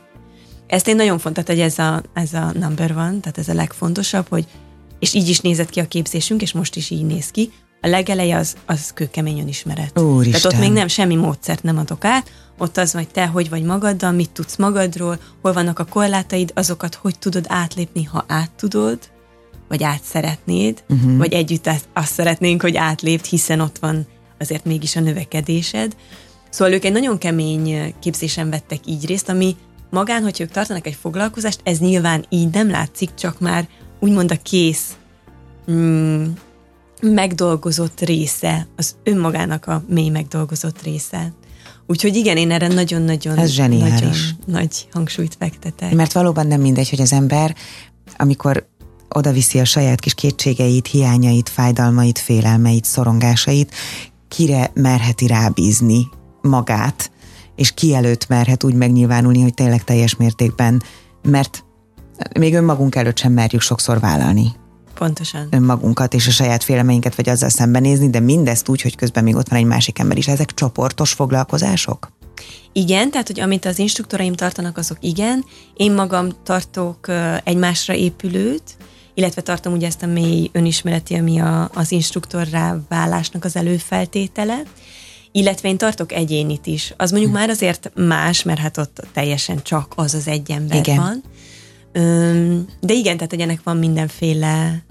Ezt 0.66 0.88
én 0.88 0.96
nagyon 0.96 1.18
fontos, 1.18 1.44
hogy 1.46 1.60
ez 1.60 1.78
a, 1.78 2.02
ez 2.12 2.32
a 2.32 2.52
number 2.58 2.94
van, 2.94 3.20
tehát 3.20 3.38
ez 3.38 3.48
a 3.48 3.54
legfontosabb, 3.54 4.26
hogy 4.28 4.46
és 4.98 5.14
így 5.14 5.28
is 5.28 5.40
nézett 5.40 5.70
ki 5.70 5.80
a 5.80 5.88
képzésünk, 5.88 6.42
és 6.42 6.52
most 6.52 6.76
is 6.76 6.90
így 6.90 7.06
néz 7.06 7.30
ki. 7.30 7.50
A 7.80 7.86
legeleje 7.86 8.36
az, 8.36 8.56
az 8.66 8.92
kőkemény 8.94 9.40
önismeret. 9.40 9.98
Úristen. 9.98 10.40
Tehát 10.40 10.56
ott 10.56 10.60
még 10.60 10.72
nem 10.72 10.88
semmi 10.88 11.14
módszert 11.14 11.62
nem 11.62 11.78
adok 11.78 12.04
át, 12.04 12.30
ott 12.58 12.76
az 12.76 12.92
vagy 12.92 13.08
te, 13.08 13.26
hogy 13.26 13.48
vagy 13.48 13.62
magaddal, 13.62 14.12
mit 14.12 14.30
tudsz 14.30 14.56
magadról, 14.56 15.18
hol 15.42 15.52
vannak 15.52 15.78
a 15.78 15.84
korlátaid, 15.84 16.50
azokat 16.54 16.94
hogy 16.94 17.18
tudod 17.18 17.44
átlépni, 17.48 18.04
ha 18.04 18.24
át 18.28 18.50
tudod, 18.50 18.98
vagy 19.68 19.82
át 19.82 20.02
szeretnéd, 20.02 20.84
uh-huh. 20.88 21.16
vagy 21.16 21.32
együtt 21.32 21.66
azt, 21.92 22.12
szeretnénk, 22.12 22.62
hogy 22.62 22.76
átlépd, 22.76 23.24
hiszen 23.24 23.60
ott 23.60 23.78
van 23.78 24.06
azért 24.38 24.64
mégis 24.64 24.96
a 24.96 25.00
növekedésed. 25.00 25.96
Szóval 26.58 26.72
ők 26.72 26.84
egy 26.84 26.92
nagyon 26.92 27.18
kemény 27.18 27.94
képzésen 28.00 28.50
vettek 28.50 28.78
így 28.86 29.06
részt, 29.06 29.28
ami 29.28 29.56
magán, 29.90 30.22
hogy 30.22 30.40
ők 30.40 30.50
tartanak 30.50 30.86
egy 30.86 30.96
foglalkozást, 31.00 31.60
ez 31.62 31.78
nyilván 31.78 32.24
így 32.28 32.50
nem 32.50 32.70
látszik, 32.70 33.14
csak 33.14 33.40
már 33.40 33.68
úgymond 34.00 34.30
a 34.30 34.36
kész 34.42 34.96
mm, 35.70 36.24
megdolgozott 37.02 38.00
része, 38.00 38.66
az 38.76 38.96
önmagának 39.04 39.66
a 39.66 39.82
mély 39.88 40.08
megdolgozott 40.08 40.82
része. 40.82 41.32
Úgyhogy 41.86 42.16
igen, 42.16 42.36
én 42.36 42.50
erre 42.50 42.68
nagyon-nagyon 42.68 43.38
Ez 43.38 43.56
nagyon 43.56 44.12
nagy 44.46 44.88
hangsúlyt 44.92 45.36
fektetek. 45.38 45.94
Mert 45.94 46.12
valóban 46.12 46.46
nem 46.46 46.60
mindegy, 46.60 46.90
hogy 46.90 47.00
az 47.00 47.12
ember, 47.12 47.54
amikor 48.16 48.66
oda 49.08 49.32
viszi 49.32 49.58
a 49.58 49.64
saját 49.64 50.00
kis 50.00 50.14
kétségeit, 50.14 50.86
hiányait, 50.86 51.48
fájdalmait, 51.48 52.18
félelmeit, 52.18 52.84
szorongásait, 52.84 53.74
kire 54.28 54.70
merheti 54.74 55.26
rábízni 55.26 56.08
magát, 56.40 57.10
és 57.56 57.72
ki 57.72 57.94
előtt 57.94 58.28
merhet 58.28 58.64
úgy 58.64 58.74
megnyilvánulni, 58.74 59.42
hogy 59.42 59.54
tényleg 59.54 59.84
teljes 59.84 60.16
mértékben, 60.16 60.82
mert 61.22 61.64
még 62.38 62.54
önmagunk 62.54 62.94
előtt 62.94 63.18
sem 63.18 63.32
merjük 63.32 63.60
sokszor 63.60 64.00
vállalni 64.00 64.52
Pontosan. 64.94 65.48
önmagunkat 65.50 66.14
és 66.14 66.26
a 66.26 66.30
saját 66.30 66.64
félelmeinket, 66.64 67.14
vagy 67.14 67.28
azzal 67.28 67.48
szembenézni, 67.48 68.10
de 68.10 68.20
mindezt 68.20 68.68
úgy, 68.68 68.82
hogy 68.82 68.96
közben 68.96 69.24
még 69.24 69.36
ott 69.36 69.48
van 69.48 69.58
egy 69.58 69.64
másik 69.64 69.98
ember 69.98 70.16
is. 70.16 70.28
Ezek 70.28 70.54
csoportos 70.54 71.12
foglalkozások? 71.12 72.12
Igen, 72.72 73.10
tehát, 73.10 73.26
hogy 73.26 73.40
amit 73.40 73.64
az 73.64 73.78
instruktoraim 73.78 74.34
tartanak, 74.34 74.78
azok 74.78 74.96
igen. 75.00 75.44
Én 75.76 75.92
magam 75.92 76.28
tartok 76.42 77.06
egymásra 77.44 77.94
épülőt, 77.94 78.76
illetve 79.14 79.42
tartom 79.42 79.72
ugye 79.72 79.86
ezt 79.86 80.02
a 80.02 80.06
mély 80.06 80.50
önismereti, 80.52 81.14
ami 81.14 81.40
a, 81.40 81.70
az 81.74 81.92
instruktorrá 81.92 82.76
válásnak 82.88 83.44
az 83.44 83.56
előfeltétele, 83.56 84.62
illetve 85.32 85.68
én 85.68 85.78
tartok 85.78 86.12
egyénit 86.12 86.66
is. 86.66 86.94
Az 86.96 87.10
mondjuk 87.10 87.32
hm. 87.32 87.38
már 87.38 87.48
azért 87.48 87.90
más, 87.94 88.42
mert 88.42 88.58
hát 88.58 88.78
ott 88.78 89.06
teljesen 89.12 89.62
csak 89.62 89.92
az 89.96 90.14
az 90.14 90.28
egy 90.28 90.50
ember 90.50 90.78
Igen. 90.78 90.96
van. 90.96 91.22
Öm, 91.92 92.66
de 92.80 92.92
igen, 92.92 93.16
tehát 93.16 93.30
hogy 93.30 93.40
ennek 93.40 93.60
van 93.62 93.76
mindenféle 93.76 94.84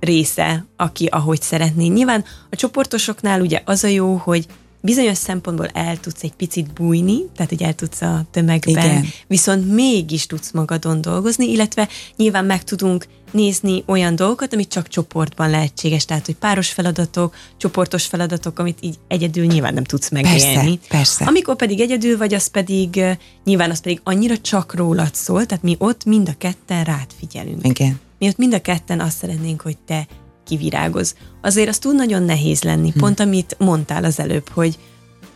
része, 0.00 0.66
aki 0.76 1.06
ahogy 1.06 1.42
szeretné. 1.42 1.86
Nyilván 1.86 2.24
a 2.50 2.56
csoportosoknál 2.56 3.40
ugye 3.40 3.62
az 3.64 3.84
a 3.84 3.88
jó, 3.88 4.14
hogy 4.14 4.46
bizonyos 4.82 5.18
szempontból 5.18 5.66
el 5.66 6.00
tudsz 6.00 6.22
egy 6.22 6.32
picit 6.32 6.72
bújni, 6.72 7.18
tehát 7.36 7.50
hogy 7.50 7.62
el 7.62 7.74
tudsz 7.74 8.02
a 8.02 8.24
tömegben, 8.30 8.84
Igen. 8.84 9.06
viszont 9.26 9.72
mégis 9.72 10.26
tudsz 10.26 10.50
magadon 10.50 11.00
dolgozni, 11.00 11.50
illetve 11.50 11.88
nyilván 12.16 12.44
meg 12.44 12.64
tudunk 12.64 13.06
nézni 13.30 13.82
olyan 13.86 14.16
dolgokat, 14.16 14.52
amit 14.52 14.68
csak 14.68 14.88
csoportban 14.88 15.50
lehetséges, 15.50 16.04
tehát 16.04 16.26
hogy 16.26 16.34
páros 16.34 16.70
feladatok, 16.70 17.34
csoportos 17.56 18.06
feladatok, 18.06 18.58
amit 18.58 18.78
így 18.80 18.98
egyedül 19.08 19.44
nyilván 19.44 19.74
nem 19.74 19.84
tudsz 19.84 20.10
megélni. 20.10 20.38
Persze, 20.40 20.78
persze. 20.88 21.24
Amikor 21.24 21.56
pedig 21.56 21.80
egyedül 21.80 22.16
vagy, 22.16 22.34
az 22.34 22.46
pedig 22.46 23.00
nyilván 23.44 23.70
az 23.70 23.80
pedig 23.80 24.00
annyira 24.04 24.38
csak 24.38 24.74
rólad 24.74 25.14
szól, 25.14 25.46
tehát 25.46 25.64
mi 25.64 25.76
ott 25.78 26.04
mind 26.04 26.28
a 26.28 26.34
ketten 26.38 26.84
rád 26.84 27.06
figyelünk. 27.18 27.66
Igen. 27.66 28.00
Mi 28.18 28.28
ott 28.28 28.36
mind 28.36 28.54
a 28.54 28.60
ketten 28.60 29.00
azt 29.00 29.16
szeretnénk, 29.16 29.60
hogy 29.60 29.76
te 29.86 30.06
kivirágoz. 30.46 31.14
Azért 31.40 31.68
az 31.68 31.78
tud 31.78 31.94
nagyon 31.94 32.22
nehéz 32.22 32.62
lenni, 32.62 32.90
hm. 32.90 32.98
pont 32.98 33.20
amit 33.20 33.56
mondtál 33.58 34.04
az 34.04 34.20
előbb, 34.20 34.48
hogy 34.48 34.78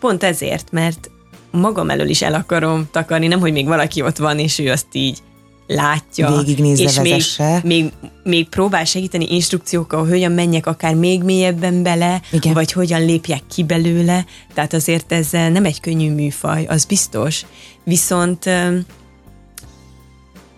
pont 0.00 0.22
ezért, 0.22 0.72
mert 0.72 1.10
magam 1.50 1.90
elől 1.90 2.08
is 2.08 2.22
el 2.22 2.34
akarom 2.34 2.88
takarni, 2.90 3.26
nem, 3.26 3.40
hogy 3.40 3.52
még 3.52 3.66
valaki 3.66 4.02
ott 4.02 4.16
van, 4.16 4.38
és 4.38 4.58
ő 4.58 4.70
azt 4.70 4.86
így 4.92 5.18
látja, 5.66 6.42
és 6.76 7.00
még, 7.00 7.22
még, 7.62 7.92
még 8.24 8.48
próbál 8.48 8.84
segíteni 8.84 9.34
instrukciókkal, 9.34 10.00
hogy 10.00 10.10
hogyan 10.10 10.32
menjek 10.32 10.66
akár 10.66 10.94
még 10.94 11.22
mélyebben 11.22 11.82
bele, 11.82 12.20
Igen. 12.32 12.52
vagy 12.52 12.72
hogyan 12.72 13.04
lépjek 13.04 13.42
ki 13.54 13.64
belőle, 13.64 14.24
tehát 14.54 14.72
azért 14.72 15.12
ez 15.12 15.30
nem 15.30 15.64
egy 15.64 15.80
könnyű 15.80 16.10
műfaj, 16.10 16.64
az 16.64 16.84
biztos. 16.84 17.44
Viszont 17.84 18.50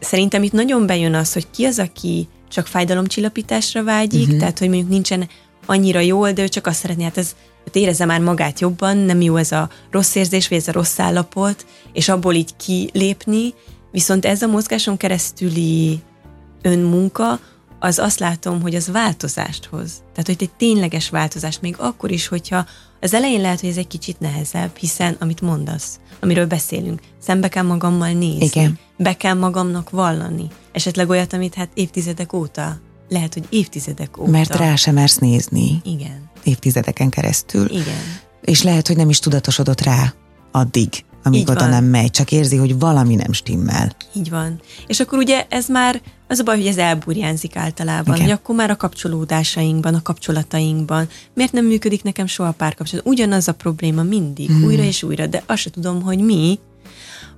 szerintem 0.00 0.42
itt 0.42 0.52
nagyon 0.52 0.86
bejön 0.86 1.14
az, 1.14 1.32
hogy 1.32 1.46
ki 1.50 1.64
az, 1.64 1.78
aki 1.78 2.28
csak 2.48 2.66
fájdalomcsillapításra 2.66 3.84
vágyik, 3.84 4.22
uh-huh. 4.22 4.38
tehát 4.38 4.58
hogy 4.58 4.68
mondjuk 4.68 4.88
nincsen 4.88 5.28
annyira 5.66 6.00
jól, 6.00 6.32
de 6.32 6.42
ő 6.42 6.48
csak 6.48 6.66
azt 6.66 6.78
szeretné, 6.78 7.04
hát 7.04 7.18
ez 7.18 7.34
érezze 7.72 8.04
már 8.04 8.20
magát 8.20 8.60
jobban, 8.60 8.96
nem 8.96 9.20
jó 9.20 9.36
ez 9.36 9.52
a 9.52 9.68
rossz 9.90 10.14
érzés, 10.14 10.48
vagy 10.48 10.58
ez 10.58 10.68
a 10.68 10.72
rossz 10.72 10.98
állapot, 10.98 11.66
és 11.92 12.08
abból 12.08 12.34
így 12.34 12.56
kilépni, 12.56 13.54
viszont 13.90 14.24
ez 14.24 14.42
a 14.42 14.46
mozgáson 14.46 14.96
keresztüli 14.96 16.02
önmunka, 16.62 17.38
az 17.78 17.98
azt 17.98 18.18
látom, 18.18 18.62
hogy 18.62 18.74
az 18.74 18.90
változást 18.90 19.64
hoz. 19.64 19.92
Tehát, 20.12 20.26
hogy 20.26 20.36
egy 20.38 20.50
tényleges 20.50 21.10
változást, 21.10 21.60
még 21.60 21.74
akkor 21.78 22.10
is, 22.10 22.26
hogyha 22.26 22.66
az 23.00 23.14
elején 23.14 23.40
lehet, 23.40 23.60
hogy 23.60 23.68
ez 23.68 23.76
egy 23.76 23.86
kicsit 23.86 24.20
nehezebb, 24.20 24.76
hiszen 24.76 25.16
amit 25.20 25.40
mondasz, 25.40 25.98
amiről 26.20 26.46
beszélünk, 26.46 27.00
szembe 27.22 27.48
kell 27.48 27.62
magammal 27.62 28.12
nézni, 28.12 28.44
Igen. 28.44 28.78
Be 28.98 29.16
kell 29.16 29.34
magamnak 29.34 29.90
vallani. 29.90 30.46
Esetleg 30.72 31.08
olyat, 31.08 31.32
amit 31.32 31.54
hát 31.54 31.68
évtizedek 31.74 32.32
óta, 32.32 32.80
lehet, 33.08 33.34
hogy 33.34 33.44
évtizedek 33.48 34.18
óta. 34.18 34.30
Mert 34.30 34.56
rá 34.56 34.74
sem 34.74 34.94
mersz 34.94 35.18
nézni. 35.18 35.80
Igen. 35.84 36.30
Évtizedeken 36.42 37.08
keresztül. 37.08 37.70
Igen. 37.70 38.18
És 38.40 38.62
lehet, 38.62 38.86
hogy 38.86 38.96
nem 38.96 39.08
is 39.08 39.18
tudatosodott 39.18 39.80
rá 39.80 40.14
addig, 40.52 40.88
amíg 41.22 41.40
Így 41.40 41.50
oda 41.50 41.60
van. 41.60 41.68
nem 41.68 41.84
megy, 41.84 42.10
csak 42.10 42.32
érzi, 42.32 42.56
hogy 42.56 42.78
valami 42.78 43.14
nem 43.14 43.32
stimmel. 43.32 43.92
Így 44.14 44.30
van. 44.30 44.60
És 44.86 45.00
akkor 45.00 45.18
ugye 45.18 45.46
ez 45.48 45.68
már, 45.68 46.00
az 46.28 46.38
a 46.38 46.42
baj, 46.42 46.56
hogy 46.56 46.66
ez 46.66 46.76
elburjánzik 46.76 47.56
általában, 47.56 48.14
Igen. 48.14 48.26
hogy 48.26 48.36
akkor 48.36 48.54
már 48.54 48.70
a 48.70 48.76
kapcsolódásainkban, 48.76 49.94
a 49.94 50.02
kapcsolatainkban, 50.02 51.08
miért 51.34 51.52
nem 51.52 51.64
működik 51.64 52.02
nekem 52.02 52.26
soha 52.26 52.52
párkapcsolat? 52.52 53.06
Ugyanaz 53.06 53.48
a 53.48 53.54
probléma 53.54 54.02
mindig, 54.02 54.48
hmm. 54.48 54.64
újra 54.64 54.82
és 54.82 55.02
újra, 55.02 55.26
de 55.26 55.42
azt 55.46 55.60
se 55.60 55.70
tudom, 55.70 56.02
hogy 56.02 56.18
mi, 56.18 56.58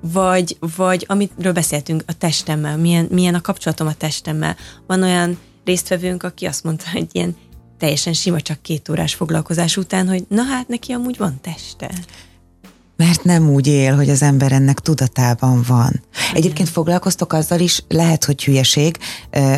vagy, 0.00 0.56
vagy 0.76 1.04
amitről 1.08 1.52
beszéltünk, 1.52 2.02
a 2.06 2.12
testemmel, 2.18 2.76
milyen, 2.76 3.08
milyen 3.10 3.34
a 3.34 3.40
kapcsolatom 3.40 3.86
a 3.86 3.94
testemmel. 3.94 4.56
Van 4.86 5.02
olyan 5.02 5.38
résztvevőnk, 5.64 6.22
aki 6.22 6.46
azt 6.46 6.64
mondta, 6.64 6.84
hogy 6.92 7.06
ilyen 7.12 7.36
teljesen 7.78 8.12
sima, 8.12 8.40
csak 8.40 8.62
két 8.62 8.88
órás 8.88 9.14
foglalkozás 9.14 9.76
után, 9.76 10.08
hogy 10.08 10.24
na 10.28 10.42
hát 10.42 10.68
neki 10.68 10.92
amúgy 10.92 11.16
van 11.16 11.38
teste. 11.42 11.90
Mert 12.96 13.24
nem 13.24 13.50
úgy 13.50 13.66
él, 13.66 13.96
hogy 13.96 14.10
az 14.10 14.22
ember 14.22 14.52
ennek 14.52 14.78
tudatában 14.78 15.64
van. 15.66 16.02
Egyébként 16.34 16.68
foglalkoztok 16.68 17.32
azzal 17.32 17.60
is, 17.60 17.82
lehet, 17.88 18.24
hogy 18.24 18.44
hülyeség, 18.44 18.98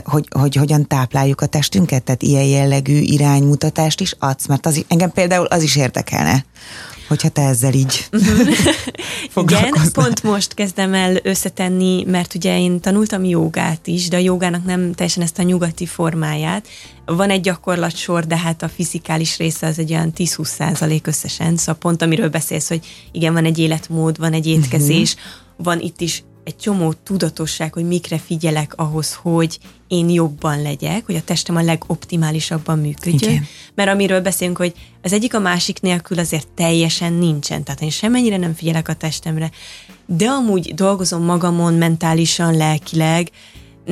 hogy, 0.04 0.28
hogy 0.30 0.54
hogyan 0.54 0.86
tápláljuk 0.86 1.40
a 1.40 1.46
testünket, 1.46 2.02
tehát 2.02 2.22
ilyen 2.22 2.44
jellegű 2.44 2.98
iránymutatást 2.98 4.00
is 4.00 4.14
adsz, 4.18 4.46
mert 4.46 4.66
az, 4.66 4.84
engem 4.88 5.10
például 5.10 5.46
az 5.46 5.62
is 5.62 5.76
érdekelne 5.76 6.44
hogyha 7.08 7.28
te 7.28 7.42
ezzel 7.42 7.74
így 7.74 8.08
Igen, 9.36 9.72
pont 9.92 10.22
most 10.22 10.54
kezdem 10.54 10.94
el 10.94 11.18
összetenni, 11.22 12.04
mert 12.04 12.34
ugye 12.34 12.58
én 12.58 12.80
tanultam 12.80 13.24
jogát 13.24 13.86
is, 13.86 14.08
de 14.08 14.16
a 14.16 14.20
jogának 14.20 14.64
nem 14.64 14.92
teljesen 14.92 15.22
ezt 15.22 15.38
a 15.38 15.42
nyugati 15.42 15.86
formáját. 15.86 16.68
Van 17.04 17.30
egy 17.30 17.40
gyakorlatsor, 17.40 18.26
de 18.26 18.36
hát 18.36 18.62
a 18.62 18.68
fizikális 18.68 19.38
része 19.38 19.66
az 19.66 19.78
egy 19.78 19.92
olyan 19.92 20.12
10-20 20.16 20.44
százalék 20.44 21.06
összesen, 21.06 21.56
szóval 21.56 21.74
pont 21.74 22.02
amiről 22.02 22.28
beszélsz, 22.28 22.68
hogy 22.68 22.86
igen, 23.12 23.32
van 23.32 23.44
egy 23.44 23.58
életmód, 23.58 24.18
van 24.18 24.32
egy 24.32 24.46
étkezés, 24.46 25.14
uh-huh. 25.14 25.64
van 25.64 25.80
itt 25.80 26.00
is 26.00 26.22
egy 26.44 26.56
csomó 26.56 26.92
tudatosság, 26.92 27.72
hogy 27.72 27.84
mikre 27.84 28.18
figyelek 28.18 28.72
ahhoz, 28.76 29.14
hogy 29.14 29.58
én 29.88 30.08
jobban 30.08 30.62
legyek, 30.62 31.06
hogy 31.06 31.16
a 31.16 31.22
testem 31.24 31.56
a 31.56 31.62
legoptimálisabban 31.62 32.78
működjön. 32.78 33.30
Igen. 33.30 33.46
Mert 33.74 33.90
amiről 33.90 34.20
beszélünk, 34.20 34.56
hogy 34.56 34.72
az 35.02 35.12
egyik 35.12 35.34
a 35.34 35.38
másik 35.38 35.80
nélkül 35.80 36.18
azért 36.18 36.48
teljesen 36.48 37.12
nincsen. 37.12 37.62
Tehát 37.62 37.80
én 37.80 37.90
semennyire 37.90 38.36
nem 38.36 38.54
figyelek 38.54 38.88
a 38.88 38.94
testemre, 38.94 39.50
de 40.06 40.28
amúgy 40.28 40.74
dolgozom 40.74 41.24
magamon 41.24 41.74
mentálisan, 41.74 42.56
lelkileg. 42.56 43.30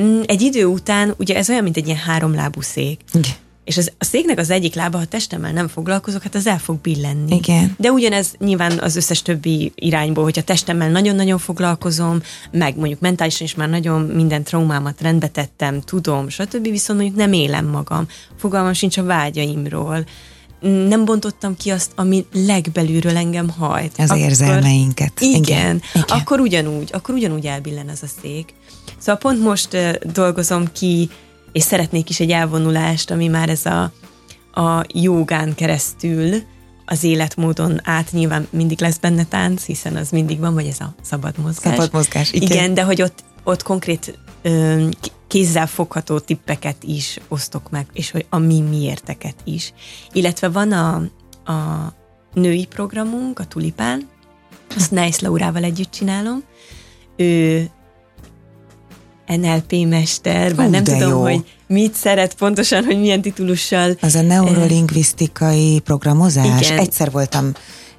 Mm, 0.01 0.21
egy 0.25 0.41
idő 0.41 0.65
után, 0.65 1.13
ugye 1.17 1.35
ez 1.35 1.49
olyan, 1.49 1.63
mint 1.63 1.77
egy 1.77 1.85
ilyen 1.85 1.97
háromlábú 1.97 2.61
szék. 2.61 2.99
Igen 3.13 3.49
és 3.71 3.77
az, 3.77 3.91
a 3.97 4.03
széknek 4.03 4.39
az 4.39 4.49
egyik 4.49 4.75
lába, 4.75 4.97
ha 4.97 5.05
testemmel 5.05 5.51
nem 5.51 5.67
foglalkozok, 5.67 6.23
hát 6.23 6.35
az 6.35 6.47
el 6.47 6.59
fog 6.59 6.79
billenni. 6.81 7.35
Igen. 7.35 7.75
De 7.77 7.91
ugyanez 7.91 8.33
nyilván 8.37 8.79
az 8.79 8.95
összes 8.95 9.21
többi 9.21 9.71
irányból, 9.75 10.23
hogyha 10.23 10.41
testemmel 10.41 10.89
nagyon-nagyon 10.89 11.37
foglalkozom, 11.37 12.21
meg 12.51 12.77
mondjuk 12.77 12.99
mentálisan 12.99 13.45
is 13.45 13.55
már 13.55 13.69
nagyon 13.69 14.01
minden 14.01 14.43
traumámat 14.43 15.01
rendbe 15.01 15.27
tettem, 15.27 15.81
tudom, 15.81 16.29
stb. 16.29 16.63
Viszont 16.69 16.99
mondjuk 16.99 17.19
nem 17.19 17.33
élem 17.33 17.65
magam, 17.65 18.07
fogalmam 18.37 18.73
sincs 18.73 18.97
a 18.97 19.03
vágyaimról, 19.03 20.05
nem 20.87 21.05
bontottam 21.05 21.57
ki 21.57 21.69
azt, 21.69 21.91
ami 21.95 22.25
legbelülről 22.33 23.17
engem 23.17 23.49
hajt. 23.49 23.93
Az 23.97 24.09
akkor, 24.09 24.23
érzelmeinket. 24.23 25.21
Igen, 25.21 25.41
igen, 25.41 25.81
igen. 25.93 26.05
Akkor 26.07 26.39
ugyanúgy, 26.39 26.89
akkor 26.93 27.15
ugyanúgy 27.15 27.45
elbillen 27.45 27.89
az 27.89 27.99
a 28.03 28.07
szék. 28.21 28.53
Szóval 28.97 29.17
pont 29.17 29.41
most 29.41 29.73
uh, 29.73 29.93
dolgozom 29.93 30.71
ki 30.71 31.09
és 31.51 31.63
szeretnék 31.63 32.09
is 32.09 32.19
egy 32.19 32.31
elvonulást, 32.31 33.11
ami 33.11 33.27
már 33.27 33.49
ez 33.49 33.65
a, 33.65 33.91
a 34.61 34.85
jogán 34.87 35.55
keresztül 35.55 36.41
az 36.85 37.03
életmódon 37.03 37.79
át 37.83 38.11
nyilván 38.11 38.47
mindig 38.49 38.81
lesz 38.81 38.97
benne 38.97 39.25
tánc, 39.25 39.63
hiszen 39.63 39.95
az 39.95 40.09
mindig 40.09 40.39
van, 40.39 40.53
vagy 40.53 40.65
ez 40.67 40.79
a 40.79 40.95
szabad 41.01 41.37
mozgás. 41.37 41.73
Szabad 41.73 41.93
mozgás, 41.93 42.31
igen. 42.31 42.51
Igen, 42.51 42.73
de 42.73 42.83
hogy 42.83 43.01
ott, 43.01 43.23
ott 43.43 43.63
konkrét 43.63 44.19
ö, 44.41 44.87
kézzel 45.27 45.67
fogható 45.67 46.19
tippeket 46.19 46.83
is 46.83 47.19
osztok 47.27 47.69
meg, 47.69 47.85
és 47.93 48.11
hogy 48.11 48.25
a 48.29 48.37
mi 48.37 48.61
miérteket 48.61 49.35
is. 49.43 49.73
Illetve 50.11 50.49
van 50.49 50.71
a, 50.71 50.95
a 51.51 51.93
női 52.33 52.65
programunk, 52.65 53.39
a 53.39 53.45
Tulipán, 53.45 54.09
azt 54.75 54.91
Nice 54.91 55.27
Laurával 55.27 55.63
együtt 55.63 55.91
csinálom. 55.91 56.43
Ő 57.17 57.69
NLP 59.27 59.87
mester, 59.89 60.55
bár 60.55 60.69
nem 60.69 60.83
tudom, 60.83 61.09
jó. 61.09 61.21
hogy 61.21 61.43
mit 61.67 61.93
szeret 61.93 62.33
pontosan, 62.33 62.83
hogy 62.83 62.99
milyen 62.99 63.21
titulussal. 63.21 63.97
Az 64.01 64.15
a 64.15 64.21
neurolingvisztikai 64.21 65.79
programozás. 65.79 66.61
Igen. 66.61 66.79
Egyszer 66.79 67.11
voltam 67.11 67.51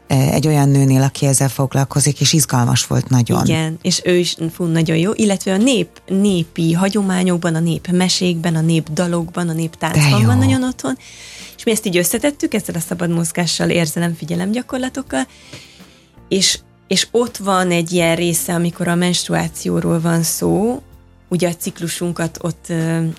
e, 0.07 0.17
egy 0.17 0.47
olyan 0.47 0.69
nőnél, 0.69 1.03
aki 1.03 1.27
ezzel 1.27 1.49
foglalkozik, 1.49 2.21
és 2.21 2.33
izgalmas 2.33 2.87
volt 2.87 3.09
nagyon. 3.09 3.47
Igen, 3.47 3.79
és 3.83 4.01
ő 4.05 4.17
is 4.17 4.37
fú, 4.53 4.65
nagyon 4.65 4.97
jó, 4.97 5.11
illetve 5.15 5.53
a 5.53 5.57
nép, 5.57 5.89
népi 6.07 6.73
hagyományokban, 6.73 7.55
a 7.55 7.61
nép 7.61 7.89
mesékben, 7.91 8.55
a 8.55 8.61
nép 8.61 8.89
dalokban, 8.93 9.49
a 9.49 9.53
nép 9.53 9.75
táncban 9.77 10.27
van 10.27 10.39
nagyon 10.39 10.65
otthon, 10.65 10.99
és 11.57 11.65
mi 11.65 11.71
ezt 11.71 11.87
így 11.87 11.97
összetettük 11.97 12.55
ezzel 12.55 12.75
a 12.75 12.81
szabad 12.81 13.11
mozgással, 13.11 13.71
érzelem, 13.71 14.15
figyelem 14.15 14.51
gyakorlatokkal, 14.51 15.27
és, 16.29 16.59
és 16.87 17.09
ott 17.11 17.37
van 17.37 17.71
egy 17.71 17.93
ilyen 17.93 18.17
része, 18.17 18.55
amikor 18.55 18.89
a 18.89 18.95
menstruációról 18.95 20.01
van 20.01 20.23
szó, 20.23 20.83
ugye 21.33 21.49
a 21.49 21.55
ciklusunkat 21.55 22.39
ott, 22.43 22.73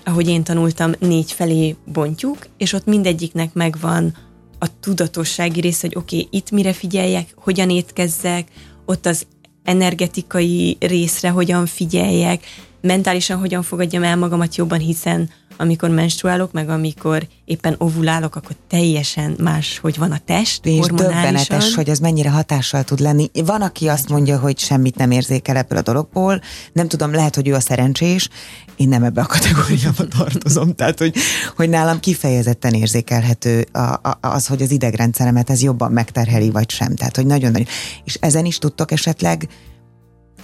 ahogy 0.04 0.28
én 0.28 0.44
tanultam, 0.44 0.92
négy 0.98 1.32
felé 1.32 1.76
bontjuk, 1.92 2.46
és 2.56 2.72
ott 2.72 2.86
mindegyiknek 2.86 3.52
megvan 3.52 4.14
a 4.58 4.80
tudatossági 4.80 5.60
része, 5.60 5.86
hogy 5.86 5.96
oké, 5.96 6.16
okay, 6.16 6.28
itt 6.30 6.50
mire 6.50 6.72
figyeljek, 6.72 7.28
hogyan 7.34 7.70
étkezzek, 7.70 8.48
ott 8.86 9.06
az 9.06 9.26
energetikai 9.64 10.76
részre 10.80 11.28
hogyan 11.28 11.66
figyeljek, 11.66 12.44
mentálisan 12.80 13.38
hogyan 13.38 13.62
fogadjam 13.62 14.02
el 14.02 14.16
magamat 14.16 14.56
jobban, 14.56 14.78
hiszen 14.78 15.30
amikor 15.56 15.90
menstruálok, 15.90 16.52
meg 16.52 16.68
amikor 16.68 17.26
éppen 17.44 17.74
ovulálok, 17.78 18.36
akkor 18.36 18.56
teljesen 18.68 19.36
más, 19.42 19.78
hogy 19.78 19.98
van 19.98 20.12
a 20.12 20.20
test, 20.24 20.66
És 20.66 20.86
döbbenetes, 20.86 21.74
hogy 21.74 21.88
ez 21.88 21.98
mennyire 21.98 22.30
hatással 22.30 22.82
tud 22.82 23.00
lenni. 23.00 23.30
Van, 23.44 23.62
aki 23.62 23.88
azt 23.88 24.08
mondja, 24.08 24.38
hogy 24.38 24.58
semmit 24.58 24.96
nem 24.96 25.10
érzékel 25.10 25.56
ebből 25.56 25.78
a 25.78 25.82
dologból. 25.82 26.40
Nem 26.72 26.88
tudom, 26.88 27.12
lehet, 27.12 27.34
hogy 27.34 27.48
ő 27.48 27.54
a 27.54 27.60
szerencsés. 27.60 28.28
Én 28.76 28.88
nem 28.88 29.02
ebbe 29.02 29.20
a 29.20 29.26
kategóriába 29.26 30.08
tartozom. 30.18 30.74
Tehát, 30.74 30.98
hogy, 30.98 31.14
hogy 31.56 31.68
nálam 31.68 32.00
kifejezetten 32.00 32.74
érzékelhető 32.74 33.66
a, 33.72 33.78
a, 33.78 34.18
az, 34.20 34.46
hogy 34.46 34.62
az 34.62 34.70
idegrendszeremet 34.70 35.50
ez 35.50 35.62
jobban 35.62 35.92
megterheli, 35.92 36.50
vagy 36.50 36.70
sem. 36.70 36.94
Tehát, 36.94 37.16
hogy 37.16 37.26
nagyon-nagyon. 37.26 37.66
És 38.04 38.14
ezen 38.20 38.44
is 38.44 38.58
tudtok 38.58 38.90
esetleg 38.90 39.48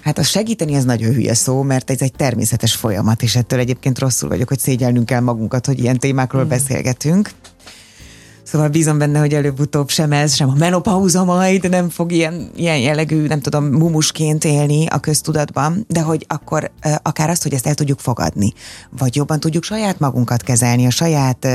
Hát 0.03 0.19
a 0.19 0.23
segíteni 0.23 0.75
ez 0.75 0.85
nagyon 0.85 1.13
hülye 1.13 1.35
szó, 1.35 1.63
mert 1.63 1.91
ez 1.91 2.01
egy 2.01 2.13
természetes 2.13 2.75
folyamat, 2.75 3.23
és 3.23 3.37
ettől 3.37 3.59
egyébként 3.59 3.99
rosszul 3.99 4.29
vagyok, 4.29 4.49
hogy 4.49 4.59
szégyelnünk 4.59 5.07
kell 5.07 5.21
magunkat, 5.21 5.67
hogy 5.67 5.79
ilyen 5.79 5.99
témákról 5.99 6.45
mm. 6.45 6.49
beszélgetünk. 6.49 7.31
Szóval 8.43 8.69
bízom 8.69 8.99
benne, 8.99 9.19
hogy 9.19 9.35
előbb-utóbb 9.35 9.89
sem 9.89 10.13
ez, 10.13 10.35
sem 10.35 10.49
a 10.49 10.55
menopauza 10.55 11.25
majd 11.25 11.69
nem 11.71 11.89
fog 11.89 12.13
ilyen, 12.13 12.51
ilyen 12.57 12.79
jellegű, 12.79 13.27
nem 13.27 13.41
tudom, 13.41 13.65
mumusként 13.65 14.45
élni 14.45 14.87
a 14.87 14.99
köztudatban, 14.99 15.85
de 15.89 16.01
hogy 16.01 16.25
akkor 16.29 16.71
akár 17.03 17.31
azt, 17.31 17.43
hogy 17.43 17.55
ezt 17.55 17.67
el 17.67 17.75
tudjuk 17.75 17.99
fogadni, 17.99 18.53
vagy 18.99 19.17
jobban 19.17 19.41
tudjuk 19.41 19.65
saját 19.65 19.99
magunkat 19.99 20.43
kezelni, 20.43 20.87
a 20.87 20.91
saját 20.91 21.47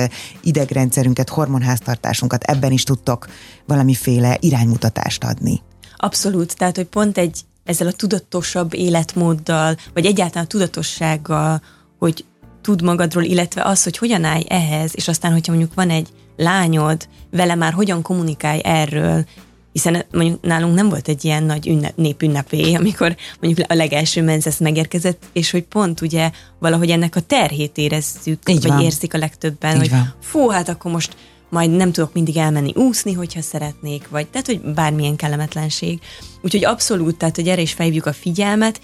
idegrendszerünket, 0.41 1.29
hormonháztartásunkat, 1.29 2.43
ebben 2.43 2.71
is 2.71 2.83
tudtok 2.83 3.27
valamiféle 3.65 4.37
iránymutatást 4.39 5.23
adni. 5.23 5.61
Abszolút, 5.97 6.57
tehát 6.57 6.75
hogy 6.75 6.87
pont 6.87 7.17
egy 7.17 7.41
ezzel 7.65 7.87
a 7.87 7.91
tudatosabb 7.91 8.73
életmóddal, 8.73 9.77
vagy 9.93 10.05
egyáltalán 10.05 10.47
tudatossággal, 10.47 11.61
hogy 11.99 12.25
tud 12.61 12.81
magadról, 12.81 13.23
illetve 13.23 13.63
az, 13.63 13.83
hogy 13.83 13.97
hogyan 13.97 14.23
állj 14.23 14.43
ehhez, 14.47 14.91
és 14.95 15.07
aztán, 15.07 15.31
hogyha 15.31 15.51
mondjuk 15.51 15.73
van 15.73 15.89
egy 15.89 16.09
lányod, 16.37 17.07
vele 17.31 17.55
már 17.55 17.73
hogyan 17.73 18.01
kommunikálj 18.01 18.59
erről, 18.63 19.25
hiszen 19.71 20.05
mondjuk 20.11 20.41
nálunk 20.41 20.75
nem 20.75 20.89
volt 20.89 21.07
egy 21.07 21.25
ilyen 21.25 21.43
nagy 21.43 21.67
ünnep, 21.67 21.95
népünnepé, 21.95 22.73
amikor 22.73 23.15
mondjuk 23.41 23.71
a 23.71 23.73
legelső 23.73 24.23
menzesz 24.23 24.59
megérkezett, 24.59 25.23
és 25.33 25.51
hogy 25.51 25.63
pont 25.63 26.01
ugye 26.01 26.31
valahogy 26.59 26.89
ennek 26.89 27.15
a 27.15 27.19
terhét 27.19 27.77
érezzük, 27.77 28.49
Így 28.49 28.61
vagy 28.61 28.71
van. 28.71 28.81
érzik 28.81 29.13
a 29.13 29.17
legtöbben, 29.17 29.73
Így 29.73 29.79
hogy 29.79 29.89
van. 29.89 30.13
fú, 30.21 30.49
hát 30.49 30.69
akkor 30.69 30.91
most 30.91 31.15
majd 31.55 31.71
nem 31.71 31.91
tudok 31.91 32.13
mindig 32.13 32.37
elmenni 32.37 32.71
úszni, 32.75 33.13
hogyha 33.13 33.41
szeretnék, 33.41 34.09
vagy 34.09 34.27
tehát, 34.27 34.45
hogy 34.45 34.59
bármilyen 34.59 35.15
kellemetlenség. 35.15 35.99
Úgyhogy 36.41 36.65
abszolút, 36.65 37.17
tehát, 37.17 37.35
hogy 37.35 37.47
erre 37.47 37.61
is 37.61 37.73
felhívjuk 37.73 38.05
a 38.05 38.13
figyelmet, 38.13 38.81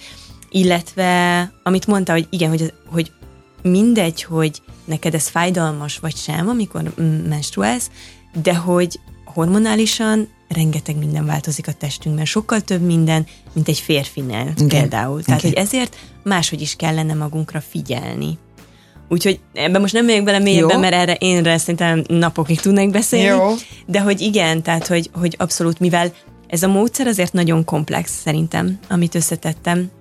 illetve 0.49 1.51
amit 1.63 1.87
mondta, 1.87 2.11
hogy 2.11 2.27
igen, 2.29 2.49
hogy, 2.49 2.73
hogy 2.85 3.11
mindegy, 3.61 4.23
hogy 4.23 4.61
neked 4.85 5.13
ez 5.13 5.27
fájdalmas 5.27 5.97
vagy 5.97 6.15
sem, 6.15 6.49
amikor 6.49 6.93
menstruálsz, 7.27 7.89
de 8.41 8.55
hogy 8.55 8.99
hormonálisan 9.25 10.27
rengeteg 10.47 10.97
minden 10.97 11.25
változik 11.25 11.67
a 11.67 11.73
testünkben, 11.73 12.25
sokkal 12.25 12.61
több 12.61 12.81
minden, 12.81 13.25
mint 13.53 13.67
egy 13.67 13.79
férfinél 13.79 14.53
okay. 14.53 14.67
például. 14.67 15.23
Tehát, 15.23 15.39
okay. 15.39 15.51
hogy 15.51 15.59
ezért 15.59 15.97
máshogy 16.23 16.61
is 16.61 16.75
kellene 16.75 17.13
magunkra 17.13 17.61
figyelni. 17.61 18.37
Úgyhogy 19.11 19.39
ebben 19.53 19.81
most 19.81 19.93
nem 19.93 20.05
megyek 20.05 20.23
bele 20.23 20.39
mélyebben, 20.39 20.79
mert 20.79 20.93
erre 20.93 21.13
én 21.13 21.57
szerintem 21.57 22.03
napokig 22.07 22.59
tudnék 22.59 22.89
beszélni. 22.89 23.25
Jó. 23.25 23.53
De 23.85 24.01
hogy 24.01 24.21
igen, 24.21 24.61
tehát 24.61 24.87
hogy, 24.87 25.09
hogy 25.13 25.35
abszolút, 25.39 25.79
mivel 25.79 26.13
ez 26.47 26.63
a 26.63 26.67
módszer 26.67 27.07
azért 27.07 27.33
nagyon 27.33 27.65
komplex 27.65 28.11
szerintem, 28.23 28.79
amit 28.89 29.15
összetettem, 29.15 29.91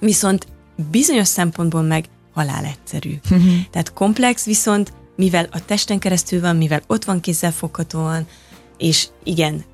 viszont 0.00 0.46
bizonyos 0.90 1.28
szempontból 1.28 1.82
meg 1.82 2.04
halál 2.34 2.64
egyszerű. 2.64 3.14
Uh-huh. 3.30 3.52
Tehát 3.70 3.92
komplex, 3.92 4.44
viszont 4.44 4.92
mivel 5.16 5.48
a 5.52 5.64
testen 5.64 5.98
keresztül 5.98 6.40
van, 6.40 6.56
mivel 6.56 6.82
ott 6.86 7.04
van 7.04 7.20
kézzel 7.20 7.52
foghatóan, 7.52 8.26
és 8.78 9.06
igen, 9.24 9.64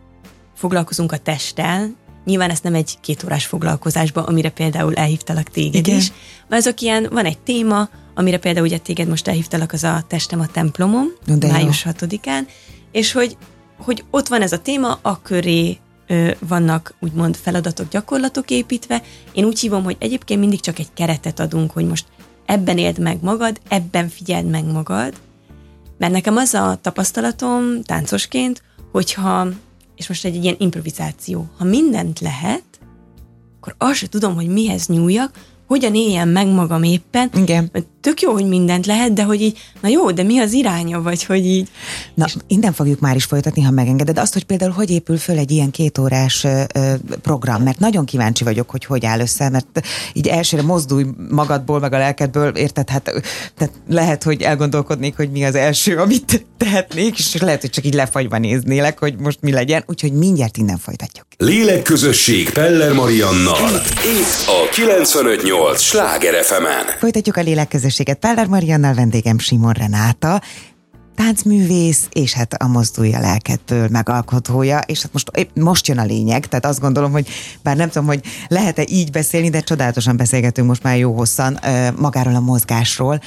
foglalkozunk 0.56 1.12
a 1.12 1.16
testtel, 1.18 2.00
Nyilván 2.24 2.50
ezt 2.50 2.62
nem 2.62 2.74
egy 2.74 2.98
kétórás 3.00 3.46
foglalkozásba, 3.46 4.22
amire 4.22 4.50
például 4.50 4.94
elhívtalak 4.94 5.50
téged 5.50 5.86
Igen. 5.86 5.98
is, 5.98 6.12
mert 6.48 6.66
azok 6.66 6.80
ilyen, 6.80 7.08
van 7.10 7.24
egy 7.24 7.38
téma, 7.38 7.88
amire 8.14 8.38
például 8.38 8.66
ugye 8.66 8.78
téged 8.78 9.08
most 9.08 9.28
elhívtalak, 9.28 9.72
az 9.72 9.84
a 9.84 10.02
Testem 10.06 10.40
a 10.40 10.46
templomom, 10.46 11.06
De 11.26 11.46
május 11.46 11.86
6-án, 11.88 12.46
és 12.92 13.12
hogy, 13.12 13.36
hogy 13.76 14.04
ott 14.10 14.28
van 14.28 14.42
ez 14.42 14.52
a 14.52 14.58
téma, 14.58 14.98
a 15.02 15.22
köré 15.22 15.78
ö, 16.06 16.30
vannak 16.48 16.94
úgymond 17.00 17.36
feladatok, 17.36 17.88
gyakorlatok 17.88 18.50
építve. 18.50 19.02
Én 19.32 19.44
úgy 19.44 19.60
hívom, 19.60 19.84
hogy 19.84 19.96
egyébként 19.98 20.40
mindig 20.40 20.60
csak 20.60 20.78
egy 20.78 20.92
keretet 20.94 21.40
adunk, 21.40 21.70
hogy 21.70 21.86
most 21.86 22.04
ebben 22.46 22.78
éld 22.78 22.98
meg 22.98 23.18
magad, 23.22 23.60
ebben 23.68 24.08
figyeld 24.08 24.46
meg 24.46 24.64
magad, 24.64 25.14
mert 25.98 26.12
nekem 26.12 26.36
az 26.36 26.54
a 26.54 26.78
tapasztalatom 26.80 27.82
táncosként, 27.82 28.62
hogyha, 28.92 29.48
és 29.96 30.08
most 30.08 30.24
egy 30.24 30.44
ilyen 30.44 30.56
improvizáció, 30.58 31.48
ha 31.58 31.64
mindent 31.64 32.20
lehet, 32.20 32.62
akkor 33.60 33.74
azt 33.78 33.94
se 33.94 34.08
tudom, 34.08 34.34
hogy 34.34 34.48
mihez 34.48 34.86
nyúljak, 34.86 35.30
hogyan 35.66 35.94
éljem 35.94 36.28
meg 36.28 36.46
magam 36.46 36.82
éppen. 36.82 37.30
Igen. 37.34 37.70
Tök 38.02 38.20
jó, 38.20 38.32
hogy 38.32 38.48
mindent 38.48 38.86
lehet, 38.86 39.12
de 39.12 39.22
hogy 39.22 39.42
így, 39.42 39.58
na 39.80 39.88
jó, 39.88 40.10
de 40.10 40.22
mi 40.22 40.38
az 40.38 40.52
iránya, 40.52 41.02
vagy 41.02 41.24
hogy 41.24 41.46
így. 41.46 41.68
Na, 42.14 42.24
és... 42.26 42.34
innen 42.46 42.72
fogjuk 42.72 43.00
már 43.00 43.16
is 43.16 43.24
folytatni, 43.24 43.62
ha 43.62 43.70
megengeded. 43.70 44.18
Azt, 44.18 44.32
hogy 44.32 44.44
például 44.44 44.70
hogy 44.70 44.90
épül 44.90 45.16
föl 45.16 45.38
egy 45.38 45.50
ilyen 45.50 45.70
kétórás 45.70 46.46
program, 47.22 47.62
mert 47.62 47.78
nagyon 47.78 48.04
kíváncsi 48.04 48.44
vagyok, 48.44 48.70
hogy 48.70 48.84
hogy 48.84 49.04
áll 49.06 49.20
össze, 49.20 49.48
mert 49.48 49.80
így 50.12 50.26
elsőre 50.26 50.62
mozdulj 50.62 51.04
magadból, 51.30 51.80
meg 51.80 51.92
a 51.92 51.98
lelkedből, 51.98 52.56
érted, 52.56 52.88
hát 52.88 53.02
tehát 53.56 53.74
lehet, 53.88 54.22
hogy 54.22 54.42
elgondolkodnék, 54.42 55.16
hogy 55.16 55.30
mi 55.30 55.44
az 55.44 55.54
első, 55.54 55.96
amit 55.96 56.46
tehetnék, 56.56 57.18
és 57.18 57.36
lehet, 57.40 57.60
hogy 57.60 57.70
csak 57.70 57.84
így 57.84 57.94
lefagyva 57.94 58.38
néznélek, 58.38 58.98
hogy 58.98 59.14
most 59.18 59.38
mi 59.40 59.52
legyen, 59.52 59.84
úgyhogy 59.86 60.12
mindjárt 60.12 60.56
innen 60.56 60.78
folytatjuk. 60.78 61.26
Lélekközösség 61.36 62.50
Peller 62.50 62.92
Mariannal. 62.92 63.70
Itt 64.04 64.46
a 64.46 64.68
958 64.72 65.52
88 65.52 65.80
Sláger 65.80 66.44
fm 66.44 66.64
Folytatjuk 66.98 67.36
a 67.36 67.40
lélekközösséget. 67.92 68.18
Peller 68.18 68.46
Mariannal 68.46 68.94
vendégem 68.94 69.38
Simon 69.38 69.72
Renáta, 69.72 70.40
táncművész, 71.14 72.08
és 72.12 72.32
hát 72.32 72.54
a 72.54 72.66
mozdulja 72.66 73.20
lelkedből 73.20 73.88
megalkotója, 73.88 74.78
és 74.78 75.02
hát 75.02 75.12
most, 75.12 75.50
most 75.54 75.86
jön 75.86 75.98
a 75.98 76.04
lényeg, 76.04 76.46
tehát 76.46 76.66
azt 76.66 76.80
gondolom, 76.80 77.12
hogy 77.12 77.28
bár 77.62 77.76
nem 77.76 77.88
tudom, 77.88 78.06
hogy 78.06 78.20
lehet-e 78.48 78.84
így 78.88 79.10
beszélni, 79.10 79.50
de 79.50 79.60
csodálatosan 79.60 80.16
beszélgetünk 80.16 80.68
most 80.68 80.82
már 80.82 80.96
jó 80.96 81.12
hosszan 81.12 81.58
magáról 81.96 82.34
a 82.34 82.40
mozgásról, 82.40 83.20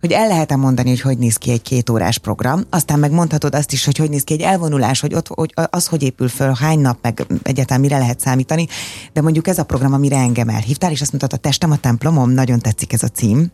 hogy 0.00 0.12
el 0.12 0.28
lehet-e 0.28 0.56
mondani, 0.56 0.88
hogy 0.88 1.00
hogy 1.00 1.18
néz 1.18 1.36
ki 1.36 1.50
egy 1.50 1.62
két 1.62 1.90
órás 1.90 2.18
program, 2.18 2.62
aztán 2.70 2.98
meg 2.98 3.10
mondhatod 3.10 3.54
azt 3.54 3.72
is, 3.72 3.84
hogy 3.84 3.96
hogy 3.96 4.10
néz 4.10 4.22
ki 4.22 4.32
egy 4.32 4.40
elvonulás, 4.40 5.00
hogy, 5.00 5.14
ott, 5.14 5.28
hogy 5.28 5.52
az 5.54 5.86
hogy 5.86 6.02
épül 6.02 6.28
föl, 6.28 6.52
hány 6.60 6.78
nap, 6.78 6.98
meg 7.02 7.26
egyáltalán 7.42 7.80
mire 7.80 7.98
lehet 7.98 8.20
számítani, 8.20 8.66
de 9.12 9.20
mondjuk 9.20 9.48
ez 9.48 9.58
a 9.58 9.64
program, 9.64 9.92
amire 9.92 10.16
engem 10.16 10.48
elhívtál, 10.48 10.90
és 10.90 11.00
azt 11.00 11.12
mondtad, 11.12 11.38
a 11.38 11.42
testem 11.42 11.70
a 11.70 11.76
templomom, 11.76 12.30
nagyon 12.30 12.58
tetszik 12.58 12.92
ez 12.92 13.02
a 13.02 13.08
cím, 13.08 13.52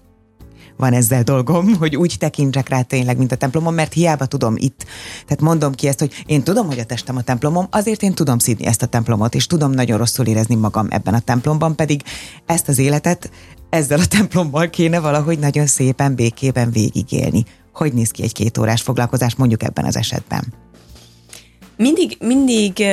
van 0.79 0.93
ezzel 0.93 1.23
dolgom, 1.23 1.75
hogy 1.81 1.97
úgy 1.97 2.17
tekintsek 2.19 2.69
rá 2.69 2.83
tényleg, 2.83 3.17
mint 3.19 3.33
a 3.33 3.37
templomom, 3.37 3.75
mert 3.75 3.93
hiába 3.93 4.27
tudom 4.27 4.55
itt. 4.57 4.85
Tehát 5.25 5.41
mondom 5.41 5.75
ki 5.75 5.87
ezt, 5.87 5.99
hogy 5.99 6.25
én 6.27 6.43
tudom, 6.43 6.67
hogy 6.67 6.79
a 6.79 6.85
testem 6.85 7.17
a 7.17 7.23
templomom, 7.23 7.67
azért 7.71 8.03
én 8.03 8.15
tudom 8.15 8.39
szídni 8.39 8.67
ezt 8.67 8.83
a 8.83 8.87
templomot, 8.87 9.35
és 9.35 9.47
tudom 9.47 9.71
nagyon 9.71 9.99
rosszul 9.99 10.27
érezni 10.27 10.55
magam 10.55 10.87
ebben 10.91 11.15
a 11.15 11.21
templomban, 11.21 11.77
pedig 11.77 12.03
ezt 12.47 12.69
az 12.69 12.79
életet 12.79 13.31
ezzel 13.71 13.99
a 13.99 14.07
templommal 14.07 14.71
kéne 14.71 15.01
valahogy 15.01 15.39
nagyon 15.39 15.67
szépen, 15.67 16.15
békében 16.15 16.71
végigélni. 16.71 17.45
Hogy 17.73 17.93
néz 17.93 18.11
ki 18.11 18.23
egy 18.23 18.33
két 18.33 18.59
órás 18.59 18.83
foglalkozás 18.83 19.35
mondjuk 19.35 19.63
ebben 19.63 19.85
az 19.85 19.97
esetben? 19.97 20.55
Mindig, 21.77 22.17
mindig 22.21 22.85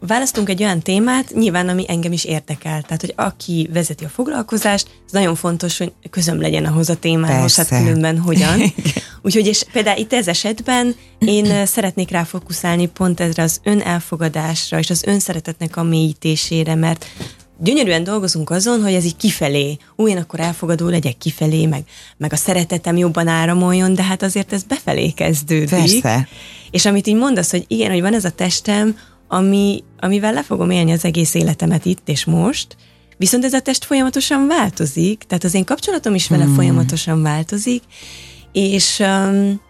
választunk 0.00 0.48
egy 0.48 0.62
olyan 0.62 0.80
témát, 0.80 1.34
nyilván, 1.34 1.68
ami 1.68 1.84
engem 1.88 2.12
is 2.12 2.24
érdekel. 2.24 2.82
Tehát, 2.82 3.00
hogy 3.00 3.12
aki 3.16 3.68
vezeti 3.72 4.04
a 4.04 4.08
foglalkozást, 4.08 4.86
ez 5.06 5.12
nagyon 5.12 5.34
fontos, 5.34 5.78
hogy 5.78 5.92
közöm 6.10 6.40
legyen 6.40 6.64
ahhoz 6.64 6.88
a 6.88 6.96
témához, 6.96 7.56
hát 7.56 7.68
különben 7.68 8.18
hogyan. 8.18 8.62
Úgyhogy, 9.22 9.46
és 9.46 9.64
például 9.72 9.98
itt 9.98 10.12
ez 10.12 10.28
esetben 10.28 10.94
én 11.18 11.66
szeretnék 11.66 12.10
ráfókuszálni 12.10 12.86
pont 12.86 13.20
ezre 13.20 13.42
az 13.42 13.60
önelfogadásra, 13.64 14.78
és 14.78 14.90
az 14.90 15.02
önszeretetnek 15.02 15.76
a 15.76 15.82
mélyítésére, 15.82 16.74
mert 16.74 17.06
gyönyörűen 17.58 18.04
dolgozunk 18.04 18.50
azon, 18.50 18.82
hogy 18.82 18.94
ez 18.94 19.04
így 19.04 19.16
kifelé, 19.16 19.76
én 19.96 20.16
akkor 20.16 20.40
elfogadó 20.40 20.88
legyek 20.88 21.18
kifelé, 21.18 21.66
meg, 21.66 21.82
meg 22.16 22.32
a 22.32 22.36
szeretetem 22.36 22.96
jobban 22.96 23.26
áramoljon, 23.28 23.94
de 23.94 24.02
hát 24.02 24.22
azért 24.22 24.52
ez 24.52 24.62
befelé 24.62 25.10
kezdődik. 25.10 26.00
Persze. 26.00 26.28
És 26.70 26.86
amit 26.86 27.06
így 27.06 27.16
mondasz, 27.16 27.50
hogy 27.50 27.64
igen, 27.66 27.90
hogy 27.90 28.00
van 28.00 28.14
ez 28.14 28.24
a 28.24 28.30
testem, 28.30 28.96
ami, 29.32 29.84
amivel 29.98 30.32
le 30.32 30.42
fogom 30.42 30.70
élni 30.70 30.92
az 30.92 31.04
egész 31.04 31.34
életemet 31.34 31.84
itt 31.84 32.08
és 32.08 32.24
most, 32.24 32.76
viszont 33.16 33.44
ez 33.44 33.52
a 33.52 33.60
test 33.60 33.84
folyamatosan 33.84 34.46
változik, 34.46 35.24
tehát 35.28 35.44
az 35.44 35.54
én 35.54 35.64
kapcsolatom 35.64 36.14
is 36.14 36.28
vele 36.28 36.44
hmm. 36.44 36.54
folyamatosan 36.54 37.22
változik, 37.22 37.82
és 38.52 38.98
um, 38.98 39.60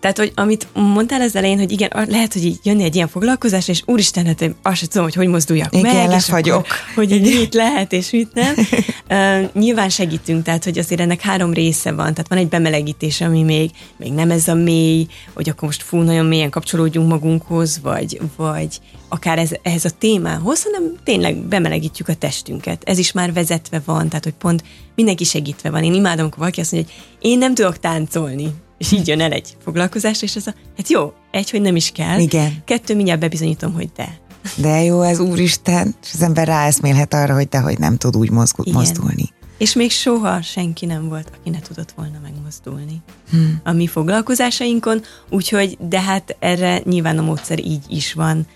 Tehát, 0.00 0.18
hogy 0.18 0.32
amit 0.34 0.66
mondtál 0.72 1.20
az 1.20 1.36
elején, 1.36 1.58
hogy 1.58 1.72
igen, 1.72 1.90
lehet, 2.08 2.32
hogy 2.32 2.44
így 2.44 2.58
jönni 2.62 2.84
egy 2.84 2.94
ilyen 2.94 3.08
foglalkozás, 3.08 3.68
és 3.68 3.82
úristen, 3.86 4.26
hát 4.26 4.40
én 4.40 4.54
azt 4.62 4.76
sem 4.76 4.88
tudom, 4.88 5.04
hogy 5.04 5.14
hogy 5.14 5.26
mozduljak 5.26 5.74
igen, 5.76 6.08
meg, 6.08 6.16
és 6.16 6.28
akkor, 6.28 6.66
hogy 6.94 7.12
így 7.12 7.22
mit 7.22 7.54
lehet, 7.54 7.92
és 7.92 8.10
mit 8.10 8.34
nem. 8.34 8.54
uh, 9.10 9.52
nyilván 9.52 9.88
segítünk, 9.88 10.42
tehát, 10.44 10.64
hogy 10.64 10.78
azért 10.78 11.00
ennek 11.00 11.20
három 11.20 11.52
része 11.52 11.92
van, 11.92 12.14
tehát 12.14 12.28
van 12.28 12.38
egy 12.38 12.48
bemelegítés, 12.48 13.20
ami 13.20 13.42
még, 13.42 13.70
még 13.96 14.12
nem 14.12 14.30
ez 14.30 14.48
a 14.48 14.54
mély, 14.54 15.06
hogy 15.34 15.48
akkor 15.48 15.62
most 15.62 15.82
fú, 15.82 15.98
nagyon 15.98 16.26
mélyen 16.26 16.50
kapcsolódjunk 16.50 17.08
magunkhoz, 17.08 17.80
vagy, 17.82 18.20
vagy 18.36 18.80
akár 19.08 19.38
ez, 19.38 19.50
ehhez 19.62 19.84
a 19.84 19.90
témához, 19.98 20.62
hanem 20.62 20.92
tényleg 21.04 21.36
bemelegítjük 21.36 22.08
a 22.08 22.14
testünket. 22.14 22.82
Ez 22.84 22.98
is 22.98 23.12
már 23.12 23.32
vezetve 23.32 23.82
van, 23.84 24.08
tehát, 24.08 24.24
hogy 24.24 24.34
pont 24.38 24.64
mindenki 24.94 25.24
segítve 25.24 25.70
van. 25.70 25.84
Én 25.84 25.94
imádom, 25.94 26.20
amikor 26.20 26.38
valaki 26.38 26.60
azt 26.60 26.72
mondja, 26.72 26.92
hogy 26.92 27.04
én 27.30 27.38
nem 27.38 27.54
tudok 27.54 27.78
táncolni 27.78 28.54
és 28.80 28.92
így 28.92 29.08
jön 29.08 29.20
el 29.20 29.32
egy 29.32 29.56
foglalkozásra, 29.62 30.26
és 30.26 30.36
az 30.36 30.46
a, 30.46 30.54
hát 30.76 30.88
jó, 30.88 31.12
egy, 31.30 31.50
hogy 31.50 31.60
nem 31.60 31.76
is 31.76 31.90
kell. 31.92 32.18
Igen. 32.18 32.62
Kettő, 32.64 32.94
mindjárt 32.94 33.20
bebizonyítom, 33.20 33.72
hogy 33.72 33.90
de. 33.96 34.18
De 34.56 34.82
jó, 34.82 35.02
ez 35.02 35.18
úristen, 35.18 35.94
és 36.02 36.10
az 36.12 36.22
ember 36.22 36.46
ráeszmélhet 36.46 37.14
arra, 37.14 37.34
hogy 37.34 37.48
de, 37.48 37.58
hogy 37.58 37.78
nem 37.78 37.96
tud 37.96 38.16
úgy 38.16 38.30
mozgul, 38.30 38.72
mozdulni. 38.72 39.32
És 39.58 39.74
még 39.74 39.90
soha 39.90 40.42
senki 40.42 40.86
nem 40.86 41.08
volt, 41.08 41.30
aki 41.40 41.50
ne 41.50 41.58
tudott 41.58 41.92
volna 41.96 42.18
megmozdulni 42.22 43.02
hmm. 43.30 43.60
a 43.64 43.72
mi 43.72 43.86
foglalkozásainkon, 43.86 45.02
úgyhogy, 45.30 45.78
de 45.88 46.00
hát 46.00 46.36
erre 46.38 46.80
nyilván 46.84 47.18
a 47.18 47.22
módszer 47.22 47.58
így 47.58 47.84
is 47.88 48.12
van 48.12 48.46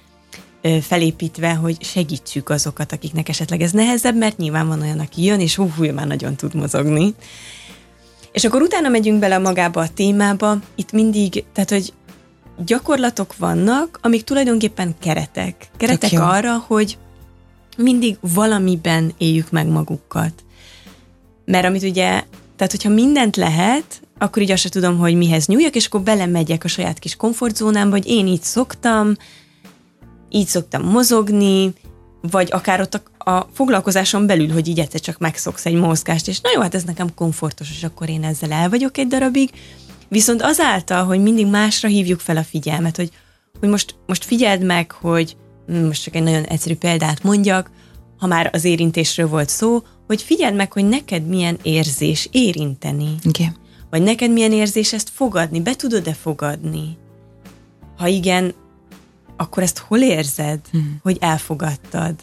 felépítve, 0.81 1.55
hogy 1.55 1.85
segítsük 1.85 2.49
azokat, 2.49 2.93
akiknek 2.93 3.29
esetleg 3.29 3.61
ez 3.61 3.71
nehezebb, 3.71 4.17
mert 4.17 4.37
nyilván 4.37 4.69
van 4.69 4.81
olyan, 4.81 4.99
aki 4.99 5.25
jön, 5.25 5.41
és 5.41 5.55
hú, 5.55 5.71
hú 5.77 5.93
már 5.93 6.07
nagyon 6.07 6.35
tud 6.35 6.55
mozogni. 6.55 7.15
És 8.35 8.45
akkor 8.45 8.63
utána 8.63 8.89
megyünk 8.89 9.19
bele 9.19 9.39
magába 9.39 9.81
a 9.81 9.89
témába, 9.89 10.59
itt 10.75 10.93
mindig, 10.93 11.45
tehát, 11.53 11.71
hogy 11.71 11.93
gyakorlatok 12.65 13.37
vannak, 13.37 13.99
amik 14.03 14.25
tulajdonképpen 14.25 14.95
keretek. 15.01 15.69
Keretek 15.77 16.13
arra, 16.21 16.65
hogy 16.67 16.99
mindig 17.77 18.17
valamiben 18.21 19.13
éljük 19.19 19.51
meg 19.51 19.67
magukat. 19.67 20.45
Mert 21.45 21.67
amit 21.67 21.83
ugye, 21.83 22.23
tehát 22.57 22.71
hogyha 22.71 22.89
mindent 22.89 23.37
lehet, 23.37 24.03
akkor 24.19 24.43
így 24.43 24.51
azt 24.51 24.63
se 24.63 24.69
tudom, 24.69 24.99
hogy 24.99 25.15
mihez 25.15 25.47
nyúljak, 25.47 25.75
és 25.75 25.87
akkor 25.87 26.01
belemegyek 26.01 26.65
a 26.65 26.69
saját 26.69 26.99
kis 26.99 27.17
komfortzónámba, 27.17 27.97
hogy 27.97 28.07
én 28.07 28.27
így 28.27 28.43
szoktam, 28.43 29.17
így 30.31 30.47
szoktam 30.47 30.83
mozogni, 30.83 31.73
vagy 32.21 32.49
akár 32.53 32.81
ott 32.81 32.95
a, 32.95 33.03
a 33.25 33.49
foglalkozáson 33.53 34.27
belül, 34.27 34.53
hogy 34.53 34.69
így 34.69 34.79
egyszer 34.79 35.01
csak 35.01 35.19
megszoksz 35.19 35.67
egy 35.67 35.75
mozgást, 35.75 36.29
és 36.29 36.41
na 36.41 36.51
jó, 36.55 36.61
hát 36.61 36.75
ez 36.75 36.85
nekem 36.85 37.15
komfortos, 37.15 37.71
és 37.71 37.85
akkor 37.85 38.09
én 38.09 38.25
ezzel 38.25 38.53
el 38.53 38.69
vagyok 38.69 38.99
egy 38.99 39.07
darabig, 39.07 39.51
viszont 40.09 40.43
azáltal, 40.43 41.05
hogy 41.05 41.23
mindig 41.23 41.47
másra 41.47 41.89
hívjuk 41.89 42.21
fel 42.21 42.37
a 42.37 42.43
figyelmet, 42.43 42.97
hogy, 42.97 43.11
hogy 43.61 43.69
most, 43.69 43.95
most 44.07 44.25
figyeld 44.25 44.63
meg, 44.63 44.91
hogy 44.93 45.37
hm, 45.67 45.87
most 45.87 46.03
csak 46.03 46.15
egy 46.15 46.23
nagyon 46.23 46.45
egyszerű 46.45 46.77
példát 46.77 47.23
mondjak, 47.23 47.71
ha 48.19 48.27
már 48.27 48.51
az 48.53 48.65
érintésről 48.65 49.29
volt 49.29 49.49
szó, 49.49 49.83
hogy 50.07 50.23
figyeld 50.23 50.55
meg, 50.55 50.73
hogy 50.73 50.89
neked 50.89 51.27
milyen 51.27 51.59
érzés 51.63 52.29
érinteni. 52.33 53.15
Igen. 53.23 53.57
Vagy 53.91 54.03
neked 54.03 54.31
milyen 54.31 54.53
érzés 54.53 54.93
ezt 54.93 55.11
fogadni, 55.15 55.61
be 55.61 55.75
tudod-e 55.75 56.13
fogadni? 56.13 56.97
Ha 57.97 58.07
igen, 58.07 58.55
akkor 59.37 59.63
ezt 59.63 59.79
hol 59.79 60.01
érzed, 60.01 60.61
hmm. 60.71 60.99
hogy 61.03 61.17
elfogadtad? 61.21 62.15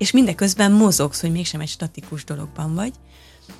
És 0.00 0.10
mindeközben 0.10 0.72
mozogsz, 0.72 1.20
hogy 1.20 1.32
mégsem 1.32 1.60
egy 1.60 1.68
statikus 1.68 2.24
dologban 2.24 2.74
vagy. 2.74 2.92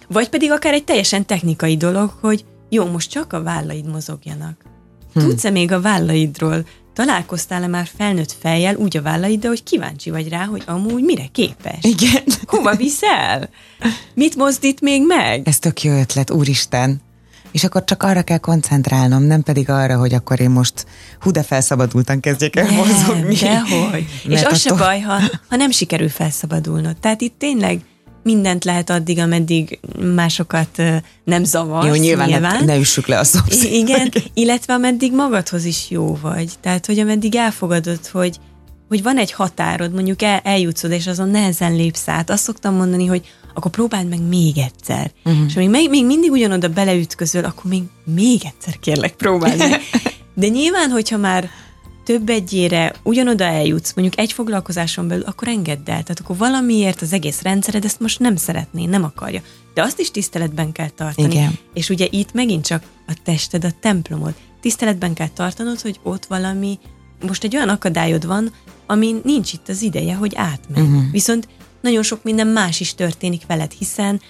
Vagy 0.08 0.28
pedig 0.28 0.50
akár 0.50 0.72
egy 0.72 0.84
teljesen 0.84 1.26
technikai 1.26 1.76
dolog, 1.76 2.10
hogy 2.20 2.44
jó, 2.68 2.86
most 2.86 3.10
csak 3.10 3.32
a 3.32 3.42
vállaid 3.42 3.86
mozogjanak. 3.86 4.64
Hmm. 5.12 5.28
Tudsz-e 5.28 5.50
még 5.50 5.72
a 5.72 5.80
vállaidról? 5.80 6.66
Találkoztál-e 6.94 7.66
már 7.66 7.88
felnőtt 7.96 8.32
fejjel 8.40 8.76
úgy 8.76 8.96
a 8.96 9.02
vállaid, 9.02 9.44
hogy 9.44 9.62
kíváncsi 9.62 10.10
vagy 10.10 10.28
rá, 10.28 10.44
hogy 10.44 10.62
amúgy 10.66 11.02
mire 11.02 11.26
képes? 11.32 11.78
Igen. 11.80 12.22
Hova 12.46 12.76
viszel? 12.76 13.48
Mit 14.14 14.36
mozdít 14.36 14.80
még 14.80 15.06
meg? 15.06 15.48
Ez 15.48 15.58
tök 15.58 15.82
jó 15.82 15.92
ötlet, 15.92 16.30
úristen 16.30 17.00
és 17.52 17.64
akkor 17.64 17.84
csak 17.84 18.02
arra 18.02 18.22
kell 18.22 18.38
koncentrálnom, 18.38 19.22
nem 19.22 19.42
pedig 19.42 19.68
arra, 19.68 19.98
hogy 19.98 20.14
akkor 20.14 20.40
én 20.40 20.50
most 20.50 20.86
hú 21.20 21.30
de 21.30 21.42
felszabadultan 21.42 22.20
kezdjek 22.20 22.56
el 22.56 22.70
mozogni. 22.70 23.34
Dehogy. 23.34 24.06
és 24.28 24.42
az 24.42 24.60
se 24.60 24.74
baj, 24.74 25.00
ha, 25.00 25.20
ha 25.48 25.56
nem 25.56 25.70
sikerül 25.70 26.08
felszabadulnod. 26.08 26.96
Tehát 26.96 27.20
itt 27.20 27.34
tényleg 27.38 27.80
mindent 28.22 28.64
lehet 28.64 28.90
addig, 28.90 29.18
ameddig 29.18 29.80
másokat 30.14 30.82
nem 31.24 31.44
zavar. 31.44 31.86
Jó, 31.86 31.94
nyilván, 31.94 32.28
nyilván. 32.28 32.64
Ne, 32.64 32.72
ne 32.72 32.78
üssük 32.78 33.06
le 33.06 33.18
a 33.18 33.24
szomszéd. 33.24 33.72
Igen, 33.82 34.12
illetve 34.34 34.74
ameddig 34.74 35.14
magadhoz 35.14 35.64
is 35.64 35.90
jó 35.90 36.18
vagy. 36.22 36.52
Tehát, 36.60 36.86
hogy 36.86 36.98
ameddig 36.98 37.34
elfogadod, 37.34 38.06
hogy, 38.06 38.36
hogy 38.88 39.02
van 39.02 39.18
egy 39.18 39.32
határod, 39.32 39.92
mondjuk 39.92 40.22
el, 40.22 40.40
eljutsz 40.44 40.84
oda, 40.84 40.94
és 40.94 41.06
azon 41.06 41.28
nehezen 41.28 41.74
lépsz 41.74 42.08
át. 42.08 42.30
Azt 42.30 42.42
szoktam 42.42 42.74
mondani, 42.74 43.06
hogy 43.06 43.24
akkor 43.54 43.70
próbáld 43.70 44.08
meg 44.08 44.22
még 44.22 44.58
egyszer. 44.58 45.12
Uh-huh. 45.24 45.44
És 45.46 45.54
még, 45.54 45.88
még 45.88 46.06
mindig 46.06 46.30
ugyanoda 46.30 46.68
beleütközöl, 46.68 47.44
akkor 47.44 47.70
még, 47.70 47.82
még 48.04 48.40
egyszer 48.44 48.78
kérlek 48.78 49.14
próbáld 49.14 49.58
meg. 49.58 49.80
De 50.34 50.48
nyilván, 50.48 50.90
hogyha 50.90 51.16
már 51.16 51.50
több 52.04 52.28
egyére 52.28 52.94
ugyanoda 53.02 53.44
eljutsz, 53.44 53.92
mondjuk 53.94 54.18
egy 54.18 54.32
foglalkozáson 54.32 55.08
belül, 55.08 55.24
akkor 55.24 55.48
engedd 55.48 55.78
el. 55.78 55.84
Tehát 55.84 56.20
akkor 56.20 56.36
valamiért 56.36 57.02
az 57.02 57.12
egész 57.12 57.42
rendszered 57.42 57.84
ezt 57.84 58.00
most 58.00 58.18
nem 58.18 58.36
szeretné, 58.36 58.84
nem 58.84 59.04
akarja. 59.04 59.42
De 59.74 59.82
azt 59.82 60.00
is 60.00 60.10
tiszteletben 60.10 60.72
kell 60.72 60.88
tartani. 60.88 61.34
Igen. 61.34 61.58
És 61.74 61.88
ugye 61.88 62.06
itt 62.10 62.32
megint 62.32 62.66
csak 62.66 62.82
a 63.06 63.12
tested, 63.24 63.64
a 63.64 63.70
templomod. 63.80 64.34
Tiszteletben 64.60 65.14
kell 65.14 65.28
tartanod, 65.28 65.80
hogy 65.80 66.00
ott 66.02 66.26
valami, 66.26 66.78
most 67.26 67.44
egy 67.44 67.56
olyan 67.56 67.68
akadályod 67.68 68.26
van, 68.26 68.52
ami 68.86 69.14
nincs 69.24 69.52
itt 69.52 69.68
az 69.68 69.82
ideje, 69.82 70.14
hogy 70.14 70.32
átmenj. 70.34 70.86
Uh-huh. 70.86 71.10
Viszont 71.10 71.48
nagyon 71.80 72.02
sok 72.02 72.22
minden 72.22 72.46
más 72.46 72.80
is 72.80 72.94
történik 72.94 73.46
veled, 73.46 73.72
hiszen 73.78 74.20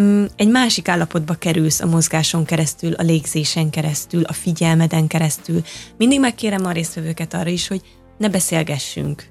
mm, 0.00 0.24
egy 0.36 0.48
másik 0.48 0.88
állapotba 0.88 1.34
kerülsz 1.34 1.80
a 1.80 1.86
mozgáson 1.86 2.44
keresztül, 2.44 2.92
a 2.92 3.02
légzésen 3.02 3.70
keresztül, 3.70 4.22
a 4.22 4.32
figyelmeden 4.32 5.06
keresztül. 5.06 5.62
Mindig 5.96 6.20
megkérem 6.20 6.64
a 6.64 6.72
résztvevőket 6.72 7.34
arra 7.34 7.50
is, 7.50 7.68
hogy 7.68 7.80
ne 8.18 8.28
beszélgessünk. 8.28 9.26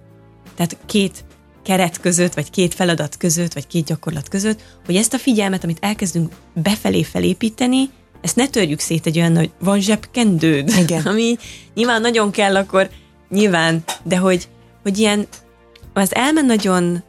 Tehát 0.55 0.77
két 0.85 1.25
keret 1.63 1.99
között, 1.99 2.33
vagy 2.33 2.49
két 2.49 2.73
feladat 2.73 3.17
között, 3.17 3.53
vagy 3.53 3.67
két 3.67 3.85
gyakorlat 3.85 4.29
között, 4.29 4.61
hogy 4.85 4.95
ezt 4.95 5.13
a 5.13 5.17
figyelmet, 5.17 5.63
amit 5.63 5.77
elkezdünk 5.81 6.33
befelé 6.53 7.03
felépíteni, 7.03 7.89
ezt 8.21 8.35
ne 8.35 8.47
törjük 8.47 8.79
szét 8.79 9.05
egy 9.05 9.17
olyan, 9.17 9.35
hogy 9.35 9.51
van 9.59 9.79
zsebkendőd, 9.79 10.69
Igen. 10.77 11.05
ami 11.11 11.37
nyilván 11.73 12.01
nagyon 12.01 12.31
kell, 12.31 12.55
akkor 12.55 12.89
nyilván, 13.29 13.83
de 14.03 14.17
hogy, 14.17 14.47
hogy 14.83 14.97
ilyen, 14.97 15.27
az 15.93 16.15
elmen 16.15 16.45
nagyon 16.45 17.03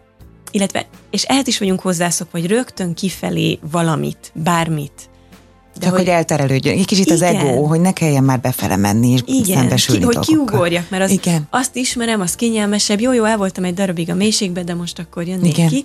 illetve, 0.50 0.86
és 1.10 1.22
ehhez 1.22 1.46
is 1.46 1.58
vagyunk 1.58 1.80
hozzászokva, 1.80 2.38
hogy 2.38 2.48
rögtön 2.48 2.94
kifelé 2.94 3.58
valamit, 3.70 4.32
bármit. 4.34 5.08
De 5.74 5.80
Csak 5.86 5.90
hogy, 5.90 6.00
hogy 6.00 6.14
elterelődjön. 6.14 6.78
Egy 6.78 6.86
kicsit 6.86 7.06
igen. 7.06 7.16
az 7.16 7.22
ego, 7.22 7.64
hogy 7.64 7.80
ne 7.80 7.92
kelljen 7.92 8.24
már 8.24 8.40
befele 8.40 8.76
menni 8.76 9.10
és 9.10 9.20
igen, 9.26 9.58
szembesülni 9.58 10.00
ki, 10.00 10.06
hogy 10.06 10.18
kiugorjak, 10.26 10.90
mert 10.90 11.02
az, 11.02 11.10
igen. 11.10 11.46
azt 11.50 11.76
ismerem, 11.76 12.20
az 12.20 12.34
kényelmesebb. 12.34 13.00
Jó, 13.00 13.12
jó, 13.12 13.24
el 13.24 13.36
voltam 13.36 13.64
egy 13.64 13.74
darabig 13.74 14.10
a 14.10 14.14
mélységbe, 14.14 14.62
de 14.62 14.74
most 14.74 14.98
akkor 14.98 15.26
jönnék 15.26 15.58
igen. 15.58 15.68
ki. 15.68 15.84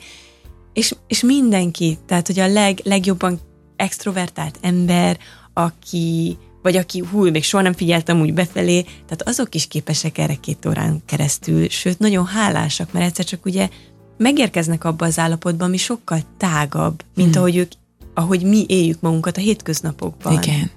És, 0.73 0.95
és 1.07 1.21
mindenki, 1.21 1.97
tehát 2.07 2.27
hogy 2.27 2.39
a 2.39 2.47
leg, 2.47 2.79
legjobban 2.83 3.39
extrovertált 3.75 4.57
ember, 4.61 5.17
aki, 5.53 6.37
vagy 6.61 6.75
aki 6.75 7.03
hú, 7.11 7.29
még 7.29 7.43
soha 7.43 7.63
nem 7.63 7.73
figyeltem 7.73 8.21
úgy 8.21 8.33
befelé, 8.33 8.81
tehát 8.81 9.21
azok 9.25 9.55
is 9.55 9.67
képesek 9.67 10.17
erre 10.17 10.35
két 10.35 10.65
órán 10.65 11.01
keresztül, 11.05 11.69
sőt, 11.69 11.99
nagyon 11.99 12.25
hálásak, 12.25 12.91
mert 12.91 13.05
egyszer 13.05 13.25
csak 13.25 13.45
ugye 13.45 13.69
megérkeznek 14.17 14.83
abba 14.83 15.05
az 15.05 15.19
állapotba, 15.19 15.65
ami 15.65 15.77
sokkal 15.77 16.19
tágabb, 16.37 17.03
mint 17.15 17.29
hmm. 17.33 17.37
ahogy 17.37 17.55
ők, 17.55 17.71
ahogy 18.13 18.43
mi 18.43 18.65
éljük 18.67 19.01
magunkat 19.01 19.37
a 19.37 19.41
hétköznapokban. 19.41 20.33
Igen. 20.33 20.71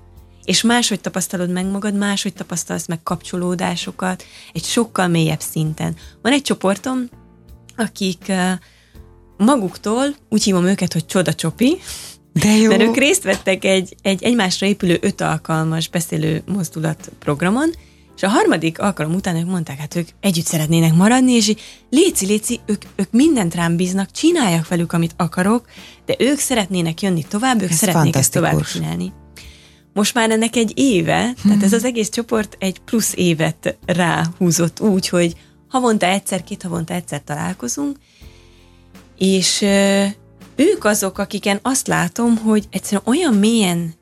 És 0.44 0.62
máshogy 0.62 1.00
tapasztalod 1.00 1.50
meg 1.50 1.66
magad, 1.66 1.94
máshogy 1.94 2.32
tapasztalsz 2.32 2.86
meg 2.86 3.02
kapcsolódásokat, 3.02 4.24
egy 4.52 4.64
sokkal 4.64 5.08
mélyebb 5.08 5.40
szinten. 5.40 5.96
Van 6.22 6.32
egy 6.32 6.42
csoportom, 6.42 7.08
akik 7.76 8.32
maguktól, 9.36 10.14
úgy 10.28 10.42
hívom 10.42 10.66
őket, 10.66 10.92
hogy 10.92 11.06
csoda 11.06 11.34
csopi, 11.34 11.78
de 12.32 12.56
jó. 12.56 12.68
Mert 12.68 12.82
ők 12.82 12.96
részt 12.96 13.22
vettek 13.22 13.64
egy, 13.64 13.94
egy 14.02 14.22
egymásra 14.22 14.66
épülő 14.66 14.98
öt 15.00 15.20
alkalmas 15.20 15.88
beszélő 15.88 16.42
mozdulat 16.46 17.10
programon, 17.18 17.70
és 18.18 18.24
a 18.24 18.28
harmadik 18.28 18.78
alkalom 18.78 19.14
után 19.14 19.36
ők 19.36 19.46
mondták, 19.46 19.78
hát 19.78 19.96
ők 19.96 20.08
együtt 20.20 20.44
szeretnének 20.44 20.94
maradni, 20.94 21.32
és 21.32 21.48
így 21.48 21.60
léci, 21.90 22.26
léci, 22.26 22.60
ők, 22.66 22.82
ők 22.96 23.10
mindent 23.10 23.54
rám 23.54 23.76
bíznak, 23.76 24.10
csináljak 24.10 24.68
velük, 24.68 24.92
amit 24.92 25.14
akarok, 25.16 25.66
de 26.06 26.14
ők 26.18 26.38
szeretnének 26.38 27.02
jönni 27.02 27.24
tovább, 27.28 27.62
ők 27.62 27.70
Ez 27.70 27.76
szeretnék 27.76 28.16
ezt 28.16 28.32
tovább 28.32 28.62
csinálni. 28.62 29.12
Most 29.92 30.14
már 30.14 30.30
ennek 30.30 30.56
egy 30.56 30.72
éve, 30.74 31.22
hmm. 31.22 31.34
tehát 31.42 31.62
ez 31.62 31.72
az 31.72 31.84
egész 31.84 32.08
csoport 32.08 32.56
egy 32.58 32.78
plusz 32.78 33.12
évet 33.16 33.76
ráhúzott 33.86 34.80
úgy, 34.80 35.08
hogy 35.08 35.34
havonta 35.68 36.06
egyszer, 36.06 36.44
két 36.44 36.62
havonta 36.62 36.94
egyszer 36.94 37.22
találkozunk, 37.24 37.96
és 39.18 39.62
ők 40.56 40.84
azok, 40.84 41.18
akiken 41.18 41.58
azt 41.62 41.86
látom, 41.86 42.36
hogy 42.36 42.66
egyszerűen 42.70 43.02
olyan 43.04 43.34
mélyen 43.34 43.94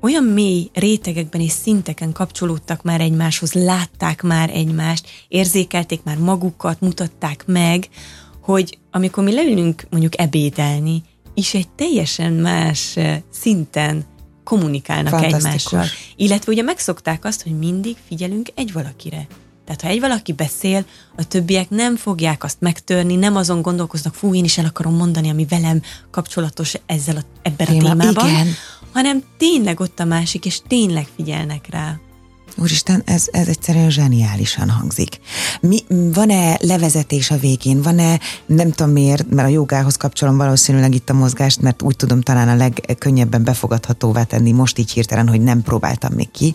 olyan 0.00 0.24
mély 0.24 0.70
rétegekben 0.72 1.40
és 1.40 1.52
szinteken 1.52 2.12
kapcsolódtak 2.12 2.82
már 2.82 3.00
egymáshoz, 3.00 3.52
látták 3.52 4.22
már 4.22 4.50
egymást, 4.50 5.06
érzékelték 5.28 6.02
már 6.02 6.18
magukat, 6.18 6.80
mutatták 6.80 7.46
meg, 7.46 7.88
hogy 8.40 8.78
amikor 8.90 9.24
mi 9.24 9.34
leülünk 9.34 9.86
mondjuk 9.90 10.20
ebédelni, 10.20 11.02
is 11.34 11.54
egy 11.54 11.68
teljesen 11.68 12.32
más 12.32 12.96
szinten 13.32 14.04
kommunikálnak 14.44 15.24
egymással. 15.24 15.84
Illetve 16.16 16.52
ugye 16.52 16.62
megszokták 16.62 17.24
azt, 17.24 17.42
hogy 17.42 17.58
mindig 17.58 17.96
figyelünk 18.08 18.48
egy 18.54 18.72
valakire. 18.72 19.26
Tehát 19.64 19.80
ha 19.80 19.88
egy 19.88 20.00
valaki 20.00 20.32
beszél, 20.32 20.84
a 21.16 21.24
többiek 21.24 21.70
nem 21.70 21.96
fogják 21.96 22.44
azt 22.44 22.60
megtörni, 22.60 23.16
nem 23.16 23.36
azon 23.36 23.62
gondolkoznak, 23.62 24.14
fú, 24.14 24.34
én 24.34 24.44
is 24.44 24.58
el 24.58 24.64
akarom 24.64 24.94
mondani, 24.94 25.30
ami 25.30 25.44
velem 25.44 25.82
kapcsolatos 26.10 26.74
ezzel 26.86 27.16
a, 27.16 27.20
ebben 27.42 27.66
Téma, 27.66 27.90
a 27.90 27.96
témában, 27.96 28.28
igen. 28.28 28.46
Hanem 28.96 29.22
tényleg 29.36 29.80
ott 29.80 30.00
a 30.00 30.04
másik, 30.04 30.46
és 30.46 30.60
tényleg 30.68 31.06
figyelnek 31.16 31.66
rá. 31.70 32.00
Úristen, 32.58 33.02
ez, 33.04 33.26
ez 33.30 33.48
egyszerűen 33.48 33.90
zseniálisan 33.90 34.70
hangzik. 34.70 35.18
Mi, 35.60 35.78
van-e 35.88 36.58
levezetés 36.60 37.30
a 37.30 37.36
végén? 37.36 37.82
Van-e, 37.82 38.20
nem 38.46 38.70
tudom 38.70 38.92
miért, 38.92 39.30
mert 39.30 39.48
a 39.48 39.50
jogához 39.50 39.96
kapcsolom 39.96 40.36
valószínűleg 40.36 40.94
itt 40.94 41.10
a 41.10 41.14
mozgást, 41.14 41.60
mert 41.60 41.82
úgy 41.82 41.96
tudom 41.96 42.20
talán 42.20 42.48
a 42.48 42.54
legkönnyebben 42.54 43.44
befogadhatóvá 43.44 44.22
tenni 44.22 44.52
most 44.52 44.78
így 44.78 44.90
hirtelen, 44.90 45.28
hogy 45.28 45.40
nem 45.40 45.62
próbáltam 45.62 46.12
még 46.12 46.30
ki. 46.30 46.54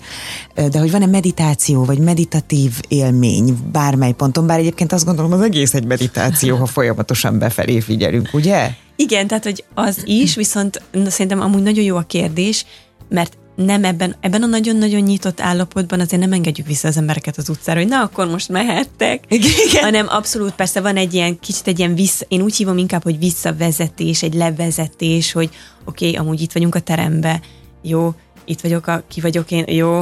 De 0.55 0.79
hogy 0.79 0.91
van-e 0.91 1.05
meditáció, 1.05 1.85
vagy 1.85 1.99
meditatív 1.99 2.79
élmény 2.87 3.57
bármely 3.71 4.11
ponton, 4.11 4.47
bár 4.47 4.59
egyébként 4.59 4.91
azt 4.91 5.05
gondolom 5.05 5.31
az 5.31 5.41
egész 5.41 5.73
egy 5.73 5.85
meditáció, 5.85 6.55
ha 6.55 6.65
folyamatosan 6.65 7.39
befelé 7.39 7.79
figyelünk, 7.79 8.29
ugye? 8.33 8.71
Igen, 8.95 9.27
tehát 9.27 9.43
hogy 9.43 9.63
az 9.73 10.01
is, 10.03 10.35
viszont 10.35 10.81
szerintem 11.07 11.41
amúgy 11.41 11.63
nagyon 11.63 11.83
jó 11.83 11.95
a 11.95 12.01
kérdés, 12.01 12.65
mert 13.09 13.37
nem 13.55 13.83
ebben, 13.83 14.15
ebben 14.19 14.43
a 14.43 14.45
nagyon-nagyon 14.45 15.01
nyitott 15.01 15.41
állapotban 15.41 15.99
azért 15.99 16.21
nem 16.21 16.33
engedjük 16.33 16.67
vissza 16.67 16.87
az 16.87 16.97
embereket 16.97 17.37
az 17.37 17.49
utcára, 17.49 17.79
hogy 17.79 17.89
na, 17.89 18.01
akkor 18.01 18.27
most 18.27 18.49
mehettek, 18.49 19.23
Igen. 19.27 19.83
hanem 19.83 20.05
abszolút 20.09 20.51
persze 20.51 20.81
van 20.81 20.95
egy 20.95 21.13
ilyen, 21.13 21.39
kicsit 21.39 21.67
egy 21.67 21.79
ilyen 21.79 21.95
vissza, 21.95 22.25
én 22.27 22.41
úgy 22.41 22.55
hívom 22.55 22.77
inkább, 22.77 23.03
hogy 23.03 23.19
visszavezetés, 23.19 24.23
egy 24.23 24.33
levezetés, 24.33 25.31
hogy 25.31 25.49
oké, 25.85 26.07
okay, 26.07 26.19
amúgy 26.19 26.41
itt 26.41 26.51
vagyunk 26.51 26.75
a 26.75 26.79
terembe, 26.79 27.41
jó, 27.81 28.13
itt 28.45 28.61
vagyok, 28.61 28.87
a, 28.87 29.03
ki 29.07 29.21
vagyok 29.21 29.51
én, 29.51 29.63
jó, 29.67 29.95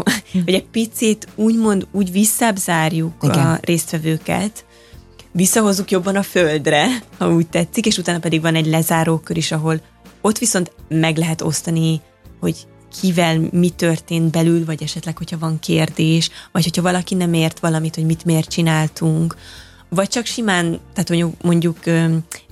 hogy 0.46 0.54
egy 0.54 0.66
picit 0.72 1.28
úgymond 1.36 1.88
úgy 1.92 2.12
visszábzárjuk 2.12 3.14
Igen. 3.22 3.46
a 3.46 3.58
résztvevőket, 3.62 4.66
visszahozzuk 5.32 5.92
jobban 5.92 6.16
a 6.16 6.24
földre, 6.24 6.88
ha 7.18 7.34
úgy 7.34 7.48
tetszik, 7.48 7.86
és 7.86 7.98
utána 7.98 8.20
pedig 8.20 8.42
van 8.42 8.56
egy 8.56 8.68
lezárókör 8.68 9.38
is, 9.38 9.52
ahol 9.52 9.82
ott 10.22 10.38
viszont 10.38 10.72
meg 10.88 11.18
lehet 11.18 11.42
osztani, 11.42 12.02
hogy 12.40 12.68
kivel 13.00 13.48
mi 13.52 13.70
történt 13.70 14.32
belül, 14.32 14.66
vagy 14.66 14.84
esetleg, 14.84 15.18
hogyha 15.18 15.38
van 15.38 15.60
kérdés, 15.60 16.30
vagy 16.52 16.64
hogyha 16.64 16.82
valaki 16.82 17.16
nem 17.16 17.34
ért 17.34 17.60
valamit, 17.60 17.96
hogy 17.96 18.06
mit 18.06 18.26
miért 18.26 18.50
csináltunk, 18.50 19.36
vagy 19.90 20.08
csak 20.08 20.26
simán, 20.26 20.80
tehát 20.94 21.10
mondjuk, 21.10 21.42
mondjuk 21.42 21.78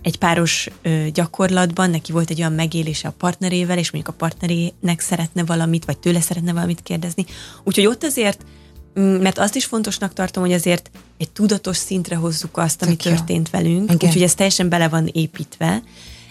egy 0.01 0.17
páros 0.17 0.69
gyakorlatban 1.13 1.89
neki 1.89 2.11
volt 2.11 2.29
egy 2.29 2.39
olyan 2.39 2.53
megélése 2.53 3.07
a 3.07 3.13
partnerével, 3.17 3.77
és 3.77 3.91
mondjuk 3.91 4.15
a 4.15 4.17
partnerének 4.17 4.99
szeretne 4.99 5.43
valamit, 5.43 5.85
vagy 5.85 5.97
tőle 5.97 6.21
szeretne 6.21 6.53
valamit 6.53 6.83
kérdezni. 6.83 7.25
Úgyhogy 7.63 7.85
ott 7.85 8.03
azért, 8.03 8.45
mert 8.93 9.37
azt 9.37 9.55
is 9.55 9.65
fontosnak 9.65 10.13
tartom, 10.13 10.43
hogy 10.43 10.53
azért 10.53 10.89
egy 11.17 11.29
tudatos 11.29 11.77
szintre 11.77 12.15
hozzuk 12.15 12.57
azt, 12.57 12.81
ami 12.81 12.95
Tök 12.95 13.13
történt 13.13 13.49
jó. 13.51 13.59
velünk, 13.59 13.91
úgyhogy 13.91 14.23
ez 14.23 14.33
teljesen 14.33 14.69
bele 14.69 14.87
van 14.87 15.09
építve. 15.11 15.83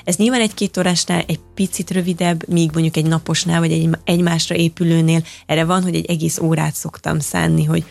Ez 0.06 0.16
nyilván 0.16 0.40
egy-két 0.40 0.76
órásnál 0.76 1.24
egy 1.26 1.40
picit 1.54 1.90
rövidebb, 1.90 2.48
míg 2.48 2.70
mondjuk 2.72 2.96
egy 2.96 3.06
naposnál, 3.06 3.60
vagy 3.60 3.72
egy 3.72 3.88
egymásra 4.04 4.54
épülőnél 4.54 5.24
erre 5.46 5.64
van, 5.64 5.82
hogy 5.82 5.94
egy 5.94 6.06
egész 6.06 6.38
órát 6.38 6.74
szoktam 6.74 7.18
szánni, 7.18 7.64
hogy, 7.64 7.84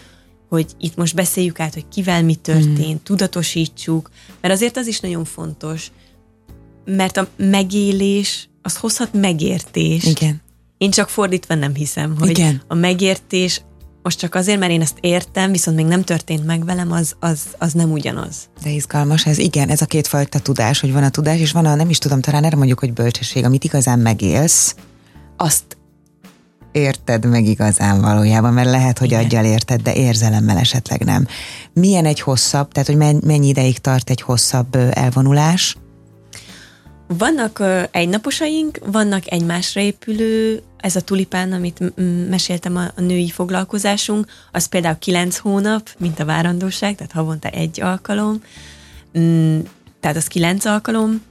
hogy 0.50 0.66
itt 0.80 0.96
most 0.96 1.16
beszéljük 1.16 1.60
át, 1.60 1.74
hogy 1.74 1.88
kivel 1.88 2.24
mi 2.24 2.36
történt, 2.36 2.94
mm. 2.94 3.04
tudatosítsuk, 3.04 4.10
mert 4.42 4.54
azért 4.54 4.78
az 4.78 4.88
is 4.88 5.00
nagyon 5.00 5.26
fontos, 5.26 5.92
mert 6.86 7.18
a 7.18 7.28
megélés 7.36 8.50
az 8.62 8.78
hozhat 8.78 9.14
megértést. 9.14 10.20
Igen. 10.22 10.42
Én 10.78 10.92
csak 10.92 11.10
fordítva 11.10 11.56
nem 11.56 11.74
hiszem, 11.74 12.16
hogy 12.20 12.30
Igen. 12.30 12.62
a 12.68 12.74
megértés 12.74 13.62
most 14.06 14.20
csak 14.20 14.36
azért, 14.36 14.60
mert 14.60 14.72
én 14.72 14.82
ezt 14.82 14.98
értem, 15.00 15.52
viszont 15.52 15.78
még 15.78 15.86
nem 15.86 16.04
történt 16.04 16.46
meg 16.46 16.66
velem, 16.66 16.92
az, 16.92 17.16
az, 17.20 17.40
az 17.58 17.74
nem 17.74 17.92
ugyanaz. 17.92 18.36
De 18.64 18.70
izgalmas 18.70 19.26
ez, 19.26 19.38
igen, 19.38 19.70
ez 19.70 19.82
a 19.82 19.86
kétfajta 19.86 20.40
tudás, 20.40 20.80
hogy 20.80 20.94
van 20.94 21.04
a 21.04 21.10
tudás, 21.10 21.40
és 21.40 21.52
van 21.52 21.66
a, 21.66 21.76
nem 21.76 21.90
is 21.90 21.98
tudom, 21.98 22.22
talán 22.22 22.44
erre 22.44 22.56
mondjuk, 22.56 22.80
hogy 22.80 22.94
bölcsesség, 22.94 23.44
amit 23.44 23.64
igazán 23.64 24.00
megélsz, 24.00 24.76
azt 25.38 25.78
érted 26.72 27.26
meg 27.26 27.46
igazán 27.46 28.02
valójában, 28.02 28.54
mert 28.54 28.70
lehet, 28.70 28.98
hogy 28.98 29.14
aggyal 29.14 29.46
érted, 29.46 29.82
de 29.82 29.94
érzelemmel 29.94 30.58
esetleg 30.58 31.04
nem. 31.04 31.28
Milyen 31.74 32.06
egy 32.06 32.20
hosszabb, 32.20 32.72
tehát 32.72 32.88
hogy 32.88 33.22
mennyi 33.22 33.48
ideig 33.48 33.78
tart 33.78 34.10
egy 34.10 34.22
hosszabb 34.22 34.76
elvonulás? 34.76 35.78
Vannak 37.08 37.64
egynaposaink, 37.92 38.80
vannak 38.86 39.32
egymásra 39.32 39.82
épülő, 39.82 40.62
ez 40.78 40.96
a 40.96 41.02
tulipán, 41.02 41.52
amit 41.52 41.94
meséltem 42.30 42.76
a, 42.76 42.84
a 42.96 43.02
női 43.02 43.30
foglalkozásunk, 43.30 44.26
az 44.52 44.66
például 44.66 44.98
kilenc 44.98 45.38
hónap, 45.38 45.90
mint 45.98 46.20
a 46.20 46.26
várandóság, 46.26 46.96
tehát 46.96 47.12
havonta 47.12 47.48
egy 47.48 47.82
alkalom, 47.82 48.42
mm, 49.20 49.60
tehát 50.00 50.18
az 50.18 50.28
kilenc 50.28 50.66
alkalom. 50.66 51.22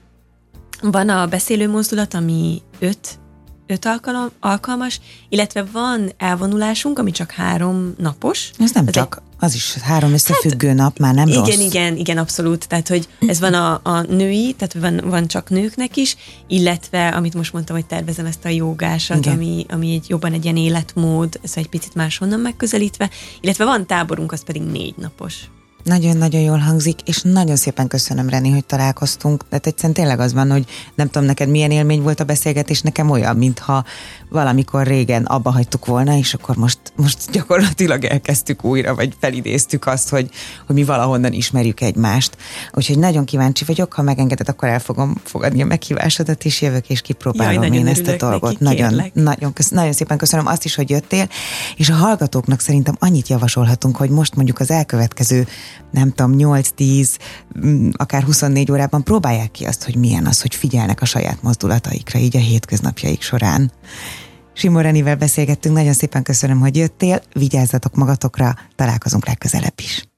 Van 0.83 1.09
a 1.09 1.27
beszélő 1.27 1.69
mozdulat, 1.69 2.15
ami 2.15 2.63
öt, 2.79 3.19
öt 3.67 3.85
alkalom, 3.85 4.29
alkalmas, 4.41 5.01
illetve 5.29 5.65
van 5.73 6.13
elvonulásunk, 6.17 6.99
ami 6.99 7.11
csak 7.11 7.31
három 7.31 7.95
napos. 7.99 8.51
Ez 8.59 8.73
nem 8.73 8.87
ez 8.87 8.93
csak 8.93 9.23
az 9.39 9.55
is 9.55 9.75
három 9.75 10.13
összefüggő 10.13 10.69
hát, 10.69 10.77
nap, 10.77 10.99
már 10.99 11.15
nem 11.15 11.29
igen, 11.29 11.39
rossz. 11.39 11.49
Igen, 11.49 11.67
igen, 11.67 11.97
igen, 11.97 12.19
abszolút. 12.19 12.69
Tehát, 12.69 12.89
hogy 12.89 13.09
ez 13.27 13.41
van 13.41 13.55
a, 13.55 13.81
a 13.83 14.03
női, 14.03 14.55
tehát 14.59 14.75
van, 14.75 15.11
van 15.11 15.27
csak 15.27 15.51
nőknek 15.51 15.97
is, 15.97 16.17
illetve, 16.47 17.09
amit 17.09 17.35
most 17.35 17.53
mondtam, 17.53 17.77
hogy 17.77 17.87
tervezem 17.87 18.27
ezt 18.27 18.45
a 18.45 18.49
jogásat, 18.49 19.27
ami, 19.27 19.67
ami 19.69 19.93
egy 19.93 20.05
jobban 20.09 20.33
egy 20.33 20.45
ilyen 20.45 20.57
életmód, 20.57 21.41
ez 21.43 21.53
egy 21.55 21.69
picit 21.69 21.95
máshonnan 21.95 22.41
megközelítve, 22.41 23.11
illetve 23.41 23.65
van 23.65 23.87
táborunk, 23.87 24.33
az 24.33 24.45
pedig 24.45 24.63
négy 24.63 24.95
napos. 24.97 25.35
Nagyon-nagyon 25.85 26.41
jól 26.41 26.59
hangzik, 26.59 27.01
és 27.05 27.21
nagyon 27.23 27.57
szépen 27.57 27.89
köszönöm, 27.89 28.29
Reni, 28.29 28.51
hogy 28.51 28.65
találkoztunk. 28.65 29.45
De 29.51 29.59
egyszerűen 29.63 29.95
tényleg 29.95 30.21
az 30.21 30.33
van, 30.33 30.51
hogy 30.51 30.65
nem 30.95 31.07
tudom 31.07 31.27
neked 31.27 31.49
milyen 31.49 31.71
élmény 31.71 32.03
volt 32.03 32.21
a 32.21 32.25
beszélgetés, 32.25 32.81
nekem 32.81 33.11
olyan, 33.11 33.37
mintha 33.37 33.85
valamikor 34.29 34.87
régen 34.87 35.25
abba 35.25 35.51
hagytuk 35.51 35.87
volna, 35.87 36.17
és 36.17 36.35
akkor 36.35 36.57
most, 36.57 36.79
most 36.97 37.31
gyakorlatilag 37.31 38.05
elkezdtük 38.05 38.65
újra, 38.65 38.95
vagy 38.95 39.13
felidéztük 39.21 39.87
azt, 39.87 40.09
hogy, 40.09 40.31
hogy 40.67 40.75
mi 40.75 40.85
valahonnan 40.85 41.33
ismerjük 41.33 41.81
egymást. 41.81 42.37
Úgyhogy 42.73 42.99
nagyon 42.99 43.25
kíváncsi 43.25 43.65
vagyok, 43.65 43.93
ha 43.93 44.03
megengeded, 44.03 44.49
akkor 44.49 44.69
el 44.69 44.81
fogom 44.81 45.15
fogadni 45.25 45.63
a 45.63 45.67
meghívásodat, 45.67 46.45
és 46.45 46.63
jövök, 46.63 46.89
és 46.89 47.01
kipróbálom 47.01 47.63
Jaj, 47.63 47.77
én 47.77 47.87
ezt 47.87 48.07
a 48.07 48.17
dolgot. 48.17 48.59
Neki, 48.59 48.81
nagyon, 48.81 49.11
nagyon, 49.13 49.53
kösz, 49.53 49.69
nagyon 49.69 49.93
szépen 49.93 50.19
köszönöm 50.19 50.47
azt 50.47 50.65
is, 50.65 50.75
hogy 50.75 50.91
jöttél, 50.91 51.29
és 51.77 51.89
a 51.91 51.95
hallgatóknak 51.95 52.61
szerintem 52.61 52.97
annyit 52.99 53.29
javasolhatunk, 53.29 53.97
hogy 53.97 54.11
most 54.11 54.35
mondjuk 54.35 54.61
az 54.61 54.71
elkövetkező 54.71 55.47
nem 55.91 56.11
tudom, 56.11 56.35
8-10, 56.39 57.09
mm, 57.67 57.89
akár 57.93 58.23
24 58.23 58.71
órában 58.71 59.05
próbálják 59.05 59.51
ki 59.51 59.65
azt, 59.65 59.85
hogy 59.85 59.97
milyen 59.97 60.27
az, 60.27 60.43
hogy 60.43 60.55
figyelnek 60.55 61.01
a 61.01 61.05
saját 61.05 61.43
mozdulataikra, 61.43 62.19
így 62.19 62.37
a 62.37 62.41
hétköznapjaik 62.41 63.23
során. 63.23 63.73
Simon 64.53 64.83
Renivel 64.83 65.17
beszélgettünk, 65.17 65.75
nagyon 65.75 65.93
szépen 65.93 66.23
köszönöm, 66.23 66.61
hogy 66.61 66.77
jöttél, 66.77 67.23
vigyázzatok 67.33 67.95
magatokra, 67.95 68.55
találkozunk 68.77 69.27
legközelebb 69.27 69.75
is. 69.77 70.14